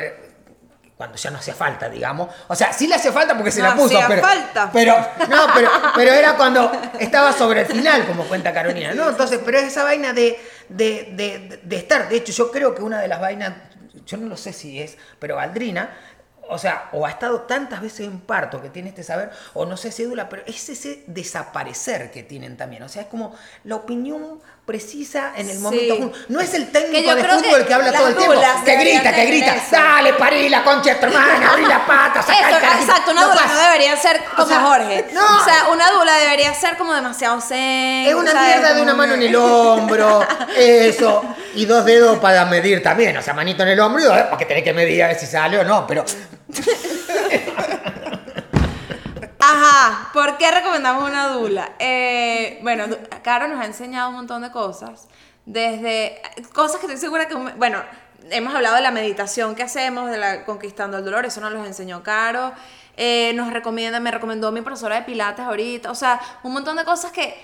cuando 0.96 1.18
ya 1.18 1.32
no 1.32 1.38
hacía 1.38 1.54
falta, 1.54 1.88
digamos. 1.88 2.28
O 2.46 2.54
sea, 2.54 2.72
sí 2.72 2.86
le 2.86 2.94
hacía 2.94 3.10
falta 3.10 3.34
porque 3.34 3.50
se 3.50 3.60
la 3.60 3.74
puso, 3.74 3.98
pero, 4.06 4.22
falta. 4.22 4.70
pero 4.72 4.94
no, 5.28 5.46
pero, 5.54 5.68
pero 5.96 6.12
era 6.12 6.36
cuando 6.36 6.70
estaba 7.00 7.32
sobre 7.32 7.62
el 7.62 7.66
final, 7.66 8.06
como 8.06 8.22
cuenta 8.22 8.52
Carolina, 8.52 8.94
¿no? 8.94 9.08
Entonces, 9.08 9.40
pero 9.44 9.58
es 9.58 9.64
esa 9.64 9.82
vaina 9.82 10.12
de, 10.12 10.38
de, 10.68 11.60
de, 11.60 11.76
estar. 11.76 12.08
De 12.08 12.16
hecho, 12.18 12.32
yo 12.32 12.52
creo 12.52 12.72
que 12.72 12.82
una 12.82 13.00
de 13.00 13.08
las 13.08 13.20
vainas, 13.20 13.52
yo 14.06 14.16
no 14.16 14.28
lo 14.28 14.36
sé 14.36 14.52
si 14.52 14.80
es, 14.80 14.96
pero 15.18 15.40
Aldrina 15.40 15.90
o 16.48 16.58
sea, 16.58 16.90
o 16.92 17.06
ha 17.06 17.10
estado 17.10 17.42
tantas 17.42 17.80
veces 17.80 18.06
en 18.06 18.20
parto 18.20 18.60
que 18.60 18.68
tiene 18.68 18.90
este 18.90 19.02
saber, 19.02 19.30
o 19.54 19.64
no 19.64 19.76
sé 19.76 19.90
si 19.90 20.04
dura, 20.04 20.28
pero 20.28 20.42
es 20.46 20.68
ese 20.68 21.02
desaparecer 21.06 22.10
que 22.10 22.22
tienen 22.22 22.56
también. 22.56 22.82
O 22.82 22.88
sea, 22.88 23.02
es 23.02 23.08
como 23.08 23.34
la 23.64 23.76
opinión 23.76 24.40
precisa 24.64 25.32
en 25.36 25.50
el 25.50 25.58
momento. 25.58 26.12
No 26.28 26.40
es 26.40 26.54
el 26.54 26.70
técnico 26.70 27.14
de 27.14 27.24
fútbol 27.24 27.62
que, 27.62 27.64
que 27.66 27.74
habla 27.74 27.92
todo 27.92 28.08
el 28.08 28.16
tiempo, 28.16 28.40
que 28.64 28.76
grita, 28.76 29.12
que 29.12 29.26
grita, 29.26 29.56
dale, 29.70 30.14
parí 30.14 30.48
la 30.48 30.62
concha 30.62 30.94
de 30.94 31.00
tu 31.00 31.06
hermana, 31.12 31.50
abrí 31.50 31.64
la 31.66 31.84
pata, 31.84 32.22
saca 32.22 32.48
el 32.48 32.82
Exacto, 32.82 33.10
una 33.10 33.24
dula 33.24 33.46
no 33.46 33.58
debería 33.60 33.96
ser 33.96 34.22
como 34.36 34.54
Jorge. 34.54 35.06
No. 35.12 35.20
O 35.20 35.44
sea, 35.44 35.68
una 35.72 35.90
dula 35.90 36.16
debería 36.18 36.54
ser 36.54 36.76
como 36.76 36.94
demasiado 36.94 37.40
zen. 37.40 38.06
Es 38.06 38.14
una 38.14 38.32
mierda 38.34 38.74
de 38.74 38.82
una 38.82 38.94
mano 38.94 39.14
en 39.14 39.22
el 39.22 39.34
hombro, 39.34 40.24
eso, 40.56 41.24
y 41.54 41.64
dos 41.64 41.84
dedos 41.84 42.18
para 42.20 42.44
medir 42.44 42.82
también, 42.82 43.16
o 43.16 43.22
sea, 43.22 43.34
manito 43.34 43.64
en 43.64 43.70
el 43.70 43.80
hombro 43.80 44.00
y 44.00 44.04
dos 44.04 44.16
porque 44.30 44.46
tenés 44.46 44.62
que 44.62 44.72
medir 44.72 45.02
a 45.02 45.08
ver 45.08 45.18
si 45.18 45.26
sale 45.26 45.58
o 45.58 45.64
no, 45.64 45.86
pero... 45.86 46.04
Ajá, 49.74 50.10
¿por 50.12 50.36
qué 50.36 50.50
recomendamos 50.50 51.08
una 51.08 51.28
dula? 51.28 51.72
Eh, 51.78 52.58
bueno, 52.62 52.84
Caro 53.22 53.48
nos 53.48 53.58
ha 53.58 53.64
enseñado 53.64 54.10
un 54.10 54.16
montón 54.16 54.42
de 54.42 54.50
cosas, 54.50 55.08
desde 55.46 56.20
cosas 56.52 56.78
que 56.78 56.84
estoy 56.84 57.00
segura 57.00 57.26
que, 57.26 57.34
bueno, 57.34 57.82
hemos 58.28 58.54
hablado 58.54 58.76
de 58.76 58.82
la 58.82 58.90
meditación 58.90 59.54
que 59.54 59.62
hacemos, 59.62 60.10
de 60.10 60.44
Conquistando 60.44 60.98
el 60.98 61.04
Dolor, 61.06 61.24
eso 61.24 61.40
nos 61.40 61.52
lo 61.52 61.64
enseñó 61.64 62.02
Caro, 62.02 62.52
eh, 62.98 63.32
nos 63.34 63.50
recomienda, 63.50 63.98
me 63.98 64.10
recomendó 64.10 64.52
mi 64.52 64.60
profesora 64.60 64.96
de 64.96 65.02
Pilates 65.02 65.46
ahorita, 65.46 65.90
o 65.90 65.94
sea, 65.94 66.20
un 66.42 66.52
montón 66.52 66.76
de 66.76 66.84
cosas 66.84 67.10
que, 67.10 67.34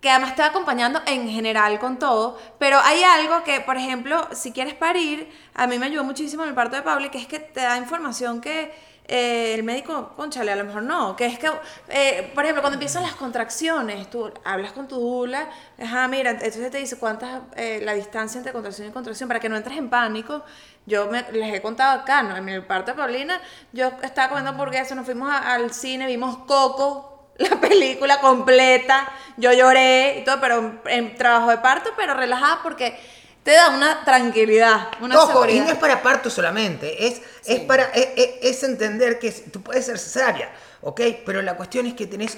que 0.00 0.10
además 0.10 0.34
te 0.34 0.42
va 0.42 0.48
acompañando 0.48 1.00
en 1.06 1.28
general 1.28 1.78
con 1.78 2.00
todo, 2.00 2.40
pero 2.58 2.80
hay 2.80 3.04
algo 3.04 3.44
que, 3.44 3.60
por 3.60 3.76
ejemplo, 3.76 4.26
si 4.32 4.50
quieres 4.50 4.74
parir, 4.74 5.32
a 5.54 5.68
mí 5.68 5.78
me 5.78 5.86
ayudó 5.86 6.02
muchísimo 6.02 6.42
en 6.42 6.48
el 6.48 6.54
parto 6.56 6.74
de 6.74 6.82
Pauli, 6.82 7.08
que 7.08 7.18
es 7.18 7.28
que 7.28 7.38
te 7.38 7.60
da 7.60 7.76
información 7.76 8.40
que 8.40 8.88
eh, 9.10 9.54
el 9.54 9.62
médico, 9.62 10.12
conchale, 10.16 10.52
a 10.52 10.56
lo 10.56 10.64
mejor 10.64 10.82
no, 10.82 11.16
que 11.16 11.24
es 11.24 11.38
que, 11.38 11.50
eh, 11.88 12.30
por 12.34 12.44
ejemplo, 12.44 12.60
cuando 12.60 12.74
empiezan 12.74 13.02
las 13.02 13.14
contracciones, 13.14 14.10
tú 14.10 14.30
hablas 14.44 14.72
con 14.72 14.86
tu 14.86 14.96
dula, 15.00 15.48
ajá, 15.82 16.06
mira, 16.08 16.32
entonces 16.32 16.70
te 16.70 16.76
dice 16.76 16.98
cuánta 16.98 17.44
eh, 17.56 17.80
la 17.82 17.94
distancia 17.94 18.36
entre 18.36 18.52
contracción 18.52 18.88
y 18.88 18.90
contracción, 18.90 19.26
para 19.26 19.40
que 19.40 19.48
no 19.48 19.56
entres 19.56 19.78
en 19.78 19.88
pánico. 19.88 20.44
Yo 20.84 21.10
les 21.32 21.54
he 21.54 21.62
contado 21.62 22.00
acá, 22.00 22.22
¿no? 22.22 22.36
En 22.36 22.50
el 22.50 22.66
parto 22.66 22.94
Paulina, 22.94 23.40
yo 23.72 23.92
estaba 24.02 24.28
comiendo 24.28 24.50
hamburguesas, 24.50 24.94
nos 24.94 25.06
fuimos 25.06 25.30
al 25.32 25.72
cine, 25.72 26.06
vimos 26.06 26.38
Coco, 26.46 27.30
la 27.38 27.58
película 27.58 28.20
completa, 28.20 29.08
yo 29.38 29.54
lloré 29.54 30.18
y 30.18 30.24
todo, 30.24 30.38
pero 30.38 30.82
en 30.84 31.14
trabajo 31.16 31.48
de 31.48 31.58
parto, 31.58 31.90
pero 31.96 32.12
relajada 32.12 32.60
porque 32.62 32.98
te 33.48 33.54
da 33.54 33.70
una 33.70 34.04
tranquilidad, 34.04 34.88
una 35.00 35.18
Ojo, 35.22 35.48
y 35.48 35.58
no 35.60 35.70
es 35.70 35.78
para 35.78 36.02
parto 36.02 36.28
solamente, 36.28 37.06
es, 37.06 37.22
es 37.46 37.60
para 37.60 37.84
es, 37.94 38.62
entender 38.62 39.18
que 39.18 39.32
tú 39.32 39.62
puedes 39.62 39.86
ser 39.86 39.98
cesárea, 39.98 40.52
¿ok? 40.82 41.00
Pero 41.24 41.40
la 41.40 41.56
cuestión 41.56 41.86
es 41.86 41.94
que 41.94 42.06
tenés 42.06 42.36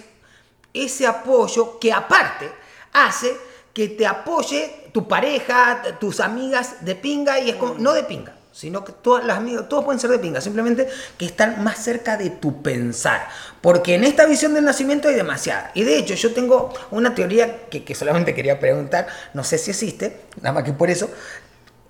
ese 0.73 1.09
apoyo 1.09 1.81
que 1.81 1.93
aparte 1.93 2.49
hace 2.93 3.37
que 3.75 3.89
te 3.89 4.07
apoye 4.07 4.89
tu 4.93 5.09
pareja, 5.09 5.83
tus 5.99 6.21
amigas 6.21 6.85
de 6.85 6.95
pinga 6.95 7.41
y 7.41 7.51
es 7.51 7.57
como, 7.57 7.75
no 7.75 7.93
de 7.93 8.05
pinga, 8.05 8.37
sino 8.53 8.85
que 8.85 8.93
todas 8.93 9.25
las 9.25 9.39
amigas, 9.39 9.69
todos 9.69 9.85
pueden 9.85 10.01
ser 10.01 10.11
de 10.11 10.19
pinga, 10.19 10.41
simplemente 10.41 10.89
que 11.17 11.27
están 11.27 11.63
más 11.63 11.83
cerca 11.83 12.17
de 12.17 12.31
tu 12.31 12.63
pensar. 12.63 13.29
Porque 13.61 13.95
en 13.95 14.05
esta 14.05 14.27
visión 14.27 14.55
del 14.55 14.65
nacimiento 14.65 15.09
hay 15.09 15.15
demasiada. 15.15 15.71
Y 15.75 15.85
de 15.85 15.99
hecho, 15.99 16.15
yo 16.15 16.33
tengo 16.33 16.73
una 16.91 17.15
teoría 17.15 17.67
que, 17.69 17.85
que 17.85 17.95
solamente 17.95 18.35
quería 18.35 18.59
preguntar, 18.59 19.07
no 19.35 19.45
sé 19.45 19.59
si 19.59 19.71
existe, 19.71 20.21
nada 20.41 20.53
más 20.53 20.65
que 20.65 20.73
por 20.73 20.91
eso, 20.91 21.11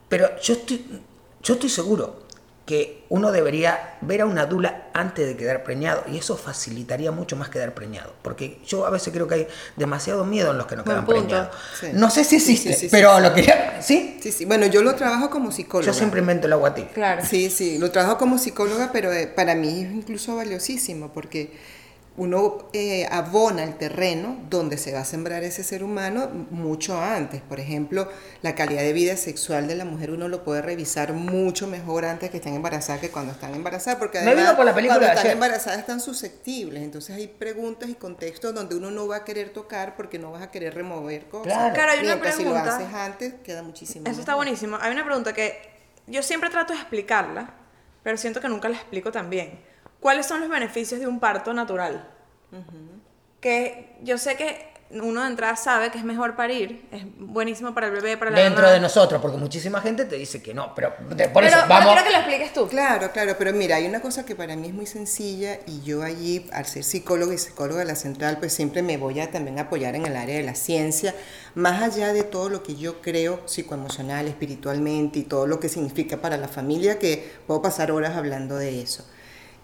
pero 0.09 0.29
yo 0.40 0.55
estoy, 0.55 1.03
yo 1.42 1.55
estoy 1.55 1.70
seguro 1.70 2.30
que 2.70 3.02
uno 3.09 3.33
debería 3.33 3.96
ver 4.00 4.20
a 4.20 4.26
una 4.26 4.46
dula 4.46 4.90
antes 4.92 5.26
de 5.26 5.37
quedar 5.37 5.64
preñado 5.64 6.04
y 6.06 6.18
eso 6.18 6.37
facilitaría 6.37 7.11
mucho 7.11 7.35
más 7.35 7.48
quedar 7.48 7.74
preñado. 7.74 8.12
Porque 8.22 8.61
yo 8.64 8.87
a 8.87 8.90
veces 8.90 9.12
creo 9.12 9.26
que 9.26 9.35
hay 9.35 9.48
demasiado 9.74 10.24
miedo 10.24 10.52
en 10.52 10.59
los 10.59 10.68
que 10.68 10.76
no 10.76 10.85
quedan 10.85 11.04
preñados. 11.04 11.52
Sí. 11.80 11.88
No 11.94 12.11
sé 12.11 12.22
si 12.22 12.37
existe, 12.37 12.72
sí, 12.74 12.80
sí, 12.83 12.88
pero 12.88 13.16
sí. 13.16 13.22
lo 13.24 13.35
quería... 13.35 13.83
¿Sí? 13.83 14.20
Sí, 14.22 14.30
sí. 14.30 14.44
Bueno, 14.44 14.66
yo 14.66 14.85
lo 14.85 14.94
trabajo 14.94 15.30
como 15.30 15.50
psicóloga. 15.50 15.90
Yo 15.90 15.98
siempre 15.98 16.20
invento 16.20 16.46
el 16.46 16.52
agua 16.52 16.72
tibia. 16.72 16.92
Claro. 16.92 17.22
Sí, 17.28 17.50
sí, 17.50 17.76
lo 17.76 17.90
trabajo 17.90 18.18
como 18.18 18.38
psicóloga, 18.38 18.90
pero 18.92 19.12
eh, 19.12 19.26
para 19.26 19.56
mí 19.56 19.83
es 19.83 19.92
incluso 19.92 20.37
valiosísimo 20.37 21.12
porque 21.12 21.50
uno 22.20 22.68
eh, 22.74 23.06
abona 23.11 23.64
el 23.64 23.78
terreno 23.78 24.37
donde 24.50 24.76
se 24.76 24.92
va 24.92 25.00
a 25.00 25.04
sembrar 25.06 25.42
ese 25.42 25.64
ser 25.64 25.83
humano 25.83 26.28
mucho 26.50 27.00
antes. 27.00 27.40
Por 27.40 27.61
ejemplo, 27.61 28.11
la 28.42 28.54
calidad 28.54 28.83
de 28.83 28.92
vida 28.92 29.16
sexual 29.16 29.66
de 29.66 29.74
la 29.74 29.87
mujer 29.87 30.11
uno 30.11 30.28
lo 30.28 30.44
puede 30.44 30.61
revisar 30.61 31.14
mucho 31.14 31.66
mejor 31.66 32.04
antes 32.04 32.28
que 32.28 32.37
estén 32.37 32.54
embarazadas 32.54 33.00
que 33.00 33.09
cuando 33.11 33.33
están 33.33 33.54
embarazadas, 33.54 33.98
porque 33.98 34.18
Me 34.20 34.26
además 34.26 34.44
vino 34.44 34.56
por 34.56 34.66
la 34.66 34.74
película 34.74 34.98
cuando 34.98 35.06
están 35.14 35.24
ayer. 35.24 35.33
embarazadas 35.33 35.78
están 35.78 36.00
susceptibles. 36.00 36.83
Entonces 36.83 37.16
hay 37.16 37.26
preguntas 37.26 37.88
y 37.88 37.94
contextos 37.94 38.54
donde 38.54 38.74
uno 38.76 38.90
no 38.90 39.09
va 39.09 39.16
a 39.16 39.24
querer 39.24 39.54
tocar 39.54 39.96
porque 39.96 40.18
no 40.18 40.30
vas 40.30 40.42
a 40.42 40.50
querer 40.50 40.74
remover 40.74 41.24
cosas. 41.24 41.54
Claro. 41.54 41.72
Claro, 41.74 41.92
hay 41.92 41.98
una 42.00 42.09
Mientras 42.16 42.35
si 42.37 42.44
lo 42.44 42.50
pregunta. 42.50 42.76
haces 42.76 42.92
antes 42.94 43.35
queda 43.42 43.62
muchísimo 43.62 44.04
Eso 44.06 44.20
está 44.20 44.35
buenísimo. 44.35 44.76
Hay 44.78 44.92
una 44.92 45.06
pregunta 45.06 45.33
que 45.33 45.59
yo 46.06 46.22
siempre 46.22 46.50
trato 46.50 46.74
de 46.74 46.80
explicarla, 46.80 47.54
pero 48.02 48.18
siento 48.18 48.42
que 48.42 48.48
nunca 48.50 48.68
la 48.68 48.76
explico 48.76 49.11
tan 49.11 49.30
bien. 49.30 49.69
¿Cuáles 50.00 50.26
son 50.26 50.40
los 50.40 50.48
beneficios 50.48 50.98
de 51.00 51.06
un 51.06 51.20
parto 51.20 51.52
natural? 51.52 52.08
Que 53.40 53.96
yo 54.02 54.18
sé 54.18 54.36
que 54.36 54.68
uno 54.92 55.22
de 55.22 55.28
entrada 55.28 55.54
sabe 55.54 55.90
que 55.92 55.98
es 55.98 56.04
mejor 56.04 56.34
parir, 56.34 56.84
es 56.90 57.04
buenísimo 57.16 57.72
para 57.72 57.86
el 57.86 57.92
bebé, 57.92 58.16
para 58.16 58.32
la 58.32 58.40
Dentro 58.40 58.62
mamá. 58.62 58.74
de 58.74 58.80
nosotros, 58.80 59.22
porque 59.22 59.36
muchísima 59.36 59.80
gente 59.80 60.04
te 60.04 60.16
dice 60.16 60.42
que 60.42 60.52
no, 60.52 60.74
pero 60.74 60.92
de- 61.10 61.28
por 61.28 61.44
pero, 61.44 61.46
eso 61.46 61.56
pero 61.58 61.68
vamos... 61.68 61.92
quiero 61.92 62.04
que 62.04 62.10
lo 62.10 62.16
expliques 62.18 62.52
tú. 62.52 62.66
Claro, 62.68 63.12
claro, 63.12 63.36
pero 63.38 63.52
mira, 63.52 63.76
hay 63.76 63.86
una 63.86 64.00
cosa 64.00 64.26
que 64.26 64.34
para 64.34 64.56
mí 64.56 64.66
es 64.66 64.74
muy 64.74 64.86
sencilla 64.86 65.60
y 65.66 65.80
yo 65.82 66.02
allí, 66.02 66.48
al 66.52 66.66
ser 66.66 66.82
psicólogo 66.82 67.32
y 67.32 67.38
psicóloga 67.38 67.78
de 67.78 67.84
la 67.86 67.94
central, 67.94 68.38
pues 68.40 68.52
siempre 68.52 68.82
me 68.82 68.96
voy 68.96 69.20
a 69.20 69.30
también 69.30 69.60
apoyar 69.60 69.94
en 69.94 70.06
el 70.06 70.16
área 70.16 70.36
de 70.36 70.42
la 70.42 70.56
ciencia, 70.56 71.14
más 71.54 71.80
allá 71.82 72.12
de 72.12 72.24
todo 72.24 72.48
lo 72.48 72.64
que 72.64 72.74
yo 72.74 73.00
creo 73.00 73.46
psicoemocional, 73.46 74.26
espiritualmente 74.26 75.20
y 75.20 75.22
todo 75.22 75.46
lo 75.46 75.60
que 75.60 75.68
significa 75.68 76.16
para 76.16 76.36
la 76.36 76.48
familia, 76.48 76.98
que 76.98 77.32
puedo 77.46 77.62
pasar 77.62 77.92
horas 77.92 78.16
hablando 78.16 78.56
de 78.56 78.82
eso. 78.82 79.06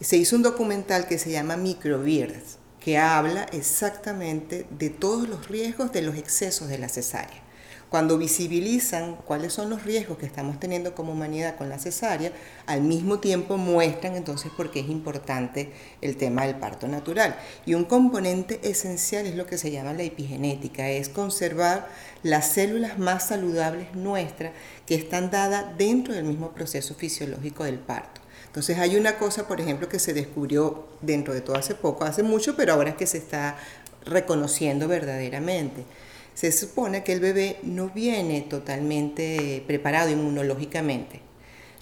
Se 0.01 0.19
hizo 0.19 0.37
un 0.37 0.43
documental 0.43 1.09
que 1.09 1.19
se 1.19 1.31
llama 1.31 1.57
Microbirds, 1.57 2.59
que 2.81 2.99
habla 2.99 3.45
exactamente 3.53 4.67
de 4.71 4.91
todos 4.91 5.27
los 5.27 5.49
riesgos 5.49 5.91
de 5.91 6.03
los 6.03 6.17
excesos 6.17 6.69
de 6.69 6.77
la 6.77 6.91
cesárea. 6.91 7.43
Cuando 7.89 8.19
visibilizan 8.19 9.17
cuáles 9.17 9.55
son 9.55 9.71
los 9.71 9.85
riesgos 9.85 10.19
que 10.19 10.27
estamos 10.27 10.61
teniendo 10.61 10.95
como 10.95 11.13
humanidad 11.13 11.57
con 11.57 11.71
la 11.71 11.79
cesárea, 11.79 12.31
al 12.67 12.83
mismo 12.83 13.21
tiempo 13.21 13.57
muestran 13.57 14.17
entonces 14.17 14.53
por 14.55 14.71
qué 14.71 14.81
es 14.81 14.91
importante 14.91 15.73
el 16.03 16.19
tema 16.19 16.45
del 16.45 16.57
parto 16.57 16.87
natural. 16.89 17.35
Y 17.65 17.73
un 17.73 17.85
componente 17.85 18.61
esencial 18.65 19.25
es 19.25 19.35
lo 19.35 19.47
que 19.47 19.57
se 19.57 19.71
llama 19.71 19.95
la 19.95 20.03
epigenética, 20.03 20.91
es 20.91 21.09
conservar 21.09 21.89
las 22.23 22.49
células 22.53 22.99
más 22.99 23.29
saludables 23.29 23.95
nuestras 23.95 24.53
que 24.85 24.95
están 24.95 25.31
dadas 25.31 25.79
dentro 25.79 26.13
del 26.13 26.25
mismo 26.25 26.53
proceso 26.53 26.95
fisiológico 26.95 27.65
del 27.65 27.79
parto. 27.79 28.26
Entonces 28.47 28.79
hay 28.79 28.97
una 28.97 29.19
cosa, 29.19 29.47
por 29.47 29.61
ejemplo, 29.61 29.89
que 29.89 29.99
se 29.99 30.15
descubrió 30.15 30.87
dentro 31.03 31.35
de 31.35 31.41
todo 31.41 31.57
hace 31.57 31.75
poco, 31.75 32.05
hace 32.05 32.23
mucho, 32.23 32.57
pero 32.57 32.73
ahora 32.73 32.91
es 32.91 32.97
que 32.97 33.07
se 33.07 33.19
está 33.19 33.57
reconociendo 34.05 34.89
verdaderamente. 34.89 35.85
Se 36.35 36.53
supone 36.53 37.03
que 37.03 37.13
el 37.13 37.21
bebé 37.21 37.59
no 37.63 37.91
viene 37.91 38.43
totalmente 38.43 39.63
preparado 39.67 40.11
inmunológicamente. 40.11 41.21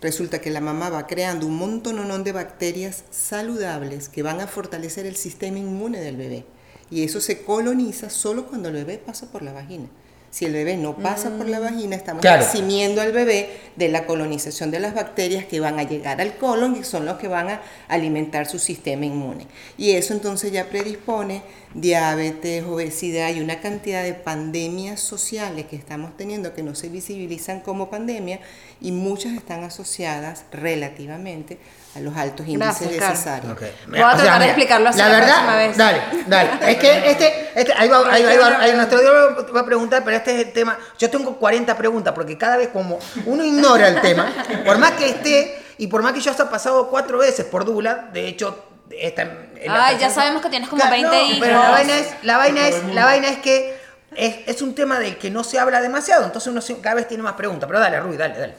Resulta 0.00 0.40
que 0.40 0.50
la 0.50 0.60
mamá 0.60 0.90
va 0.90 1.06
creando 1.06 1.46
un 1.46 1.56
montón 1.56 2.24
de 2.24 2.32
bacterias 2.32 3.04
saludables 3.10 4.08
que 4.08 4.22
van 4.22 4.40
a 4.40 4.46
fortalecer 4.46 5.06
el 5.06 5.16
sistema 5.16 5.58
inmune 5.58 6.00
del 6.00 6.16
bebé. 6.16 6.44
Y 6.90 7.04
eso 7.04 7.20
se 7.20 7.42
coloniza 7.42 8.10
solo 8.10 8.46
cuando 8.46 8.68
el 8.68 8.74
bebé 8.74 8.98
pasa 8.98 9.32
por 9.32 9.42
la 9.42 9.52
vagina. 9.52 9.88
Si 10.34 10.46
el 10.46 10.52
bebé 10.52 10.76
no 10.76 10.96
pasa 10.96 11.30
por 11.30 11.48
la 11.48 11.60
vagina, 11.60 11.94
estamos 11.94 12.20
Claro. 12.20 12.42
eximiendo 12.42 13.00
al 13.00 13.12
bebé 13.12 13.50
de 13.76 13.88
la 13.88 14.04
colonización 14.04 14.72
de 14.72 14.80
las 14.80 14.92
bacterias 14.92 15.44
que 15.44 15.60
van 15.60 15.78
a 15.78 15.84
llegar 15.84 16.20
al 16.20 16.36
colon 16.38 16.74
y 16.74 16.82
son 16.82 17.06
los 17.06 17.18
que 17.18 17.28
van 17.28 17.50
a 17.50 17.62
alimentar 17.86 18.48
su 18.48 18.58
sistema 18.58 19.06
inmune. 19.06 19.46
Y 19.78 19.92
eso 19.92 20.12
entonces 20.12 20.50
ya 20.50 20.68
predispone 20.70 21.42
diabetes, 21.74 22.64
obesidad 22.64 23.32
y 23.32 23.42
una 23.42 23.60
cantidad 23.60 24.02
de 24.02 24.12
pandemias 24.14 24.98
sociales 24.98 25.66
que 25.66 25.76
estamos 25.76 26.16
teniendo 26.16 26.52
que 26.52 26.64
no 26.64 26.74
se 26.74 26.88
visibilizan 26.88 27.60
como 27.60 27.88
pandemia 27.88 28.40
y 28.80 28.90
muchas 28.90 29.34
están 29.34 29.62
asociadas 29.62 30.46
relativamente 30.50 31.58
a 31.96 32.00
los 32.00 32.16
altos 32.16 32.46
índices 32.46 32.80
Gracias, 32.80 32.90
de 32.90 32.98
Caro. 32.98 33.16
cesárea. 33.16 33.52
Ok. 33.52 33.62
Voy 33.88 34.00
a 34.00 34.16
tratar 34.16 34.38
de 34.40 34.44
explicarlo 34.46 34.88
así 34.88 34.98
La 34.98 35.08
la 35.08 35.14
verdad, 35.14 35.28
próxima 35.34 35.56
vez. 35.56 35.76
dale, 35.76 36.00
dale. 36.26 36.72
Es 36.72 36.78
que 36.78 37.10
este, 37.10 37.50
este 37.54 37.72
ahí 37.76 37.88
va, 37.88 37.98
ahí 38.12 38.22
va, 38.24 38.30
ahí 38.30 38.36
va, 38.38 38.58
ahí 38.60 38.72
nuestro 38.74 39.00
Dios 39.00 39.14
va 39.54 39.60
a 39.60 39.64
preguntar, 39.64 40.02
pero 40.04 40.16
este 40.16 40.40
es 40.40 40.46
el 40.48 40.52
tema. 40.52 40.76
Yo 40.98 41.08
tengo 41.10 41.36
40 41.36 41.76
preguntas, 41.76 42.12
porque 42.14 42.36
cada 42.36 42.56
vez 42.56 42.68
como 42.68 42.98
uno 43.26 43.44
ignora 43.44 43.88
el 43.88 44.00
tema, 44.00 44.32
por 44.64 44.78
más 44.78 44.92
que 44.92 45.08
esté, 45.08 45.58
y 45.78 45.86
por 45.86 46.02
más 46.02 46.12
que 46.12 46.20
yo 46.20 46.30
haya 46.32 46.50
pasado 46.50 46.88
cuatro 46.88 47.18
veces 47.18 47.44
por 47.46 47.64
Dula, 47.64 48.08
de 48.12 48.26
hecho, 48.28 48.64
esta 48.90 49.22
en 49.22 49.72
la 49.72 49.86
Ay, 49.86 49.96
ya 49.98 50.10
sabemos 50.10 50.42
que 50.42 50.50
tienes 50.50 50.68
como 50.68 50.80
Claro, 50.80 50.92
20 50.96 51.08
no, 51.16 51.24
hijos. 51.24 51.38
Pero 51.40 51.58
la 51.58 51.70
vaina 51.70 51.98
es, 51.98 52.14
la 52.22 52.36
vaina 52.36 52.68
es, 52.68 52.84
la 52.92 53.04
vaina 53.04 53.28
es 53.28 53.38
que 53.38 53.78
es, 54.16 54.36
es 54.46 54.62
un 54.62 54.74
tema 54.74 54.98
del 54.98 55.16
que 55.16 55.30
no 55.30 55.42
se 55.42 55.58
habla 55.58 55.80
demasiado, 55.80 56.24
entonces 56.24 56.52
uno 56.52 56.60
cada 56.82 56.96
vez 56.96 57.08
tiene 57.08 57.22
más 57.22 57.32
preguntas. 57.34 57.66
Pero 57.66 57.80
dale, 57.80 57.98
Rui, 58.00 58.16
dale, 58.16 58.38
dale. 58.38 58.54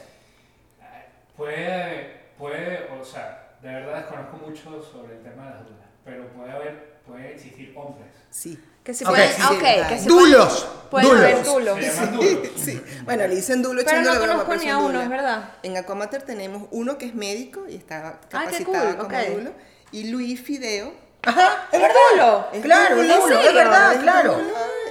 Puede, 1.36 2.16
puede, 2.38 2.88
o 3.00 3.04
sea, 3.04 3.56
de 3.62 3.68
verdad 3.68 3.96
desconozco 3.96 4.36
mucho 4.38 4.82
sobre 4.82 5.16
el 5.16 5.22
tema 5.22 5.44
de 5.44 5.50
las 5.50 5.64
dudas, 5.64 5.86
pero 6.04 6.28
puede 6.28 6.50
haber, 6.52 7.00
puede 7.06 7.34
existir 7.34 7.72
hombres. 7.76 8.08
Sí. 8.30 8.58
Que 8.84 8.94
si 8.94 9.02
Ok. 9.04 9.10
pueden, 9.10 9.28
Sí, 9.32 9.40
ah, 9.42 9.50
ok, 9.52 9.62
verdad. 9.62 9.88
que 9.88 9.98
si 9.98 10.06
Dulos, 10.08 10.68
pueden, 10.90 11.08
pueden 11.08 11.24
haber 11.24 11.44
dulos. 11.44 11.76
dulos. 11.76 11.92
Se 11.92 12.06
duros. 12.06 12.48
Sí. 12.56 12.82
Bueno, 13.04 13.26
le 13.26 13.34
dicen 13.34 13.60
dulo 13.62 13.82
Pero 13.84 14.02
no 14.02 14.20
conozco 14.20 14.54
ni 14.56 14.68
a 14.70 14.78
uno, 14.78 15.02
es 15.02 15.08
verdad. 15.08 15.54
En 15.64 15.76
Acomater 15.76 16.22
tenemos 16.22 16.68
uno 16.70 16.96
que 16.96 17.06
es 17.06 17.14
médico 17.16 17.66
y 17.68 17.74
está 17.74 18.20
capacitado 18.28 18.84
cool, 18.86 18.96
como 18.96 19.08
ok. 19.18 19.26
dulo. 19.38 19.50
Y 19.90 20.10
Luis 20.10 20.40
Fideo. 20.40 20.92
Ajá, 21.26 21.68
es 21.72 21.80
¿Es 21.82 21.88
dulo? 22.12 22.48
es 22.52 22.62
Claro, 22.62 23.02
es 23.02 23.54
verdad, 23.54 23.92
Es 23.94 23.98
claro. 24.00 24.40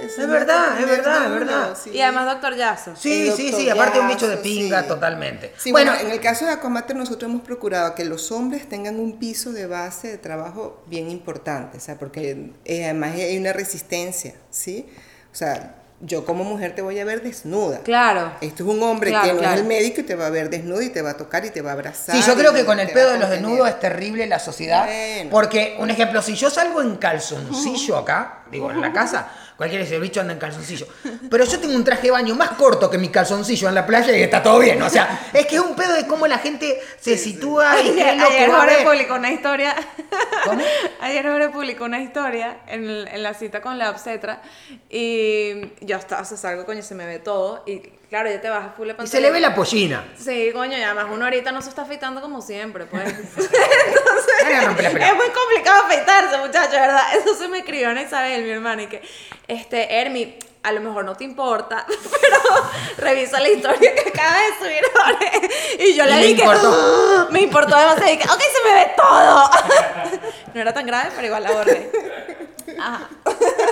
Es 0.06 0.28
verdad, 0.28 0.80
es 0.80 0.86
verdad, 0.86 1.24
es 1.24 1.30
verdad. 1.32 1.78
sí. 1.82 1.90
Y 1.90 2.00
además, 2.00 2.26
doctor 2.26 2.54
Yazo. 2.54 2.94
Sí, 2.94 3.32
sí, 3.34 3.52
sí, 3.52 3.68
aparte 3.70 3.98
un 3.98 4.08
bicho 4.08 4.28
de 4.28 4.36
pinga 4.36 4.82
sí. 4.82 4.88
totalmente. 4.88 5.52
Sí, 5.58 5.72
bueno, 5.72 5.92
bueno, 5.92 6.06
en 6.06 6.12
el 6.12 6.20
caso 6.20 6.44
de 6.44 6.52
Acomater 6.52 6.94
nosotros 6.94 7.30
hemos 7.30 7.42
procurado 7.42 7.94
que 7.94 8.04
los 8.04 8.30
hombres 8.30 8.68
tengan 8.68 9.00
un 9.00 9.18
piso 9.18 9.52
de 9.52 9.66
base 9.66 10.08
de 10.08 10.18
trabajo 10.18 10.82
bien 10.86 11.10
importante, 11.10 11.78
o 11.78 11.80
sea, 11.80 11.98
porque 11.98 12.52
eh, 12.64 12.84
además 12.84 13.14
hay 13.14 13.36
una 13.38 13.52
resistencia, 13.52 14.34
¿sí? 14.50 14.86
O 15.32 15.34
sea, 15.34 15.76
yo 16.00 16.24
como 16.24 16.44
mujer 16.44 16.74
te 16.74 16.82
voy 16.82 16.98
a 16.98 17.04
ver 17.04 17.22
desnuda. 17.22 17.78
Claro. 17.80 18.32
Esto 18.40 18.64
es 18.64 18.68
un 18.68 18.82
hombre 18.82 19.10
Claro, 19.10 19.26
que 19.26 19.32
no 19.32 19.38
claro. 19.38 19.54
es 19.54 19.60
el 19.60 19.66
médico 19.66 20.00
y 20.00 20.04
te 20.04 20.14
va 20.14 20.26
a 20.26 20.30
ver 20.30 20.50
desnudo 20.50 20.82
y 20.82 20.90
te 20.90 21.00
va 21.02 21.10
a 21.10 21.16
tocar 21.16 21.44
y 21.44 21.50
te 21.50 21.62
va 21.62 21.70
a 21.70 21.72
abrazar. 21.72 22.14
Sí, 22.16 22.22
yo 22.26 22.34
creo 22.36 22.52
que 22.52 22.64
con 22.64 22.78
el 22.78 22.90
pedo 22.90 23.12
de 23.12 23.18
los 23.18 23.30
desnudos 23.30 23.68
es 23.68 23.80
terrible 23.80 24.26
la 24.26 24.38
sociedad. 24.38 24.84
Bueno. 24.84 25.30
Porque, 25.30 25.76
un 25.78 25.90
ejemplo, 25.90 26.20
si 26.20 26.34
yo 26.34 26.50
salgo 26.50 26.82
en 26.82 26.96
calzoncillo 26.96 27.96
acá, 27.96 28.42
digo, 28.50 28.70
en 28.70 28.80
la 28.80 28.92
casa, 28.92 29.28
cualquiera 29.56 29.84
dice, 29.84 29.96
el 29.96 30.02
bicho 30.02 30.20
anda 30.20 30.32
en 30.32 30.38
calzoncillo. 30.38 30.86
Pero 31.30 31.44
yo 31.44 31.58
tengo 31.58 31.74
un 31.74 31.84
traje 31.84 32.02
de 32.02 32.10
baño 32.10 32.34
más 32.34 32.50
corto 32.50 32.90
que 32.90 32.98
mi 32.98 33.08
calzoncillo 33.08 33.68
en 33.68 33.74
la 33.74 33.86
playa 33.86 34.16
y 34.16 34.22
está 34.22 34.42
todo 34.42 34.58
bien. 34.58 34.80
O 34.82 34.90
sea, 34.90 35.28
es 35.32 35.46
que 35.46 35.56
es 35.56 35.62
un 35.62 35.74
pedo 35.74 35.94
de 35.94 36.06
cómo 36.06 36.26
la 36.26 36.38
gente 36.38 36.80
se 37.00 37.16
sitúa 37.18 37.80
y 37.80 37.90
qué 37.94 38.10
es 38.10 38.16
lo 38.18 38.28
que 38.28 38.34
Ayer 38.36 38.50
va 38.50 38.62
a 38.62 38.66
ver. 38.66 38.84
publicó 38.84 39.14
una 39.14 39.30
historia. 39.32 39.74
¿Cómo? 40.44 40.62
Ayer 41.00 41.24
Jorge 41.26 41.48
publicó 41.50 41.84
una 41.84 42.00
historia 42.00 42.58
en, 42.66 42.84
el- 42.88 43.08
en 43.08 43.22
la 43.22 43.34
cita 43.34 43.60
con 43.60 43.78
la 43.78 43.90
obstetra 43.90 44.42
y 44.90 45.72
yo 45.84 45.96
hasta, 45.96 46.20
o 46.20 46.24
sea, 46.24 46.36
salgo, 46.36 46.64
coño, 46.64 46.82
se 46.82 46.94
me 46.94 47.06
ve 47.06 47.18
todo 47.18 47.62
y 47.66 47.82
claro, 48.08 48.30
ya 48.30 48.40
te 48.40 48.48
bajas 48.48 48.74
full 48.76 48.88
de 48.88 48.96
Y 49.02 49.06
se 49.06 49.20
le 49.20 49.30
ve 49.30 49.40
la 49.40 49.54
pollina. 49.54 50.04
Sí, 50.18 50.50
coño, 50.52 50.76
y 50.78 50.82
además 50.82 51.06
uno 51.12 51.24
ahorita 51.24 51.52
no 51.52 51.62
se 51.62 51.68
está 51.70 51.82
afeitando 51.82 52.20
como 52.20 52.40
siempre, 52.42 52.86
pues. 52.86 53.04
Pelota. 54.76 55.08
Es 55.08 55.14
muy 55.16 55.28
complicado 55.30 55.82
afeitarse, 55.84 56.38
muchachos, 56.38 56.72
¿verdad? 56.72 57.02
Eso 57.16 57.34
se 57.34 57.48
me 57.48 57.58
escribió 57.58 57.88
Ana 57.90 58.02
Isabel, 58.02 58.42
mi 58.42 58.50
hermana, 58.50 58.82
y 58.82 58.86
que, 58.86 59.02
este, 59.48 60.00
Hermi, 60.00 60.38
a 60.62 60.72
lo 60.72 60.80
mejor 60.80 61.04
no 61.04 61.14
te 61.16 61.24
importa, 61.24 61.86
pero 62.20 62.38
revisa 62.98 63.40
la 63.40 63.48
historia 63.48 63.94
que 63.94 64.08
acaba 64.08 64.36
de 64.38 64.58
subir 64.58 64.82
Jorge. 64.94 65.50
Y 65.78 65.94
yo 65.94 66.04
le 66.04 66.12
me 66.12 66.22
dije, 66.26 66.42
importó. 66.42 66.72
"Ah", 66.72 67.26
me 67.30 67.40
importó 67.40 67.76
demasiado, 67.76 68.12
y 68.12 68.18
que, 68.18 68.24
ok, 68.28 68.40
se 68.40 68.68
me 68.68 68.74
ve 68.74 68.90
todo. 68.96 69.50
No 70.54 70.60
era 70.60 70.72
tan 70.74 70.86
grave, 70.86 71.10
pero 71.14 71.26
igual 71.26 71.42
la 71.44 71.52
borré. 71.52 71.90
Ajá. 72.80 73.08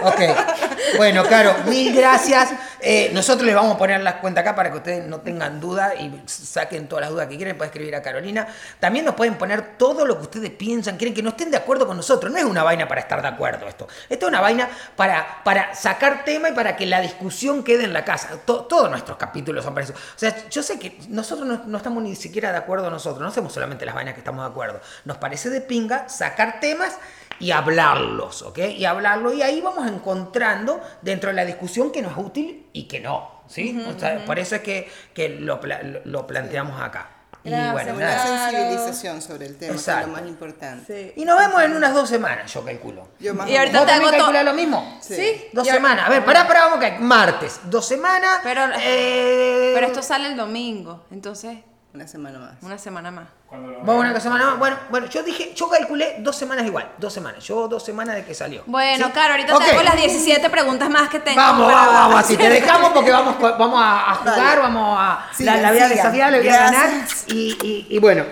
Ok. 0.05 0.97
Bueno, 0.97 1.25
Caro, 1.29 1.55
mil 1.67 1.95
gracias. 1.95 2.51
Eh, 2.81 3.11
nosotros 3.15 3.47
les 3.47 3.55
vamos 3.55 3.75
a 3.75 3.79
poner 3.79 4.03
las 4.03 4.17
cuentas 4.17 4.43
acá 4.43 4.55
para 4.55 4.71
que 4.71 4.77
ustedes 4.77 5.07
no 5.07 5.21
tengan 5.21 5.59
duda 5.59 5.95
y 5.95 6.23
saquen 6.27 6.87
todas 6.87 7.03
las 7.05 7.11
dudas 7.11 7.27
que 7.29 7.37
quieren. 7.37 7.57
Pueden 7.57 7.71
escribir 7.71 7.97
a 7.97 8.03
Carolina. 8.03 8.47
También 8.79 9.07
nos 9.07 9.15
pueden 9.15 9.37
poner 9.37 9.79
todo 9.79 10.05
lo 10.05 10.17
que 10.19 10.23
ustedes 10.25 10.51
piensan, 10.51 10.97
quieren 10.99 11.15
que 11.15 11.23
no 11.23 11.31
estén 11.31 11.51
de 11.51 11.57
acuerdo 11.57 11.87
con 11.87 11.97
nosotros. 11.97 12.31
No 12.31 12.39
es 12.39 12.45
una 12.45 12.63
vaina 12.63 12.87
para 12.87 13.01
estar 13.01 13.23
de 13.23 13.29
acuerdo 13.29 13.67
esto. 13.67 13.89
Esto 14.09 14.27
es 14.27 14.29
una 14.29 14.41
vaina 14.43 14.69
para, 14.95 15.43
para 15.43 15.75
sacar 15.75 16.25
tema 16.25 16.51
y 16.51 16.53
para 16.53 16.77
que 16.77 16.85
la 16.85 17.01
discusión 17.01 17.65
quede 17.65 17.85
en 17.85 17.93
la 17.95 18.05
casa. 18.05 18.29
To- 18.45 18.65
todos 18.67 18.91
nuestros 18.91 19.17
capítulos 19.17 19.65
son 19.65 19.73
para 19.75 19.85
eso. 19.85 19.95
O 19.95 20.19
sea, 20.19 20.49
yo 20.51 20.63
sé 20.63 20.79
que 20.79 20.99
nosotros 21.09 21.49
no, 21.49 21.63
no 21.65 21.79
estamos 21.79 22.03
ni 22.03 22.15
siquiera 22.15 22.53
de 22.53 22.59
acuerdo 22.59 22.91
nosotros. 22.91 23.23
No 23.23 23.29
hacemos 23.29 23.53
solamente 23.53 23.87
las 23.87 23.95
vainas 23.95 24.13
que 24.15 24.21
estamos 24.21 24.45
de 24.45 24.51
acuerdo. 24.51 24.81
Nos 25.07 25.17
parece 25.17 25.49
de 25.49 25.63
pinga 25.63 26.09
sacar 26.11 26.61
temas 26.61 26.99
y 27.41 27.51
hablarlos, 27.51 28.43
¿ok? 28.43 28.59
Y 28.76 28.85
hablarlo 28.85 29.32
y 29.32 29.43
ahí 29.43 29.61
vamos 29.61 29.87
encontrando 29.89 30.80
dentro 31.03 31.30
de 31.30 31.35
la 31.37 31.45
discusión 31.45 31.91
que 31.93 32.03
nos 32.03 32.12
es 32.12 32.18
útil 32.18 32.66
y 32.72 32.85
que 32.85 33.01
no, 33.01 33.43
¿sí? 33.49 33.82
O 33.95 33.99
sea, 33.99 34.24
Por 34.24 34.39
eso 34.39 34.57
es 34.57 34.62
que, 34.62 34.89
que 35.12 35.28
lo, 35.30 35.61
lo- 36.05 36.26
planteamos 36.26 36.80
acá. 36.80 37.11
Y 37.47 37.51
bueno, 37.51 37.95
Una 37.95 38.18
sensibilización 38.18 39.20
sobre 39.20 39.45
el 39.45 39.59
tema, 39.59 39.74
que 39.74 39.78
es 39.78 39.87
lo 40.07 40.07
más 40.09 40.26
importante. 40.26 41.12
Y 41.14 41.26
nos 41.26 41.39
vemos 41.39 41.62
en 41.62 41.76
unas 41.76 41.93
dos 41.93 42.09
semanas, 42.09 42.51
yo 42.55 42.64
calculo. 42.64 43.09
Yo 43.20 43.35
más 43.35 43.47
Y 43.51 43.55
ahorita 43.57 43.80
¿Vos 43.80 43.87
te 43.87 43.93
también 43.93 44.47
lo 44.47 44.55
mismo? 44.55 44.99
Sí. 45.03 45.45
Dos 45.53 45.66
semanas. 45.68 46.07
A 46.07 46.11
ver, 46.11 46.24
pará, 46.24 46.47
pará, 46.49 46.61
vamos 46.68 46.78
que 46.80 46.93
martes. 47.01 47.61
Dos 47.64 47.87
semanas. 47.87 48.41
Pero- 48.43 48.62
eh, 48.80 49.72
Pero 49.74 49.87
esto 49.89 50.01
sale 50.03 50.28
el 50.28 50.37
domingo, 50.39 51.05
entonces 51.11 51.59
Una 51.95 52.09
semana 52.09 52.38
más. 52.40 52.51
una 52.62 52.76
semana 52.76 53.11
más. 53.12 53.26
Vamos 53.53 54.05
una 54.05 54.18
semana 54.18 54.47
más. 54.47 54.59
Bueno, 54.59 54.76
bueno, 54.90 55.07
yo 55.09 55.22
dije, 55.22 55.53
yo 55.55 55.68
calculé 55.68 56.16
dos 56.18 56.34
semanas 56.34 56.66
igual. 56.66 56.90
Dos 56.99 57.12
semanas. 57.12 57.45
Yo 57.45 57.68
dos 57.68 57.84
semanas 57.84 58.16
de 58.16 58.24
que 58.24 58.34
salió. 58.34 58.64
Bueno, 58.66 59.07
¿Sí? 59.07 59.12
claro, 59.12 59.34
ahorita 59.34 59.57
Ok. 59.57 59.64
te 59.64 59.70
hago 59.70 59.82
las 59.84 59.95
17 59.97 60.51
preguntas 60.51 60.90
más 60.90 61.09
que 61.09 61.20
tengo. 61.20 61.36
Vamos, 61.36 61.66
para- 61.72 61.76
vamos, 61.86 61.95
vamos, 61.95 62.20
así 62.20 62.36
te 62.36 62.49
dejamos 62.51 62.90
porque 62.92 63.12
vamos, 63.12 63.38
vamos 63.40 63.80
a, 63.80 64.11
a 64.11 64.14
jugar, 64.16 64.36
Dale. 64.36 64.61
vamos 64.61 64.99
a. 65.01 65.26
La, 65.38 65.57
la 65.61 65.70
voy 65.70 65.80
a 65.80 65.88
desafiar, 65.88 66.32
le 66.32 66.38
voy 66.40 66.49
a 66.49 66.57
ganar. 66.64 66.90
Y, 67.28 67.57
y, 67.62 67.86
y 67.90 67.99
bueno, 68.01 68.24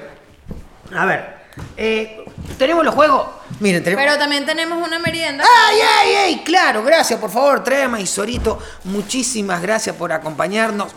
a 0.96 1.04
ver. 1.06 1.36
eh, 1.76 2.24
¿Tenemos 2.58 2.84
los 2.84 2.94
juegos? 2.96 3.28
Miren, 3.60 3.84
tenemos. 3.84 4.04
Pero 4.04 4.18
también 4.18 4.44
tenemos 4.44 4.84
una 4.84 4.98
merienda. 4.98 5.44
¡Ay, 5.68 5.78
ay, 6.00 6.14
ay! 6.16 6.42
Claro, 6.44 6.82
gracias, 6.82 7.20
por 7.20 7.30
favor, 7.30 7.62
trae 7.62 7.84
a 7.84 7.88
Maisorito. 7.88 8.58
Muchísimas 8.84 9.62
gracias 9.62 9.94
por 9.94 10.12
acompañarnos. 10.12 10.92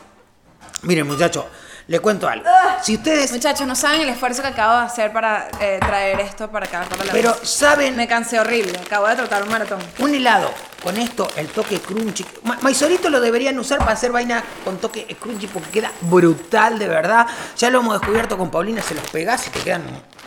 Miren, 0.81 1.05
muchachos, 1.07 1.45
le 1.87 1.99
cuento 1.99 2.27
algo. 2.27 2.45
Si 2.81 2.95
ustedes. 2.95 3.31
Muchachos, 3.31 3.67
no 3.67 3.75
saben 3.75 4.01
el 4.01 4.09
esfuerzo 4.09 4.41
que 4.41 4.47
acabo 4.49 4.79
de 4.79 4.85
hacer 4.85 5.11
para 5.13 5.47
eh, 5.59 5.77
traer 5.79 6.19
esto 6.19 6.49
para 6.49 6.65
acá, 6.65 6.85
para 6.89 7.05
la 7.05 7.11
Pero 7.13 7.35
saben, 7.43 7.95
Me 7.95 8.07
cansé 8.07 8.39
horrible. 8.39 8.77
Acabo 8.79 9.07
de 9.07 9.15
tratar 9.15 9.43
un 9.43 9.49
maratón. 9.49 9.79
un 9.99 10.13
helado 10.15 10.51
con 10.83 10.97
esto, 10.97 11.27
el 11.35 11.47
toque 11.47 11.79
crunchy. 11.79 12.25
Ma- 12.43 12.57
Maisorito 12.61 13.09
lo 13.09 13.19
deberían 13.19 13.57
usar 13.59 13.79
para 13.79 13.93
hacer 13.93 14.11
vaina 14.11 14.43
con 14.63 14.77
toque 14.77 15.05
crunchy 15.19 15.47
porque 15.47 15.69
queda 15.69 15.91
brutal, 16.01 16.77
de 16.79 16.87
verdad. 16.87 17.25
Ya 17.57 17.69
lo 17.69 17.79
hemos 17.79 17.99
descubierto 17.99 18.37
con 18.37 18.49
Paulina, 18.51 18.81
se 18.81 18.93
los 18.95 19.07
pegás 19.09 19.47
y 19.47 19.49
te 19.51 19.59
quedan 19.61 19.83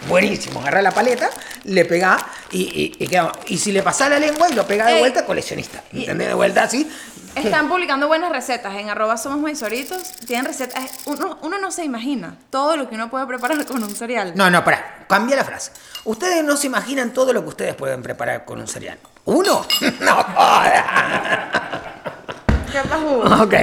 buenísimos. 0.08 0.62
Agarrá 0.62 0.82
la 0.82 0.90
paleta, 0.92 1.28
le 1.64 1.84
pegás 1.84 2.22
y, 2.52 2.62
y, 2.62 2.96
y 3.04 3.06
queda- 3.08 3.32
Y 3.46 3.58
si 3.58 3.72
le 3.72 3.82
pasás 3.82 4.10
la 4.10 4.18
lengua 4.18 4.48
y 4.48 4.54
lo 4.54 4.66
pegás 4.66 4.88
de 4.88 4.94
Ey. 4.94 5.00
vuelta, 5.00 5.24
coleccionista. 5.26 5.82
¿Entendés? 5.92 6.28
De 6.28 6.34
vuelta 6.34 6.62
así. 6.64 6.88
Están 7.46 7.68
publicando 7.68 8.06
buenas 8.08 8.30
recetas 8.32 8.74
en 8.76 8.90
arroba 8.90 9.16
somos 9.16 9.38
maizoritos. 9.38 10.12
Tienen 10.26 10.44
recetas. 10.46 10.84
Uno, 11.06 11.38
uno 11.42 11.58
no 11.58 11.70
se 11.70 11.84
imagina 11.84 12.36
todo 12.50 12.76
lo 12.76 12.88
que 12.88 12.94
uno 12.94 13.08
puede 13.10 13.26
preparar 13.26 13.64
con 13.66 13.82
un 13.82 13.94
cereal. 13.94 14.32
No, 14.34 14.50
no, 14.50 14.64
pará. 14.64 15.04
Cambia 15.08 15.36
la 15.36 15.44
frase. 15.44 15.72
Ustedes 16.04 16.44
no 16.44 16.56
se 16.56 16.66
imaginan 16.66 17.12
todo 17.12 17.32
lo 17.32 17.42
que 17.42 17.48
ustedes 17.48 17.74
pueden 17.74 18.02
preparar 18.02 18.44
con 18.44 18.58
un 18.60 18.66
cereal. 18.68 18.98
¿Uno? 19.24 19.64
No 20.00 20.14
joda. 20.16 21.52
¿Qué 22.72 22.80
pasó? 22.88 23.42
Ok. 23.44 23.54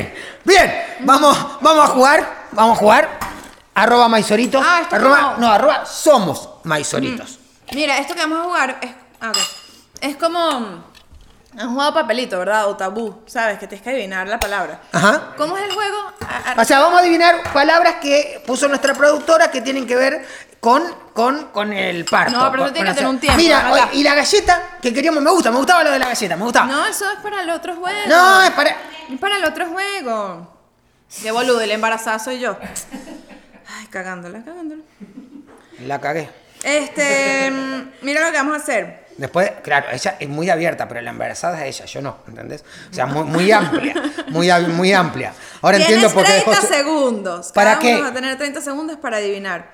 Bien, 0.44 0.74
vamos, 1.02 1.38
vamos 1.62 1.86
a 1.90 1.94
jugar. 1.94 2.46
Vamos 2.52 2.78
a 2.78 2.80
jugar. 2.80 3.20
Arroba 3.76 4.08
maizoritos. 4.08 4.64
Ah, 4.66 4.80
esto 4.82 4.96
arroba, 4.96 5.18
como- 5.34 5.38
No, 5.38 5.52
arroba 5.52 5.86
somos 5.86 6.50
maizoritos. 6.64 7.40
Mira, 7.74 7.98
esto 7.98 8.14
que 8.16 8.22
vamos 8.22 8.40
a 8.40 8.44
jugar 8.44 8.80
es, 8.82 8.92
es 10.02 10.16
como. 10.18 10.95
Han 11.58 11.70
jugado 11.72 11.94
papelito, 11.94 12.38
¿verdad? 12.40 12.68
O 12.70 12.76
tabú, 12.76 13.22
¿sabes? 13.28 13.58
Que 13.60 13.68
tienes 13.68 13.82
que 13.84 13.90
adivinar 13.92 14.28
la 14.28 14.40
palabra. 14.40 14.82
Ajá. 14.92 15.34
¿Cómo 15.38 15.58
es 15.58 15.64
el 15.64 15.72
juego? 15.74 15.98
A- 16.28 16.62
O 16.62 16.66
sea, 16.66 16.80
vamos 16.80 16.98
a 16.98 17.02
adivinar 17.02 17.42
palabras 17.54 17.96
que 18.02 18.42
puso 18.46 18.68
nuestra 18.68 18.94
productora 18.94 19.50
que 19.52 19.62
tienen 19.62 19.88
que 19.88 19.96
ver 19.96 20.26
con, 20.60 20.84
con, 21.14 21.46
con 21.50 21.72
el 21.72 22.04
parto. 22.06 22.32
No, 22.38 22.52
pero 22.52 22.64
eso 22.66 22.74
con- 22.74 22.74
tiene 22.74 22.88
con 22.90 22.94
que 22.96 23.00
tener 23.00 23.10
un 23.10 23.20
tiempo, 23.20 23.38
Mira, 23.38 23.72
oye, 23.72 23.84
y 23.94 24.04
la 24.04 24.16
galleta 24.16 24.62
que 24.82 24.94
queríamos, 24.94 25.24
me 25.24 25.32
gusta, 25.32 25.52
me 25.52 25.58
gustaba 25.58 25.84
lo 25.84 25.92
de 25.92 26.00
la 26.00 26.08
galleta, 26.10 26.36
me 26.36 26.44
gustaba. 26.44 26.66
No, 26.68 26.86
eso 26.88 27.10
es 27.12 27.20
para 27.20 27.42
el 27.42 27.50
otro 27.50 27.76
juego. 27.76 28.00
No, 28.08 28.42
es 28.44 28.52
para. 28.52 28.70
Es 29.12 29.20
para 29.20 29.38
el 29.38 29.46
otro 29.46 29.68
juego. 29.68 30.54
Qué 31.22 31.32
boludo, 31.32 31.62
el 31.62 31.72
embarazada 31.72 32.20
soy 32.20 32.40
yo. 32.40 32.58
Ay, 33.80 33.88
cagándola, 33.88 34.44
cagándola. 34.44 34.82
La 35.86 36.02
cagué. 36.02 36.30
Este, 36.64 37.52
mm, 37.52 37.90
mira 38.02 38.22
lo 38.26 38.32
que 38.32 38.38
vamos 38.38 38.54
a 38.56 38.58
hacer. 38.58 39.05
Después, 39.18 39.50
claro, 39.64 39.88
ella 39.92 40.18
es 40.20 40.28
muy 40.28 40.50
abierta, 40.50 40.88
pero 40.90 41.00
la 41.02 41.12
embarazada 41.12 41.66
es 41.66 41.78
ella, 41.80 41.86
yo 41.86 42.02
no, 42.02 42.18
¿entendés? 42.28 42.66
O 42.92 42.94
sea, 42.94 43.06
muy, 43.06 43.24
muy 43.24 43.50
amplia, 43.52 43.94
muy, 44.28 44.52
muy 44.68 44.92
amplia. 44.94 45.34
Ahora 45.62 45.78
Tienes 45.78 45.94
entiendo 46.04 46.14
por 46.14 46.26
qué 46.26 46.42
30 46.42 46.52
dejó 46.52 46.68
segundos. 46.68 47.52
¿Para 47.54 47.72
Cada 47.72 47.82
qué? 47.82 47.94
uno 47.96 48.04
va 48.04 48.10
a 48.10 48.14
tener 48.14 48.38
30 48.38 48.60
segundos 48.62 48.98
para 48.98 49.18
adivinar. 49.18 49.72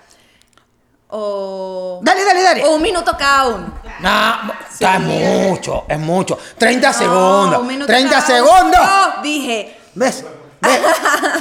O. 1.10 2.00
Dale, 2.04 2.24
dale, 2.24 2.42
dale. 2.44 2.64
O 2.66 2.76
un 2.76 2.82
minuto 2.82 3.16
cada 3.18 3.48
uno. 3.48 3.74
No, 4.00 4.54
está 4.72 5.00
mucho, 5.00 5.86
es 5.90 6.00
mucho. 6.00 6.38
30 6.58 6.88
No, 6.88 6.94
segundos. 6.94 7.62
un 7.62 7.68
minuto 7.68 7.88
30 7.88 8.10
cada 8.12 8.26
segundos. 8.26 8.80
uno. 8.80 9.16
No, 9.18 9.22
dije. 9.24 9.78
¿Ves? 9.96 10.24
¿Ves? 10.62 10.80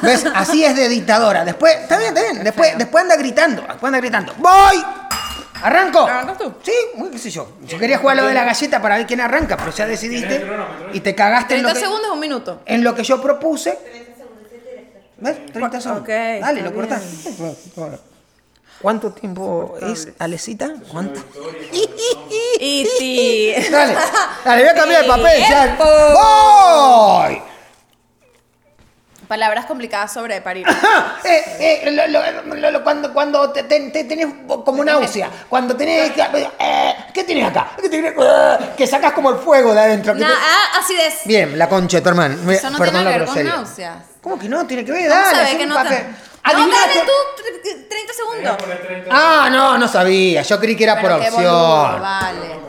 ¿Ves? 0.02 0.24
Así 0.34 0.64
es 0.64 0.74
de 0.74 0.88
dictadora. 0.88 1.44
Después, 1.44 1.76
está 1.76 1.98
bien, 1.98 2.16
está 2.16 2.32
bien. 2.32 2.42
Después, 2.44 2.78
después 2.78 3.02
anda 3.04 3.16
gritando, 3.16 3.60
después 3.62 3.84
anda 3.84 3.98
gritando. 3.98 4.32
¡Voy! 4.38 4.82
¿Arranco? 5.62 6.00
¿Arrancas 6.00 6.38
tú? 6.38 6.54
Sí, 6.62 6.72
muy 6.94 7.10
qué 7.10 7.18
sé 7.18 7.30
yo. 7.30 7.48
Yo 7.66 7.78
quería 7.78 7.98
jugar 7.98 8.16
lo 8.16 8.26
de 8.26 8.34
la 8.34 8.44
galleta 8.44 8.80
para 8.80 8.96
ver 8.96 9.06
quién 9.06 9.20
arranca, 9.20 9.56
pero 9.56 9.70
ya 9.70 9.86
decidiste 9.86 10.44
y 10.92 11.00
te 11.00 11.14
cagaste 11.14 11.54
en 11.56 11.62
30 11.62 11.68
lo 11.68 11.74
que, 11.74 11.80
segundos, 11.80 12.10
un 12.12 12.20
minuto. 12.20 12.60
en 12.66 12.84
lo 12.84 12.94
que 12.94 13.04
yo 13.04 13.20
propuse. 13.20 13.78
¿Ves? 15.18 15.46
30 15.52 15.80
segundos. 15.80 16.02
Ok, 16.02 16.08
Dale, 16.08 16.60
está 16.60 16.70
lo 16.70 16.74
cortás. 16.74 17.02
¿Cuánto 18.80 19.12
tiempo 19.12 19.76
es, 19.82 20.08
Alecita? 20.18 20.72
¿Cuánto? 20.90 21.20
Y 22.58 22.86
ti. 22.98 23.54
Dale, 23.70 23.94
dale, 24.44 24.62
voy 24.62 24.70
a 24.70 24.74
cambiar 24.74 25.02
el 25.02 25.08
papel. 25.08 25.40
ya. 25.50 25.76
¡Voy! 26.14 27.49
Palabras 29.30 29.66
complicadas 29.66 30.12
sobre 30.12 30.40
parir. 30.40 30.66
Eh, 31.24 31.82
eh, 31.84 31.90
lo- 31.92 32.08
lo- 32.08 32.56
lo- 32.56 32.70
lo- 32.72 32.82
cuando 32.82 33.12
cuando 33.12 33.50
te, 33.52 33.62
te- 33.62 33.90
te 33.90 34.02
tenés 34.02 34.26
como 34.64 34.82
náusea, 34.84 35.30
cuando 35.48 35.76
tenés 35.76 36.10
que... 36.10 36.20
eh, 36.58 36.96
¿Qué 37.14 37.22
tienes 37.22 37.46
acá? 37.48 37.68
¿Qué 37.80 37.88
tenés? 37.88 38.12
Eh, 38.20 38.58
que 38.76 38.88
sacas 38.88 39.12
como 39.12 39.30
el 39.30 39.36
fuego 39.36 39.72
de 39.72 39.82
adentro. 39.82 40.14
que 40.14 40.20
Nah, 40.20 40.26
te- 40.26 40.34
ah, 40.34 40.80
acidez. 40.80 41.20
Bien, 41.26 41.56
la 41.56 41.68
concha 41.68 41.98
de 41.98 42.02
tu 42.02 42.08
hermano. 42.08 42.50
Eso 42.50 42.70
no 42.70 42.78
Perdón 42.78 42.94
tiene 42.96 43.04
la 43.04 43.12
que 43.12 43.18
ver 43.20 43.28
con 43.28 43.44
náuseas. 43.44 43.96
¿Cómo 44.20 44.36
que 44.36 44.48
no? 44.48 44.66
Tiene 44.66 44.84
que 44.84 44.90
ver, 44.90 45.08
¿Cómo 45.08 45.20
dale, 45.20 45.30
sabes 45.36 45.50
haz 45.52 45.56
que 45.56 45.62
un 45.62 45.68
no 45.68 45.76
te... 45.76 45.82
papel. 45.84 46.06
No, 46.46 46.52
dale 46.52 47.00
tú, 47.06 47.42
tre- 47.44 47.88
30 47.88 48.12
segundos. 48.12 48.56
poner 48.56 48.82
30 48.84 49.10
Ah, 49.12 49.48
no, 49.48 49.78
no 49.78 49.86
sabía. 49.86 50.42
Yo 50.42 50.58
creí 50.58 50.74
que 50.74 50.82
era 50.82 50.94
por 51.00 51.02
Pero 51.02 51.16
opción. 51.18 51.34
boludo, 51.44 52.00
vale. 52.00 52.60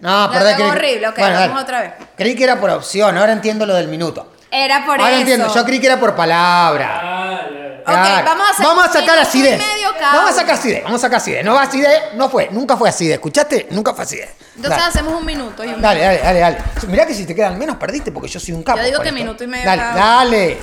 No, 0.00 0.30
perdón. 0.30 0.54
creí- 0.54 0.70
horrible, 0.70 1.08
ok, 1.08 1.18
Bueno, 1.18 1.34
vamos 1.34 1.48
dale. 1.50 1.62
otra 1.62 1.80
vez. 1.82 1.92
Creí 2.16 2.34
que 2.34 2.44
era 2.44 2.58
por 2.58 2.70
opción, 2.70 3.18
ahora 3.18 3.32
entiendo 3.32 3.66
lo 3.66 3.74
del 3.74 3.88
minuto. 3.88 4.32
Era 4.50 4.84
por 4.84 5.00
ahora 5.00 5.10
eso. 5.12 5.20
entiendo, 5.20 5.54
yo 5.54 5.64
creí 5.64 5.80
que 5.80 5.86
era 5.86 5.98
por 6.00 6.14
palabra. 6.14 7.02
Ya. 7.86 7.92
Ok, 7.92 8.24
vamos 8.24 8.48
a 8.48 8.50
hacer 8.50 8.66
vamos 8.66 8.84
a 8.84 8.88
sacar 8.92 9.26
medio 9.34 9.92
cada 9.98 10.12
Vamos 10.16 10.30
a 10.30 10.34
sacar 10.34 10.54
acidez, 10.56 10.82
vamos 10.82 11.00
a 11.00 11.02
sacar 11.06 11.18
acidez. 11.18 11.44
No 11.44 11.54
va 11.54 11.62
acidez, 11.62 12.00
no 12.14 12.28
fue, 12.28 12.48
nunca 12.50 12.76
fue 12.76 12.88
acidez. 12.88 13.14
¿Escuchaste? 13.14 13.68
Nunca 13.70 13.94
fue 13.94 14.02
acidez. 14.04 14.30
Entonces 14.56 14.70
Dale. 14.78 14.88
hacemos 14.90 15.14
un 15.14 15.24
minuto 15.24 15.64
y 15.64 15.68
un 15.68 15.80
Dale, 15.80 16.00
dale, 16.00 16.18
dale, 16.18 16.40
dale. 16.40 16.58
Mirá 16.88 17.06
que 17.06 17.14
si 17.14 17.24
te 17.26 17.34
quedan 17.34 17.56
menos 17.58 17.76
perdiste 17.76 18.10
porque 18.10 18.28
yo 18.28 18.40
soy 18.40 18.54
un 18.54 18.62
capo. 18.64 18.78
Yo 18.78 18.84
digo 18.86 19.00
que 19.02 19.08
esto. 19.08 19.18
minuto 19.20 19.44
y 19.44 19.46
medio 19.46 19.64
Dale, 19.66 19.82
cada 19.82 19.92
uno. 19.94 20.04
dale. 20.04 20.58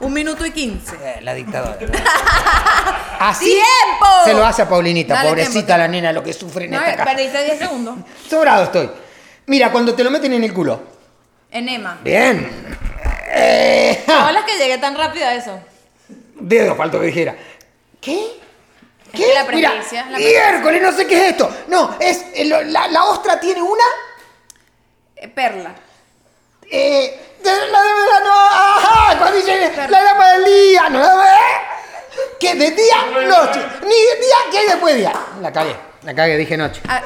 Un 0.00 0.12
minuto 0.12 0.46
y 0.46 0.50
15. 0.52 0.96
Eh, 1.02 1.18
la 1.22 1.34
dictadora. 1.34 1.76
Así 3.20 3.44
¡Tiempo! 3.46 4.06
se 4.24 4.32
lo 4.32 4.44
hace 4.46 4.62
a 4.62 4.68
Paulinita, 4.68 5.14
Dale, 5.14 5.28
pobrecita 5.30 5.54
tiempo. 5.66 5.76
la 5.78 5.88
nena, 5.88 6.12
lo 6.12 6.22
que 6.22 6.32
sufre 6.32 6.66
en 6.66 6.70
No, 6.72 6.78
esta 6.78 6.96
casa. 6.96 7.04
perdiste 7.04 7.44
10 7.44 7.58
segundos. 7.58 7.96
Sobrado 8.30 8.64
estoy. 8.64 8.90
Mira, 9.46 9.72
cuando 9.72 9.94
te 9.94 10.04
lo 10.04 10.10
meten 10.10 10.32
en 10.32 10.44
el 10.44 10.52
culo. 10.52 10.97
Enema. 11.50 11.98
Bien. 12.02 12.50
Eh, 13.30 14.04
las 14.06 14.44
que 14.44 14.58
llegué 14.58 14.78
tan 14.78 14.96
rápido 14.96 15.26
a 15.26 15.34
eso. 15.34 15.58
Dedo 16.34 16.74
faltó 16.76 17.00
que 17.00 17.06
dijera. 17.06 17.36
¿Qué? 18.00 18.38
Es 19.12 19.20
que 19.20 19.34
la 19.34 19.46
presbicia, 19.46 20.04
Mira, 20.04 20.10
la 20.10 20.18
miércoles, 20.18 20.82
no 20.82 20.92
sé 20.92 21.06
qué 21.06 21.16
es 21.16 21.30
esto. 21.32 21.50
No, 21.68 21.96
es 21.98 22.26
eh, 22.34 22.44
lo- 22.44 22.62
la, 22.62 22.88
la 22.88 23.04
ostra 23.04 23.40
tiene 23.40 23.62
una. 23.62 23.84
Eh, 25.16 25.28
Perla. 25.28 25.74
Eh, 26.70 27.20
de- 27.42 27.50
la 27.50 27.82
de 27.82 28.24
no, 28.24 28.46
ajá, 28.50 29.18
cuando 29.18 29.36
dice 29.38 29.72
la 29.88 30.02
dama 30.02 30.32
del 30.34 30.44
día, 30.44 30.88
no, 30.90 31.24
eh, 31.24 31.28
¿qué? 32.38 32.54
¿De 32.54 32.70
día? 32.72 32.96
Noche. 33.26 33.60
Ni 33.82 33.88
de 33.88 34.20
día, 34.20 34.36
¿qué 34.50 34.58
hay 34.58 34.66
después 34.66 34.94
de 34.94 35.00
día? 35.00 35.12
La 35.40 35.50
cagué, 35.52 35.74
la 36.02 36.14
cagué, 36.14 36.36
dije 36.36 36.56
noche. 36.58 36.82
A- 36.88 37.02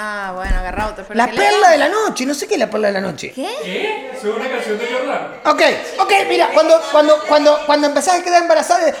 Ah, 0.00 0.30
bueno, 0.32 0.56
agarra 0.56 0.86
otro. 0.86 1.04
La 1.12 1.26
¿qué 1.26 1.32
le 1.32 1.38
perla 1.38 1.70
de 1.70 1.78
la 1.78 1.88
noche, 1.88 2.24
no 2.24 2.32
sé 2.32 2.46
qué 2.46 2.54
es 2.54 2.60
la 2.60 2.70
perla 2.70 2.86
de 2.86 2.92
la 2.92 3.00
noche. 3.00 3.32
¿Qué? 3.34 3.48
¿Qué? 3.64 4.12
¿Es 4.14 4.22
una 4.22 4.48
canción 4.48 4.78
de 4.78 4.86
Jordán? 4.86 5.40
Ok, 5.44 5.62
ok, 5.98 6.12
mira, 6.28 6.50
cuando, 6.54 6.80
cuando, 6.92 7.18
cuando, 7.26 7.58
cuando 7.66 7.88
empezás 7.88 8.20
a 8.20 8.22
quedar 8.22 8.42
embarazada, 8.42 8.94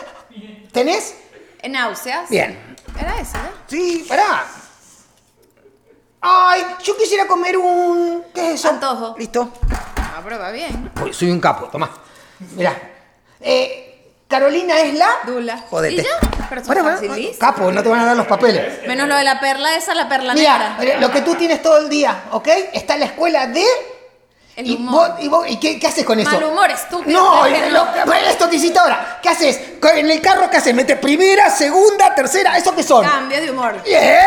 ¿tenés? 0.72 1.14
¿Náuseas? 1.68 2.28
Bien. 2.28 2.76
¿Era 3.00 3.20
eso, 3.20 3.34
ya? 3.34 3.52
Sí, 3.68 4.06
pará. 4.08 4.44
Ay, 6.20 6.64
yo 6.82 6.96
quisiera 6.96 7.28
comer 7.28 7.56
un... 7.56 8.24
¿Qué 8.34 8.48
es 8.48 8.54
eso? 8.56 8.70
Antojo. 8.70 9.14
Listo. 9.16 9.52
Ah, 9.96 10.20
pero 10.24 10.40
va 10.40 10.50
bien. 10.50 10.90
Uy, 11.00 11.12
soy 11.12 11.30
un 11.30 11.40
capo, 11.40 11.66
tomá. 11.66 11.90
Mirá. 12.56 12.74
Eh, 13.40 14.14
Carolina 14.26 14.80
es 14.80 14.94
la... 14.94 15.10
Dula. 15.24 15.58
Jodete. 15.70 16.02
¿Y 16.02 16.04
ya? 16.04 16.37
Pero 16.48 16.60
eso 16.62 16.66
Bueno, 16.72 16.88
es 16.90 16.98
bueno, 17.00 17.08
facilísimo. 17.14 17.38
capo, 17.38 17.70
no 17.72 17.82
te 17.82 17.88
van 17.88 18.00
a 18.00 18.04
dar 18.06 18.16
los 18.16 18.26
papeles. 18.26 18.86
Menos 18.86 19.06
lo 19.08 19.16
de 19.16 19.24
la 19.24 19.38
perla 19.40 19.74
esa, 19.76 19.94
la 19.94 20.08
perla 20.08 20.34
Mira, 20.34 20.76
negra. 20.78 20.94
eh, 20.94 21.00
lo 21.00 21.10
que 21.10 21.20
tú 21.22 21.34
tienes 21.34 21.62
todo 21.62 21.78
el 21.78 21.88
día, 21.88 22.24
¿ok? 22.32 22.48
Está 22.72 22.94
en 22.94 23.00
la 23.00 23.06
escuela 23.06 23.46
de... 23.46 23.64
El 24.56 24.66
y 24.66 24.74
humor. 24.74 25.10
vos- 25.12 25.20
y, 25.20 25.28
vos- 25.28 25.46
¿y 25.48 25.56
qué, 25.60 25.78
qué 25.78 25.86
haces 25.86 26.04
con 26.04 26.18
eso? 26.18 26.32
Mal 26.32 26.42
humor, 26.42 26.68
estúpido. 26.68 27.16
No, 27.20 27.46
lo- 27.46 28.12
esto 28.28 28.50
que 28.50 28.56
hiciste 28.56 28.76
ahora. 28.76 29.20
¿Qué 29.22 29.28
haces? 29.28 29.60
En 29.94 30.10
el 30.10 30.20
carro, 30.20 30.50
¿qué 30.50 30.56
haces? 30.56 30.74
¿Metes 30.74 30.98
primera, 30.98 31.48
segunda, 31.48 32.12
tercera? 32.12 32.56
¿Eso 32.58 32.74
qué 32.74 32.82
son? 32.82 33.04
Cambio 33.06 33.40
de 33.40 33.50
humor. 33.52 33.80
¡Bien! 33.84 34.18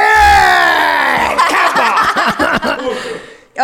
¡Capa! 1.49 2.77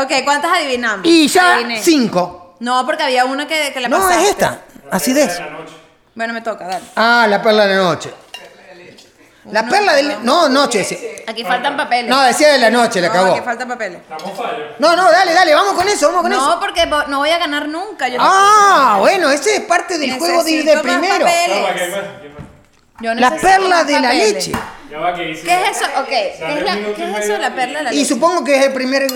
Ok, 0.04 0.12
¿cuántas 0.26 0.52
adivinamos? 0.52 1.06
y 1.06 1.28
ya 1.30 1.56
Adiviné. 1.56 1.82
cinco. 1.82 2.56
No, 2.60 2.86
porque 2.86 3.04
había 3.04 3.24
una 3.24 3.48
que, 3.48 3.72
que 3.74 3.80
la 3.80 3.88
No, 3.88 3.98
pasaste. 4.00 4.24
es 4.24 4.30
esta. 4.32 4.60
Acidez. 4.92 5.38
De 5.38 5.50
noche. 5.50 5.74
Bueno, 6.14 6.34
me 6.34 6.42
toca, 6.42 6.68
dale. 6.68 6.86
Ah, 6.98 7.26
la 7.30 7.42
perla 7.42 7.66
de 7.66 7.76
la 7.78 7.84
noche. 7.84 8.14
La 9.52 9.66
perla 9.68 9.94
de 9.94 10.04
la... 10.04 10.18
No, 10.24 10.50
noche. 10.50 10.84
sí. 10.84 10.98
Aquí 11.28 11.44
faltan 11.44 11.78
papeles. 11.78 12.10
No, 12.10 12.22
decía 12.24 12.50
de 12.52 12.58
la 12.60 12.70
noche, 12.70 13.00
la 13.02 13.08
No, 13.08 13.14
cagó. 13.14 13.32
aquí 13.34 13.42
faltan 13.46 13.68
papeles. 13.68 14.00
Estamos 14.02 14.38
fallos. 14.38 14.68
No, 14.80 14.96
no, 14.96 15.12
dale, 15.12 15.34
dale, 15.34 15.54
vamos 15.56 15.74
con 15.74 15.88
eso, 15.88 16.08
vamos 16.08 16.22
con 16.24 16.32
eso. 16.34 16.46
No, 16.56 16.60
porque 16.60 16.82
vo- 16.90 17.08
no 17.08 17.20
voy 17.20 17.30
a 17.30 17.38
ganar 17.38 17.68
nunca. 17.68 18.08
Yo 18.08 18.18
Ah, 18.20 18.98
bueno, 19.00 19.30
ese 19.30 19.56
es 19.56 19.62
parte 19.62 19.98
del 19.98 20.18
juego 20.18 20.44
de 20.44 20.52
ir 20.52 20.66
de 20.66 20.76
Necesito 20.76 20.88
más 20.88 21.00
primero. 21.00 21.26
papeles. 21.26 21.58
No, 21.58 21.64
va, 21.64 21.74
que 21.74 21.82
hay 21.84 21.92
más, 21.92 22.00
que 22.00 22.28
hay 22.28 22.30
más. 22.30 22.44
Yo 23.00 23.14
La 23.14 23.30
necesito 23.30 23.48
perla 23.48 23.70
más 23.76 23.88
de 23.88 23.94
la 23.94 24.02
papeles. 24.02 24.34
leche. 24.34 24.52
Ya 24.90 24.98
va 25.00 25.14
que. 25.14 25.24
¿Qué 25.42 25.64
es 25.64 25.78
eso? 25.78 25.86
Ok, 26.00 26.08
¿qué 26.10 26.38
Dale 26.40 26.60
es, 26.60 26.66
la- 26.66 26.76
minuto 26.76 26.96
qué 26.96 27.02
y 27.02 27.06
es 27.06 27.10
medio 27.12 27.24
eso 27.24 27.34
de 27.34 27.40
la 27.40 27.56
perla 27.56 27.78
de 27.80 27.84
la 27.86 27.94
Y 27.94 27.96
leche? 27.98 28.10
supongo 28.10 28.44
que 28.44 28.56
es 28.58 28.66
el 28.66 28.74
primer, 28.74 29.12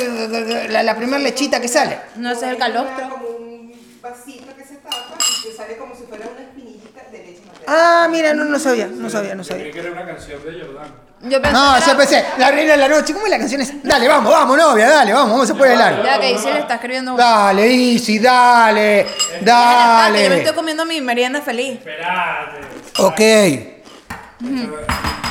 la, 0.69 0.83
la 0.83 0.95
primera 0.95 1.19
lechita 1.19 1.59
que 1.61 1.67
sale. 1.67 1.99
No 2.15 2.35
sé, 2.35 2.49
el 2.49 2.57
calostro. 2.57 3.09
como 3.09 3.27
un 3.27 3.71
vasito 4.01 4.55
que 4.55 4.63
se 4.65 4.75
tapa 4.75 4.97
y 5.17 5.49
te 5.49 5.55
sale 5.55 5.77
como 5.77 5.95
si 5.95 6.03
fuera 6.03 6.25
una 6.31 6.41
espinillita 6.41 7.01
de 7.11 7.17
leche 7.19 7.41
materna. 7.47 7.60
Ah, 7.73 8.07
mira, 8.11 8.33
no, 8.33 8.43
no 8.45 8.59
sabía, 8.59 8.87
no 8.87 9.09
sabía, 9.09 9.33
no 9.35 9.43
sabía. 9.43 9.63
Creí 9.63 9.73
que 9.73 9.79
era 9.79 9.91
una 9.91 10.05
canción 10.05 10.43
de 10.43 10.59
Jordán. 10.59 10.91
Yo 11.23 11.39
pensé 11.41 11.53
No, 11.53 11.73
que 11.75 11.79
yo 11.81 11.85
era- 11.87 11.97
pensé, 11.97 12.25
la 12.39 12.51
reina 12.51 12.71
de 12.71 12.77
la 12.77 12.87
noche, 12.89 13.13
¿cómo 13.13 13.25
es 13.27 13.31
la 13.31 13.37
canción 13.37 13.61
esa? 13.61 13.73
Dale, 13.83 14.07
vamos, 14.07 14.31
vamos, 14.33 14.57
novia, 14.57 14.89
dale, 14.89 15.13
vamos, 15.13 15.31
vamos 15.31 15.49
a 15.51 15.53
poner 15.53 15.73
el 15.73 15.79
largo. 15.79 16.03
Ya 16.03 16.19
que 16.19 16.31
Isi 16.31 16.45
le 16.51 16.59
está 16.59 16.73
escribiendo 16.75 17.13
una. 17.13 17.23
Dale, 17.23 17.93
Easy, 17.93 18.19
dale, 18.19 19.03
paz, 19.05 19.13
que 19.13 19.37
Yo 19.39 19.45
me 19.45 19.51
dale. 19.51 20.37
estoy 20.39 20.55
comiendo 20.55 20.83
mi 20.85 20.99
merienda 20.99 21.41
feliz. 21.41 21.77
Esperate. 21.77 22.57
Ok. 22.97 23.21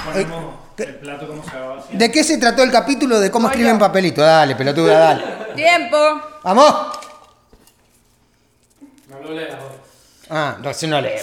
Ponemos 0.05 0.55
el 0.79 0.95
plato 0.97 1.27
como 1.27 1.45
se 1.45 1.59
va 1.59 1.77
haciendo. 1.79 1.99
¿De 2.05 2.11
qué 2.13 2.25
se 2.25 2.39
trató 2.39 2.63
el 2.63 2.71
capítulo 2.71 3.19
de 3.21 3.31
cómo 3.31 3.49
escriben 3.49 3.79
papelito? 3.79 4.23
Dale, 4.23 4.55
pelotuda, 4.57 4.99
dale. 4.99 5.25
Tiempo. 5.57 5.99
¿Vamos? 6.45 6.75
No 9.09 9.19
lo 9.29 9.33
leas. 9.35 9.59
vos. 9.59 9.73
Ah, 10.33 10.57
no, 10.63 10.73
si 10.73 10.87
no 10.87 11.01
leo. 11.01 11.21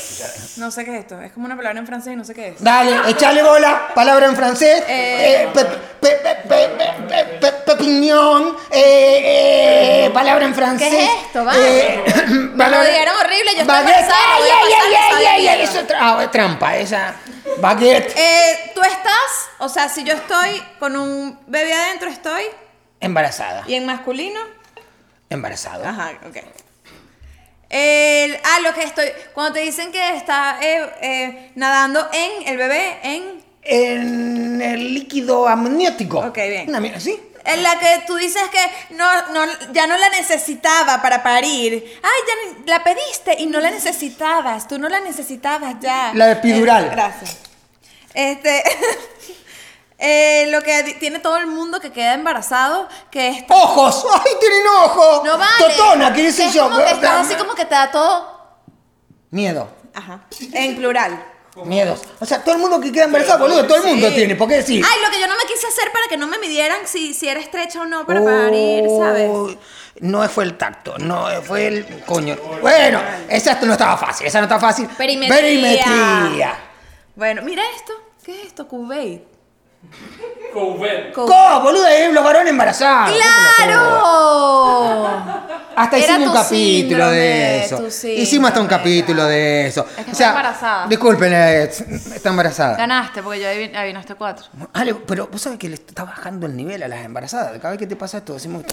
No 0.57 0.69
sé 0.69 0.83
qué 0.83 0.95
es 0.95 0.99
esto. 1.01 1.21
Es 1.21 1.31
como 1.31 1.45
una 1.45 1.55
palabra 1.55 1.79
en 1.79 1.87
francés 1.87 2.11
y 2.13 2.15
no 2.17 2.25
sé 2.25 2.33
qué 2.33 2.49
es. 2.49 2.61
Dale, 2.61 3.09
échale 3.09 3.41
bola, 3.41 3.93
palabra 3.95 4.25
en 4.25 4.35
francés. 4.35 4.83
Eh. 4.87 5.47
Pe- 5.53 5.63
pe- 5.63 5.77
pe- 6.01 6.17
pe- 6.47 6.69
pe- 6.77 6.93
pe- 7.07 7.25
pe- 7.39 7.51
Pepiñón. 7.65 8.57
palabra 10.13 10.45
en 10.45 10.53
francés. 10.53 10.89
¿Qué 10.89 11.03
es 11.05 11.09
esto? 11.25 11.45
Va. 11.45 11.53
Me 11.53 12.69
lo 12.69 12.81
dijeron 12.81 13.15
horrible, 13.23 13.51
yo 13.55 13.61
estoy 13.61 13.77
embarazada, 13.77 14.13
Ay, 14.35 14.43
ay, 14.83 15.25
ay, 15.25 15.47
ay, 15.47 15.61
eso 15.61 15.79
ah, 15.99 16.27
trampa, 16.31 16.75
esa. 16.77 17.15
Baguette. 17.59 18.13
Eh, 18.17 18.71
tú 18.75 18.81
estás, 18.81 19.49
o 19.59 19.69
sea, 19.69 19.87
si 19.89 20.03
yo 20.03 20.13
estoy 20.15 20.61
con 20.79 20.95
un 20.97 21.39
bebé 21.47 21.73
adentro, 21.73 22.09
estoy. 22.09 22.43
Embarazada. 22.99 23.63
Y 23.67 23.75
en 23.75 23.85
masculino. 23.85 24.39
Embarazado. 25.29 25.85
Ajá, 25.87 26.11
ok. 26.27 26.37
El- 27.69 28.39
ah, 28.43 28.59
lo 28.61 28.73
que 28.73 28.83
estoy. 28.83 29.07
Cuando 29.33 29.53
te 29.53 29.59
dicen 29.61 29.91
que 29.91 30.15
está 30.15 30.57
eh, 30.61 30.89
eh, 31.01 31.51
nadando 31.55 32.07
en 32.13 32.47
el 32.47 32.57
bebé, 32.57 32.99
en. 33.03 33.45
En 33.69 34.61
el 34.61 34.93
líquido 34.93 35.45
amniótico. 35.45 36.19
Ok, 36.19 36.35
bien. 36.37 36.69
Una 36.69 36.79
mierda, 36.79 37.01
¿sí? 37.01 37.19
En 37.43 37.63
la 37.63 37.77
que 37.77 38.03
tú 38.07 38.15
dices 38.15 38.41
que 38.49 38.95
no, 38.95 39.05
no, 39.33 39.45
ya 39.73 39.87
no 39.87 39.97
la 39.97 40.09
necesitaba 40.09 41.01
para 41.01 41.21
parir. 41.21 41.83
Ay, 42.01 42.21
ya 42.65 42.73
la 42.77 42.83
pediste 42.83 43.35
y 43.39 43.45
no 43.47 43.59
la 43.59 43.69
necesitabas. 43.71 44.69
Tú 44.69 44.79
no 44.79 44.87
la 44.87 45.01
necesitabas 45.01 45.75
ya. 45.81 46.11
La 46.13 46.31
epidural. 46.31 46.85
Eh, 46.85 46.89
gracias. 46.91 47.37
Este. 48.13 48.63
eh, 49.99 50.47
lo 50.51 50.61
que 50.61 50.95
tiene 50.99 51.19
todo 51.19 51.37
el 51.37 51.47
mundo 51.47 51.79
que 51.79 51.91
queda 51.91 52.13
embarazado, 52.13 52.87
que 53.09 53.29
es. 53.29 53.45
¡Ojos! 53.49 54.05
¡Ay, 54.13 54.31
tienen 54.39 54.67
ojos! 54.83 55.23
No 55.23 55.37
vale. 55.37 55.51
Totona, 55.75 56.13
¿qué 56.13 56.27
es 56.27 56.53
yo? 56.53 56.63
como 56.69 56.77
que 56.77 56.91
estás 56.91 57.25
así 57.25 57.35
como 57.35 57.55
que 57.55 57.65
te 57.65 57.73
da 57.75 57.89
todo. 57.91 58.37
Miedo. 59.31 59.69
Ajá. 59.93 60.21
En 60.53 60.75
plural. 60.75 61.25
Miedos. 61.65 62.01
O 62.19 62.25
sea, 62.25 62.43
todo 62.43 62.53
el 62.53 62.61
mundo 62.61 62.79
que 62.79 62.91
queda 62.91 63.05
embarazado, 63.05 63.39
boludo, 63.39 63.65
todo 63.65 63.77
el 63.77 63.83
mundo 63.85 64.09
Sí. 64.09 64.15
tiene. 64.15 64.35
¿Por 64.35 64.47
qué 64.47 64.57
decir? 64.57 64.85
Ay, 64.87 65.01
lo 65.03 65.09
que 65.09 65.19
yo 65.19 65.25
no 65.27 65.35
me 65.35 65.43
quise 65.51 65.65
hacer 65.65 65.91
para 65.91 66.05
que 66.07 66.15
no 66.15 66.27
me 66.27 66.37
midieran 66.37 66.85
si, 66.85 67.15
si 67.15 67.27
era 67.27 67.39
estrecha 67.39 67.81
o 67.81 67.85
no 67.85 68.05
para 68.05 68.23
parir, 68.23 68.85
¿sabes? 68.99 69.57
No 69.99 70.29
fue 70.29 70.43
el 70.43 70.55
tacto, 70.55 70.95
no 70.99 71.25
fue 71.41 71.65
el 71.67 72.03
coño. 72.05 72.37
Bueno, 72.61 73.01
esa 73.27 73.59
no 73.61 73.71
estaba 73.71 73.97
fácil, 73.97 74.27
esa 74.27 74.37
no 74.39 74.43
estaba 74.43 74.61
fácil. 74.61 74.87
Perimetría. 74.89 75.35
Perimetría. 75.41 76.59
Bueno, 77.15 77.41
mira 77.41 77.63
esto. 77.75 77.93
¿Qué 78.23 78.39
es 78.41 78.47
esto? 78.47 78.67
Cubate. 78.67 79.36
Couvet. 80.53 81.13
¿Cómo, 81.13 81.61
boludo? 81.61 81.87
Es 81.87 82.11
los 82.13 82.23
varones 82.23 82.49
embarazados. 82.49 83.15
¡Claro! 83.57 85.07
Hasta 85.75 85.97
Era 85.97 86.05
hicimos 86.05 86.19
un 86.19 86.33
tu 86.33 86.33
capítulo 86.33 86.89
síndrome, 86.89 87.15
de 87.15 87.65
eso. 87.65 87.77
tu 87.77 87.91
síndrome. 87.91 88.23
Hicimos 88.23 88.47
hasta 88.47 88.61
un 88.61 88.67
capítulo 88.67 89.25
de 89.25 89.67
eso. 89.67 89.81
Es 89.81 89.93
que 89.95 90.01
o 90.01 90.03
está 90.05 90.15
sea, 90.15 90.29
embarazada. 90.29 90.87
Disculpen, 90.87 91.33
eh, 91.33 91.63
está 92.15 92.29
embarazada. 92.29 92.77
Ganaste 92.77 93.21
porque 93.21 93.41
yo 93.41 93.47
adivin- 93.47 93.75
adivinaste 93.75 94.15
cuatro. 94.15 94.45
Ale, 94.73 94.95
pero 94.95 95.27
vos 95.27 95.39
sabés 95.39 95.59
que 95.59 95.69
le 95.69 95.75
está 95.75 96.03
bajando 96.03 96.47
el 96.47 96.55
nivel 96.55 96.81
a 96.81 96.87
las 96.87 97.05
embarazadas. 97.05 97.51
Cada 97.59 97.69
vez 97.71 97.77
que 97.79 97.85
te 97.85 97.95
pasa 97.95 98.17
esto, 98.17 98.33
decimos. 98.33 98.63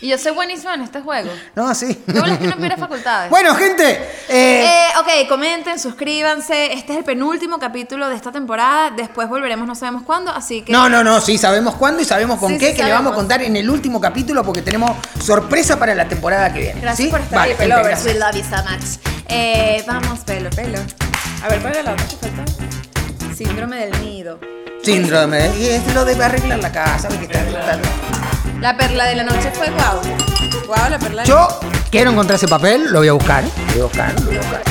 Y 0.00 0.10
yo 0.10 0.16
soy 0.16 0.30
buenísima 0.30 0.74
en 0.74 0.82
este 0.82 1.00
juego. 1.00 1.28
No, 1.56 1.74
sí. 1.74 2.04
¿Qué 2.06 2.20
bolas 2.20 2.38
que 2.38 2.46
no 2.46 2.76
facultades? 2.76 3.30
Bueno, 3.30 3.52
gente. 3.56 3.90
eh, 4.28 4.64
Eh, 4.64 4.88
ok, 5.00 5.28
comenten, 5.28 5.76
suscríbanse. 5.80 6.72
Este 6.72 6.92
es 6.92 6.98
el 6.98 7.04
penúltimo 7.04 7.58
capítulo 7.58 8.08
de 8.08 8.14
esta 8.14 8.30
temporada. 8.30 8.92
Después 8.92 9.28
volveremos 9.28 9.66
no 9.66 9.74
sabemos 9.74 10.04
cuándo, 10.04 10.30
así 10.38 10.62
que... 10.62 10.72
No, 10.72 10.88
no, 10.88 11.04
no, 11.04 11.20
sí, 11.20 11.36
sabemos 11.38 11.74
cuándo 11.74 12.00
y 12.02 12.04
sabemos 12.04 12.38
con 12.38 12.52
Sí, 12.52 12.58
qué, 12.58 12.70
sí, 12.70 12.76
que 12.76 12.84
le 12.84 12.92
vamos 12.92 13.12
a 13.12 13.14
sabemos. 13.14 13.16
contar 13.16 13.42
en 13.42 13.56
el 13.56 13.68
último 13.68 14.00
capítulo 14.00 14.42
porque 14.44 14.62
tenemos 14.62 14.92
sorpresa 15.22 15.78
para 15.78 15.94
la 15.94 16.08
temporada 16.08 16.52
que 16.52 16.60
viene. 16.60 16.80
Gracias 16.80 17.06
¿sí? 17.06 17.10
por 17.10 17.20
estar 17.20 17.38
Vale, 17.38 17.56
ahí, 17.58 17.68
gracias. 17.68 18.04
We 18.04 18.14
love 18.14 18.34
you 18.34 18.42
so 18.44 18.56
much. 18.64 18.98
Eh, 19.28 19.84
vamos, 19.86 20.20
pelo, 20.20 20.50
pelo. 20.50 20.78
A 21.42 21.48
ver, 21.48 21.60
¿cuál 21.60 21.74
era 21.74 21.82
la 21.82 21.92
otra 21.92 22.06
que 22.06 22.16
faltaba? 22.16 23.34
Síndrome 23.36 23.76
del 23.86 24.00
nido. 24.04 24.40
Síndrome. 24.82 25.50
Y 25.58 25.66
es 25.66 25.94
lo 25.94 26.04
de 26.04 26.22
arreglar 26.24 26.58
la 26.60 26.72
casa. 26.72 27.08
Que 27.08 27.24
está- 27.24 27.40
está- 27.40 27.78
La 28.60 28.76
perla 28.76 29.04
de 29.04 29.14
la 29.16 29.24
noche 29.24 29.50
fue 29.52 29.70
guau. 29.70 30.00
Guau, 30.66 30.90
la 30.90 30.98
perla 30.98 31.22
de 31.22 31.28
la 31.28 31.34
Yo 31.34 31.48
quiero 31.90 32.10
encontrar 32.10 32.36
ese 32.36 32.48
papel, 32.48 32.86
lo 32.90 33.00
voy 33.00 33.08
a 33.08 33.12
buscar. 33.12 33.44
Lo 33.44 33.50
voy 33.72 33.80
a 33.80 33.84
buscar, 33.84 34.20
lo 34.20 34.26
voy 34.26 34.36
a 34.36 34.40
buscar. 34.40 34.62